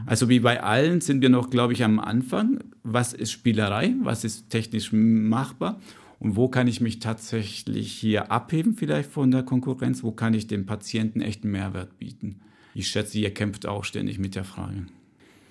Also 0.06 0.30
wie 0.30 0.40
bei 0.40 0.62
allen 0.62 1.02
sind 1.02 1.22
wir 1.22 1.30
noch, 1.30 1.50
glaube 1.50 1.74
ich, 1.74 1.84
am 1.84 2.00
Anfang. 2.00 2.60
Was 2.84 3.14
ist 3.14 3.32
Spielerei? 3.32 3.96
Was 4.04 4.24
ist 4.24 4.50
technisch 4.50 4.92
machbar? 4.92 5.80
Und 6.20 6.36
wo 6.36 6.50
kann 6.50 6.68
ich 6.68 6.82
mich 6.82 7.00
tatsächlich 7.00 7.92
hier 7.92 8.32
abheben 8.32 8.76
vielleicht 8.76 9.10
von 9.10 9.32
der 9.32 9.44
Konkurrenz? 9.44 10.04
Wo 10.04 10.12
kann 10.12 10.34
ich 10.34 10.48
dem 10.48 10.66
Patienten 10.66 11.22
echten 11.22 11.50
Mehrwert 11.50 11.98
bieten? 11.98 12.42
Ich 12.76 12.88
schätze, 12.88 13.18
ihr 13.20 13.34
kämpft 13.34 13.66
auch 13.66 13.84
ständig 13.84 14.20
mit 14.20 14.36
der 14.36 14.44
Frage. 14.44 14.86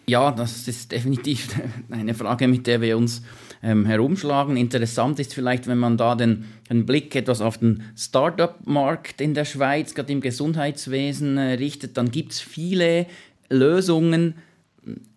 Ja, 0.09 0.31
das 0.33 0.67
ist 0.67 0.91
definitiv 0.91 1.49
eine 1.91 2.15
Frage, 2.15 2.49
mit 2.49 2.67
der 2.67 2.81
wir 2.81 2.97
uns 2.97 3.23
ähm, 3.63 3.85
herumschlagen. 3.85 4.57
Interessant 4.57 5.21
ist 5.21 5.35
vielleicht, 5.35 5.67
wenn 5.67 5.77
man 5.77 5.99
da 5.99 6.15
den, 6.15 6.47
den 6.71 6.87
Blick 6.87 7.15
etwas 7.15 7.43
auf 7.43 7.59
den 7.59 7.83
Startup-Markt 7.95 9.21
in 9.21 9.35
der 9.35 9.45
Schweiz, 9.45 9.95
gerade 9.95 10.11
im 10.11 10.23
Gesundheitswesen, 10.23 11.37
äh, 11.37 11.55
richtet, 11.55 11.99
dann 11.99 12.11
gibt 12.11 12.33
es 12.33 12.41
viele 12.41 13.07
Lösungen, 13.51 14.35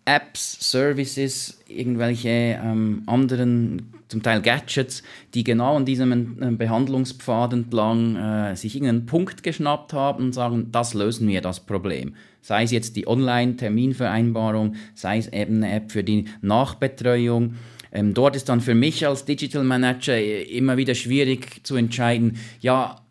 Apps, 0.04 0.70
Services, 0.70 1.60
irgendwelche 1.68 2.28
ähm, 2.28 3.02
anderen, 3.06 3.92
zum 4.08 4.22
Teil 4.22 4.42
Gadgets, 4.42 5.02
die 5.32 5.44
genau 5.44 5.76
an 5.76 5.84
diesem 5.84 6.42
äh, 6.42 6.50
Behandlungspfad 6.50 7.52
entlang 7.52 8.16
äh, 8.16 8.56
sich 8.56 8.74
irgendeinen 8.74 9.06
Punkt 9.06 9.42
geschnappt 9.42 9.92
haben 9.92 10.24
und 10.24 10.32
sagen, 10.32 10.68
das 10.72 10.94
lösen 10.94 11.28
wir, 11.28 11.40
das 11.40 11.60
Problem. 11.60 12.14
Sei 12.40 12.64
es 12.64 12.72
jetzt 12.72 12.96
die 12.96 13.06
Online-Terminvereinbarung, 13.06 14.74
sei 14.94 15.18
es 15.18 15.28
eben 15.28 15.62
eine 15.62 15.72
App 15.72 15.92
für 15.92 16.02
die 16.02 16.24
Nachbetreuung. 16.40 17.54
Ähm, 17.92 18.14
dort 18.14 18.34
ist 18.34 18.48
dann 18.48 18.60
für 18.60 18.74
mich 18.74 19.06
als 19.06 19.24
Digital 19.24 19.62
Manager 19.62 20.14
äh, 20.14 20.42
immer 20.42 20.76
wieder 20.76 20.94
schwierig 20.94 21.64
zu 21.64 21.76
entscheiden, 21.76 22.38
ja, 22.60 23.01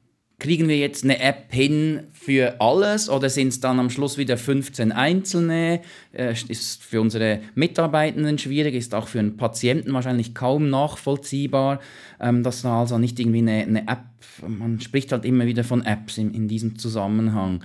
kriegen 0.42 0.68
wir 0.68 0.78
jetzt 0.78 1.04
eine 1.04 1.20
App 1.20 1.54
hin 1.54 2.08
für 2.14 2.60
alles 2.60 3.12
oder 3.12 3.30
sind 3.30 3.50
es 3.50 3.60
dann 3.60 3.80
am 3.80 3.92
Schluss 3.92 4.18
wieder 4.18 4.38
15 4.38 4.92
einzelne? 4.92 5.82
Äh, 6.14 6.34
ist 6.48 6.84
für 6.84 7.00
unsere 7.00 7.42
Mitarbeitenden 7.54 8.40
schwierig, 8.40 8.74
ist 8.74 8.96
auch 8.96 9.08
für 9.08 9.20
einen 9.20 9.38
Patienten 9.38 9.94
wahrscheinlich 9.94 10.34
kaum 10.34 10.72
nachvollziehbar, 10.72 11.80
ähm, 12.20 12.42
dass 12.42 12.64
da 12.64 12.80
also 12.80 12.98
nicht 12.98 13.20
irgendwie 13.20 13.38
eine, 13.38 13.52
eine, 13.62 13.82
App, 13.88 14.00
man 14.48 14.80
spricht 14.80 15.12
halt 15.12 15.26
immer 15.26 15.46
wieder 15.46 15.64
von 15.64 15.86
Apps 15.86 16.18
in, 16.18 16.34
in 16.34 16.48
diesem 16.48 16.80
Zusammenhang 16.80 17.64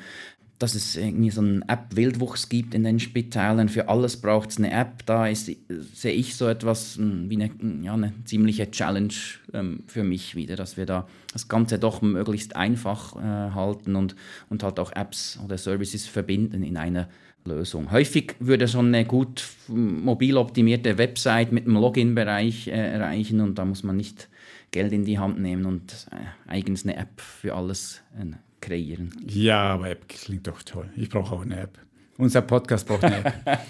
dass 0.58 0.74
es 0.74 0.96
irgendwie 0.96 1.30
so 1.30 1.42
einen 1.42 1.62
App-Wildwuchs 1.62 2.48
gibt 2.48 2.74
in 2.74 2.84
den 2.84 2.98
Spitälern. 2.98 3.68
Für 3.68 3.88
alles 3.88 4.16
braucht 4.16 4.50
es 4.50 4.58
eine 4.58 4.72
App. 4.72 5.04
Da 5.04 5.26
ist, 5.26 5.50
sehe 5.68 6.12
ich 6.12 6.34
so 6.34 6.48
etwas 6.48 6.96
hm, 6.96 7.28
wie 7.28 7.34
eine, 7.34 7.50
hm, 7.50 7.84
ja, 7.84 7.92
eine 7.92 8.12
ziemliche 8.24 8.70
Challenge 8.70 9.12
ähm, 9.52 9.82
für 9.86 10.02
mich 10.02 10.34
wieder, 10.34 10.56
dass 10.56 10.76
wir 10.76 10.86
da 10.86 11.06
das 11.32 11.48
Ganze 11.48 11.78
doch 11.78 12.00
möglichst 12.00 12.56
einfach 12.56 13.16
äh, 13.16 13.54
halten 13.54 13.96
und, 13.96 14.16
und 14.48 14.62
halt 14.62 14.80
auch 14.80 14.92
Apps 14.92 15.38
oder 15.44 15.58
Services 15.58 16.06
verbinden 16.06 16.62
in 16.62 16.78
einer 16.78 17.08
Lösung. 17.44 17.90
Häufig 17.90 18.34
würde 18.38 18.66
schon 18.66 18.86
eine 18.86 19.04
gut 19.04 19.44
hm, 19.66 20.04
mobil 20.04 20.38
optimierte 20.38 20.96
Website 20.96 21.52
mit 21.52 21.66
einem 21.66 21.76
Login-Bereich 21.76 22.68
äh, 22.68 22.70
erreichen 22.70 23.40
und 23.40 23.58
da 23.58 23.66
muss 23.66 23.82
man 23.82 23.96
nicht 23.96 24.28
Geld 24.70 24.92
in 24.92 25.04
die 25.04 25.18
Hand 25.18 25.38
nehmen 25.38 25.66
und 25.66 26.06
äh, 26.10 26.50
eigens 26.50 26.84
eine 26.84 26.96
App 26.96 27.20
für 27.20 27.54
alles 27.54 28.02
äh, 28.18 28.24
kreieren. 28.66 29.10
Ja, 29.26 29.62
aber 29.74 29.90
App 29.90 30.08
klingt 30.08 30.46
doch 30.46 30.62
toll. 30.62 30.88
Ich 30.96 31.08
brauche 31.08 31.34
auch 31.34 31.42
eine 31.42 31.60
App. 31.60 31.78
Unser 32.18 32.42
Podcast 32.42 32.86
braucht 32.86 33.04
eine 33.04 33.24
App. 33.24 33.34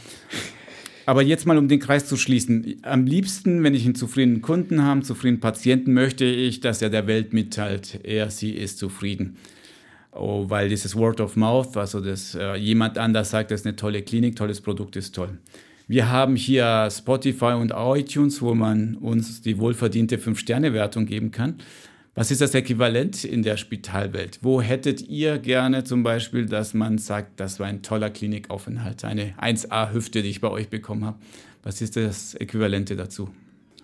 aber 1.07 1.23
jetzt 1.23 1.47
mal, 1.47 1.59
um 1.59 1.69
den 1.69 1.81
Kreis 1.81 2.07
zu 2.07 2.17
schließen. 2.17 2.77
Am 2.83 3.05
liebsten, 3.05 3.63
wenn 3.63 3.75
ich 3.75 3.85
einen 3.85 3.95
zufriedenen 3.95 4.41
Kunden 4.41 4.83
habe, 4.83 4.93
einen 4.93 5.03
zufriedenen 5.03 5.41
Patienten, 5.41 5.93
möchte 5.93 6.25
ich, 6.25 6.61
dass 6.61 6.81
er 6.81 6.91
der 6.91 7.07
Welt 7.07 7.33
mitteilt, 7.33 8.01
er, 8.05 8.31
sie 8.31 8.53
ist 8.53 8.79
zufrieden. 8.79 9.37
Oh, 10.13 10.49
weil 10.49 10.71
dieses 10.71 10.97
Word 10.97 11.21
of 11.21 11.37
Mouth, 11.37 11.77
also 11.77 12.01
dass 12.01 12.35
äh, 12.35 12.55
jemand 12.55 12.97
anders 12.97 13.31
sagt, 13.31 13.51
das 13.51 13.61
ist 13.61 13.67
eine 13.67 13.77
tolle 13.77 14.01
Klinik, 14.01 14.37
tolles 14.37 14.63
Produkt 14.63 14.97
ist 14.97 15.15
toll. 15.15 15.39
Wir 15.89 16.11
haben 16.11 16.37
hier 16.37 16.89
Spotify 16.91 17.53
und 17.53 17.73
iTunes, 17.77 18.41
wo 18.41 18.55
man 18.55 18.97
uns 18.97 19.43
die 19.43 19.59
wohlverdiente 19.59 20.17
5-Sterne-Wertung 20.17 21.05
geben 21.07 21.31
kann. 21.31 21.57
Was 22.19 22.31
ist 22.31 22.41
das 22.41 22.55
Äquivalent 22.55 23.25
in 23.25 23.43
der 23.43 23.59
Spitalwelt? 23.59 24.39
Wo 24.41 24.63
hättet 24.63 25.07
ihr 25.07 25.37
gerne 25.37 25.85
zum 25.85 26.03
Beispiel, 26.03 26.47
dass 26.47 26.73
man 26.73 26.97
sagt, 26.97 27.39
das 27.39 27.61
war 27.61 27.67
ein 27.67 27.83
toller 27.83 28.09
Klinikaufenthalt, 28.09 29.05
eine 29.05 29.35
1A-Hüfte, 29.39 30.23
die 30.23 30.31
ich 30.31 30.41
bei 30.41 30.49
euch 30.49 30.71
bekommen 30.71 31.05
habe? 31.05 31.19
Was 31.63 31.83
ist 31.83 31.95
das 31.95 32.35
Äquivalente 32.35 32.97
dazu? 32.97 33.29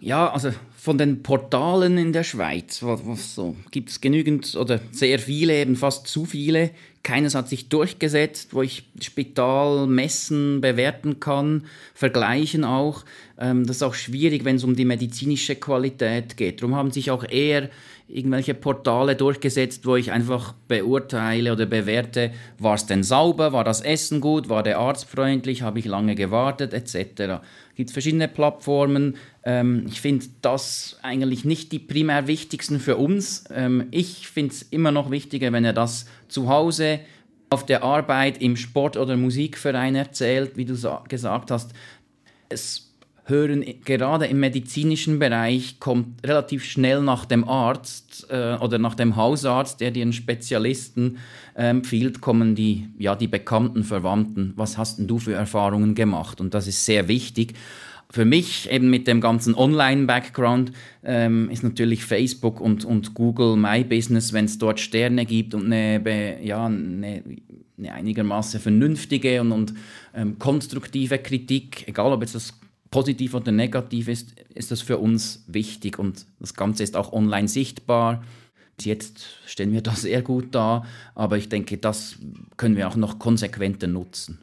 Ja, 0.00 0.32
also 0.32 0.50
von 0.76 0.96
den 0.96 1.22
Portalen 1.22 1.98
in 1.98 2.14
der 2.14 2.24
Schweiz, 2.24 2.78
so, 2.78 3.56
gibt 3.70 3.90
es 3.90 4.00
genügend 4.00 4.56
oder 4.56 4.80
sehr 4.90 5.18
viele, 5.18 5.60
eben 5.60 5.76
fast 5.76 6.08
zu 6.08 6.24
viele. 6.24 6.70
Keines 7.02 7.34
hat 7.34 7.48
sich 7.48 7.68
durchgesetzt, 7.68 8.54
wo 8.54 8.62
ich 8.62 8.84
Spital 9.00 9.86
messen, 9.86 10.60
bewerten 10.60 11.20
kann, 11.20 11.66
vergleichen 11.94 12.64
auch. 12.64 13.04
Ähm, 13.38 13.66
das 13.66 13.76
ist 13.76 13.82
auch 13.82 13.94
schwierig, 13.94 14.44
wenn 14.44 14.56
es 14.56 14.64
um 14.64 14.74
die 14.74 14.84
medizinische 14.84 15.54
Qualität 15.54 16.36
geht. 16.36 16.62
Darum 16.62 16.74
haben 16.74 16.90
sich 16.90 17.10
auch 17.10 17.22
eher 17.22 17.70
irgendwelche 18.08 18.54
Portale 18.54 19.16
durchgesetzt, 19.16 19.86
wo 19.86 19.96
ich 19.96 20.12
einfach 20.12 20.54
beurteile 20.68 21.52
oder 21.52 21.66
bewerte, 21.66 22.32
war 22.58 22.74
es 22.74 22.86
denn 22.86 23.02
sauber, 23.02 23.52
war 23.52 23.64
das 23.64 23.80
Essen 23.80 24.20
gut, 24.20 24.48
war 24.48 24.62
der 24.62 24.78
Arzt 24.78 25.06
freundlich, 25.06 25.62
habe 25.62 25.78
ich 25.78 25.84
lange 25.84 26.14
gewartet, 26.14 26.74
etc. 26.74 27.42
Es 27.70 27.76
gibt 27.76 27.90
verschiedene 27.90 28.28
Plattformen. 28.28 29.16
Ähm, 29.44 29.86
ich 29.88 30.00
finde 30.00 30.26
das 30.42 30.98
eigentlich 31.02 31.44
nicht 31.44 31.72
die 31.72 31.78
primär 31.78 32.26
wichtigsten 32.26 32.80
für 32.80 32.96
uns. 32.96 33.44
Ähm, 33.52 33.86
ich 33.90 34.28
finde 34.28 34.52
es 34.52 34.62
immer 34.62 34.92
noch 34.92 35.10
wichtiger, 35.10 35.52
wenn 35.52 35.64
er 35.64 35.72
das 35.72 36.06
zu 36.28 36.48
Hause 36.48 37.00
auf 37.50 37.66
der 37.66 37.82
Arbeit 37.82 38.40
im 38.40 38.56
Sport- 38.56 38.96
oder 38.96 39.16
Musikverein 39.16 39.94
erzählt, 39.94 40.56
wie 40.56 40.64
du 40.64 40.74
gesagt 41.08 41.50
hast. 41.50 41.72
Es 42.48 42.91
hören, 43.24 43.64
gerade 43.84 44.26
im 44.26 44.40
medizinischen 44.40 45.18
Bereich 45.18 45.78
kommt 45.78 46.26
relativ 46.26 46.64
schnell 46.64 47.02
nach 47.02 47.24
dem 47.24 47.48
Arzt 47.48 48.26
äh, 48.30 48.56
oder 48.60 48.78
nach 48.78 48.94
dem 48.94 49.16
Hausarzt, 49.16 49.80
der 49.80 49.92
dir 49.92 50.02
einen 50.02 50.12
Spezialisten 50.12 51.18
äh, 51.54 51.68
empfiehlt, 51.68 52.20
kommen 52.20 52.54
die, 52.54 52.88
ja, 52.98 53.14
die 53.14 53.28
bekannten 53.28 53.84
Verwandten. 53.84 54.52
Was 54.56 54.76
hast 54.76 54.98
denn 54.98 55.06
du 55.06 55.18
für 55.18 55.34
Erfahrungen 55.34 55.94
gemacht? 55.94 56.40
Und 56.40 56.54
das 56.54 56.66
ist 56.66 56.84
sehr 56.84 57.08
wichtig. 57.08 57.54
Für 58.10 58.26
mich 58.26 58.70
eben 58.70 58.90
mit 58.90 59.06
dem 59.06 59.22
ganzen 59.22 59.54
Online-Background 59.54 60.72
ähm, 61.02 61.48
ist 61.48 61.62
natürlich 61.62 62.04
Facebook 62.04 62.60
und, 62.60 62.84
und 62.84 63.14
Google 63.14 63.56
My 63.56 63.84
Business, 63.84 64.34
wenn 64.34 64.44
es 64.44 64.58
dort 64.58 64.80
Sterne 64.80 65.24
gibt 65.24 65.54
und 65.54 65.72
eine, 65.72 66.44
ja, 66.44 66.66
eine, 66.66 67.22
eine 67.78 67.92
einigermaßen 67.92 68.60
vernünftige 68.60 69.40
und, 69.40 69.52
und 69.52 69.74
ähm, 70.14 70.38
konstruktive 70.38 71.18
Kritik, 71.20 71.88
egal 71.88 72.12
ob 72.12 72.20
jetzt 72.20 72.34
das 72.34 72.52
positiv 72.92 73.34
oder 73.34 73.50
negativ 73.50 74.06
ist, 74.06 74.38
ist 74.54 74.70
das 74.70 74.82
für 74.82 74.98
uns 74.98 75.42
wichtig 75.48 75.98
und 75.98 76.26
das 76.38 76.54
Ganze 76.54 76.84
ist 76.84 76.96
auch 76.96 77.12
online 77.12 77.48
sichtbar. 77.48 78.22
Jetzt 78.80 79.24
stellen 79.46 79.72
wir 79.72 79.80
da 79.80 79.92
sehr 79.96 80.22
gut 80.22 80.54
da, 80.54 80.84
aber 81.16 81.38
ich 81.38 81.48
denke, 81.48 81.78
das 81.78 82.18
können 82.56 82.76
wir 82.76 82.86
auch 82.86 82.96
noch 82.96 83.18
konsequenter 83.18 83.88
nutzen. 83.88 84.38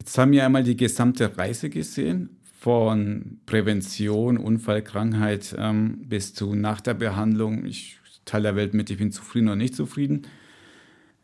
Jetzt 0.00 0.18
haben 0.18 0.32
wir 0.32 0.44
einmal 0.44 0.64
die 0.64 0.76
gesamte 0.76 1.38
Reise 1.38 1.70
gesehen, 1.70 2.36
von 2.58 3.38
Prävention, 3.46 4.38
Unfall, 4.38 4.82
Krankheit 4.82 5.54
ähm, 5.56 5.98
bis 6.08 6.34
zu 6.34 6.54
nach 6.54 6.80
der 6.80 6.94
Behandlung. 6.94 7.64
Ich 7.64 7.98
teile 8.24 8.44
der 8.44 8.56
Welt 8.56 8.74
mit, 8.74 8.90
ich 8.90 8.98
bin 8.98 9.12
zufrieden 9.12 9.46
oder 9.48 9.56
nicht 9.56 9.76
zufrieden. 9.76 10.22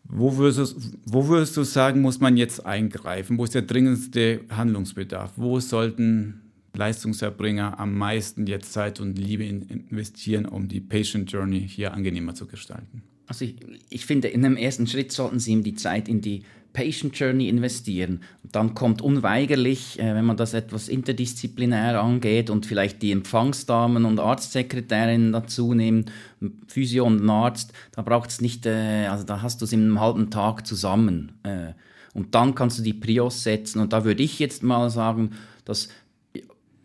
Wo 0.05 0.37
würdest, 0.37 0.77
wo 1.05 1.27
würdest 1.27 1.57
du 1.57 1.65
sagen, 1.65 2.01
muss 2.01 2.21
man 2.21 2.37
jetzt 2.37 2.65
eingreifen? 2.65 3.39
Wo 3.39 3.45
ist 3.45 3.55
der 3.55 3.63
dringendste 3.63 4.43
Handlungsbedarf? 4.51 5.33
Wo 5.37 5.59
sollten 5.59 6.42
Leistungserbringer 6.75 7.79
am 7.79 7.97
meisten 7.97 8.47
jetzt 8.47 8.73
Zeit 8.73 9.01
und 9.01 9.19
Liebe 9.19 9.45
investieren, 9.45 10.47
um 10.47 10.69
die 10.69 10.81
Patient 10.81 11.31
Journey 11.31 11.69
hier 11.69 11.93
angenehmer 11.93 12.35
zu 12.35 12.47
gestalten? 12.47 13.03
Also 13.27 13.45
ich, 13.45 13.57
ich 13.89 14.07
finde, 14.07 14.29
in 14.29 14.45
einem 14.45 14.57
ersten 14.57 14.87
Schritt 14.87 15.13
sollten 15.13 15.39
Sie 15.39 15.53
ihm 15.53 15.63
die 15.63 15.75
Zeit 15.75 16.09
in 16.09 16.21
die 16.21 16.43
Patient 16.73 17.19
Journey 17.19 17.49
investieren. 17.49 18.21
Und 18.43 18.55
dann 18.55 18.75
kommt 18.75 19.03
unweigerlich, 19.03 19.99
äh, 19.99 20.15
wenn 20.15 20.25
man 20.25 20.37
das 20.37 20.55
etwas 20.55 20.89
interdisziplinär 20.89 22.01
angeht 22.01 22.51
und 22.51 22.67
vielleicht 22.67 23.03
die 23.03 23.13
Empfangsdamen 23.13 24.05
und 24.05 24.19
Arztsekretärinnen 24.19 25.33
dazu 25.33 25.75
nehmen, 25.75 26.07
Physio 26.67 27.05
und 27.05 27.29
Arzt, 27.29 27.73
da 27.93 28.03
braucht 28.03 28.31
es 28.31 28.41
nicht, 28.41 28.67
äh, 28.67 29.07
also 29.07 29.25
da 29.25 29.43
hast 29.43 29.61
du 29.61 29.65
es 29.65 29.73
in 29.73 29.81
einem 29.81 30.01
halben 30.01 30.31
Tag 30.31 30.67
zusammen. 30.67 31.33
Äh, 31.43 31.73
und 32.15 32.35
dann 32.35 32.55
kannst 32.55 32.79
du 32.79 32.83
die 32.83 32.95
Prios 32.95 33.43
setzen. 33.43 33.81
Und 33.81 33.93
da 33.93 34.05
würde 34.05 34.23
ich 34.23 34.39
jetzt 34.39 34.63
mal 34.63 34.91
sagen, 34.91 35.31
dass 35.65 35.89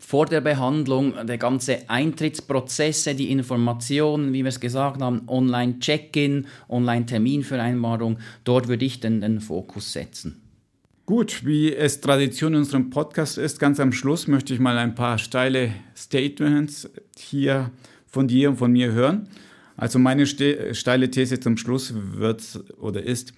vor 0.07 0.25
der 0.25 0.39
Behandlung, 0.39 1.15
der 1.27 1.37
ganze 1.37 1.89
Eintrittsprozesse, 1.89 3.13
die 3.13 3.29
Informationen, 3.29 4.31
wie 4.31 4.45
wir 4.45 4.47
es 4.47 4.61
gesagt 4.61 5.01
haben, 5.01 5.23
Online-Check-in, 5.27 6.45
Online-Terminvereinbarung, 6.69 8.17
dort 8.45 8.69
würde 8.69 8.85
ich 8.85 9.01
den, 9.01 9.19
den 9.19 9.41
Fokus 9.41 9.91
setzen. 9.91 10.41
Gut, 11.05 11.45
wie 11.45 11.75
es 11.75 11.99
Tradition 11.99 12.53
in 12.53 12.59
unserem 12.59 12.89
Podcast 12.89 13.37
ist, 13.37 13.59
ganz 13.59 13.81
am 13.81 13.91
Schluss 13.91 14.29
möchte 14.29 14.53
ich 14.53 14.61
mal 14.61 14.77
ein 14.77 14.95
paar 14.95 15.17
steile 15.17 15.73
Statements 15.93 16.89
hier 17.17 17.71
von 18.05 18.29
dir 18.29 18.51
und 18.51 18.55
von 18.55 18.71
mir 18.71 18.93
hören. 18.93 19.27
Also 19.75 19.99
meine 19.99 20.25
steile 20.25 21.11
These 21.11 21.41
zum 21.41 21.57
Schluss 21.57 21.93
wird 21.93 22.63
oder 22.79 23.03
ist, 23.03 23.33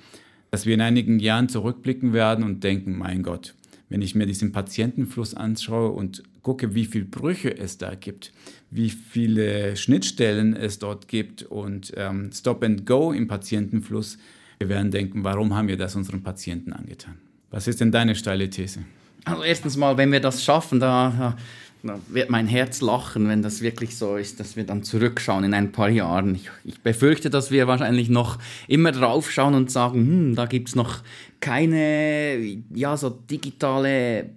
dass 0.51 0.67
wir 0.67 0.75
in 0.75 0.81
einigen 0.81 1.17
Jahren 1.17 1.49
zurückblicken 1.49 2.13
werden 2.13 2.43
und 2.43 2.63
denken, 2.63 2.95
mein 2.95 3.23
Gott, 3.23 3.55
wenn 3.89 4.03
ich 4.03 4.13
mir 4.13 4.27
diesen 4.27 4.51
Patientenfluss 4.51 5.33
anschaue 5.33 5.89
und 5.89 6.21
gucke, 6.43 6.73
wie 6.75 6.85
viele 6.85 7.05
Brüche 7.05 7.57
es 7.57 7.77
da 7.77 7.95
gibt, 7.95 8.31
wie 8.71 8.89
viele 8.89 9.75
Schnittstellen 9.75 10.55
es 10.55 10.79
dort 10.79 11.07
gibt 11.07 11.43
und 11.43 11.93
ähm, 11.97 12.31
Stop 12.33 12.63
and 12.63 12.85
Go 12.85 13.11
im 13.11 13.27
Patientenfluss, 13.27 14.17
wir 14.59 14.69
werden 14.69 14.91
denken, 14.91 15.23
warum 15.23 15.55
haben 15.55 15.67
wir 15.67 15.77
das 15.77 15.95
unseren 15.95 16.21
Patienten 16.21 16.73
angetan? 16.73 17.15
Was 17.49 17.67
ist 17.67 17.79
denn 17.79 17.91
deine 17.91 18.13
steile 18.15 18.49
These? 18.49 18.81
Also 19.25 19.43
erstens 19.43 19.77
mal, 19.77 19.97
wenn 19.97 20.11
wir 20.11 20.19
das 20.19 20.43
schaffen, 20.43 20.79
da, 20.79 21.37
da 21.83 21.99
wird 22.09 22.29
mein 22.29 22.47
Herz 22.47 22.81
lachen, 22.81 23.27
wenn 23.27 23.41
das 23.41 23.61
wirklich 23.61 23.97
so 23.97 24.17
ist, 24.17 24.39
dass 24.39 24.55
wir 24.55 24.65
dann 24.65 24.83
zurückschauen 24.83 25.45
in 25.45 25.53
ein 25.53 25.71
paar 25.71 25.89
Jahren. 25.89 26.35
Ich, 26.35 26.49
ich 26.65 26.81
befürchte, 26.81 27.29
dass 27.29 27.51
wir 27.51 27.67
wahrscheinlich 27.67 28.09
noch 28.09 28.37
immer 28.67 28.91
draufschauen 28.91 29.55
und 29.55 29.71
sagen, 29.71 29.99
hm, 29.99 30.35
da 30.35 30.45
gibt 30.45 30.69
es 30.69 30.75
noch 30.75 31.03
keine 31.39 32.37
ja, 32.73 32.97
so 32.97 33.09
digitale 33.09 34.29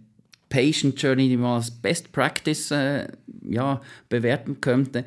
Patient 0.53 1.01
Journey, 1.01 1.31
die 1.31 1.39
man 1.39 1.57
als 1.57 1.71
Best 1.71 2.13
Practice 2.13 2.71
äh, 2.71 3.09
ja, 3.49 3.81
bewerten 4.11 4.61
könnte. 4.61 5.05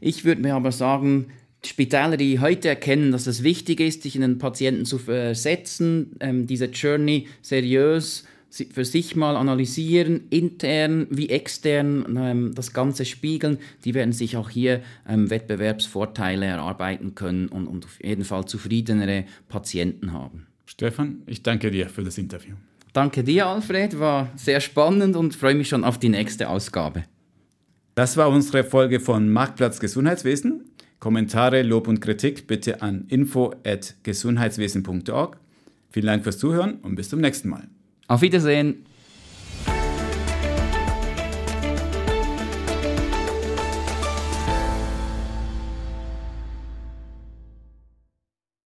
Ich 0.00 0.24
würde 0.24 0.40
mir 0.40 0.54
aber 0.54 0.72
sagen, 0.72 1.26
Spitäler, 1.62 2.16
die 2.16 2.40
heute 2.40 2.68
erkennen, 2.68 3.12
dass 3.12 3.26
es 3.26 3.42
wichtig 3.42 3.80
ist, 3.80 4.02
sich 4.02 4.14
in 4.14 4.22
den 4.22 4.38
Patienten 4.38 4.86
zu 4.86 4.98
versetzen, 4.98 6.16
ähm, 6.20 6.46
diese 6.46 6.66
Journey 6.66 7.26
seriös 7.42 8.24
für 8.50 8.86
sich 8.86 9.14
mal 9.14 9.36
analysieren, 9.36 10.22
intern 10.30 11.06
wie 11.10 11.28
extern 11.28 12.16
ähm, 12.16 12.54
das 12.54 12.72
Ganze 12.72 13.04
spiegeln, 13.04 13.58
die 13.84 13.92
werden 13.92 14.12
sich 14.12 14.38
auch 14.38 14.48
hier 14.48 14.80
ähm, 15.06 15.28
Wettbewerbsvorteile 15.28 16.46
erarbeiten 16.46 17.14
können 17.14 17.48
und, 17.48 17.66
und 17.66 17.84
auf 17.84 18.02
jeden 18.02 18.24
Fall 18.24 18.46
zufriedenere 18.46 19.26
Patienten 19.50 20.14
haben. 20.14 20.46
Stefan, 20.64 21.22
ich 21.26 21.42
danke 21.42 21.70
dir 21.70 21.90
für 21.90 22.04
das 22.04 22.16
Interview. 22.16 22.54
Danke 22.98 23.22
dir, 23.22 23.46
Alfred, 23.46 24.00
war 24.00 24.32
sehr 24.34 24.58
spannend 24.58 25.14
und 25.14 25.36
freue 25.36 25.54
mich 25.54 25.68
schon 25.68 25.84
auf 25.84 25.98
die 25.98 26.08
nächste 26.08 26.48
Ausgabe. 26.48 27.04
Das 27.94 28.16
war 28.16 28.28
unsere 28.28 28.64
Folge 28.64 28.98
von 28.98 29.30
Marktplatz 29.30 29.78
Gesundheitswesen. 29.78 30.64
Kommentare, 30.98 31.62
Lob 31.62 31.86
und 31.86 32.00
Kritik 32.00 32.48
bitte 32.48 32.82
an 32.82 33.04
info@gesundheitswesen.org. 33.06 35.36
Vielen 35.90 36.06
Dank 36.06 36.24
fürs 36.24 36.38
Zuhören 36.38 36.80
und 36.82 36.96
bis 36.96 37.08
zum 37.08 37.20
nächsten 37.20 37.50
Mal. 37.50 37.68
Auf 38.08 38.20
Wiedersehen. 38.20 38.84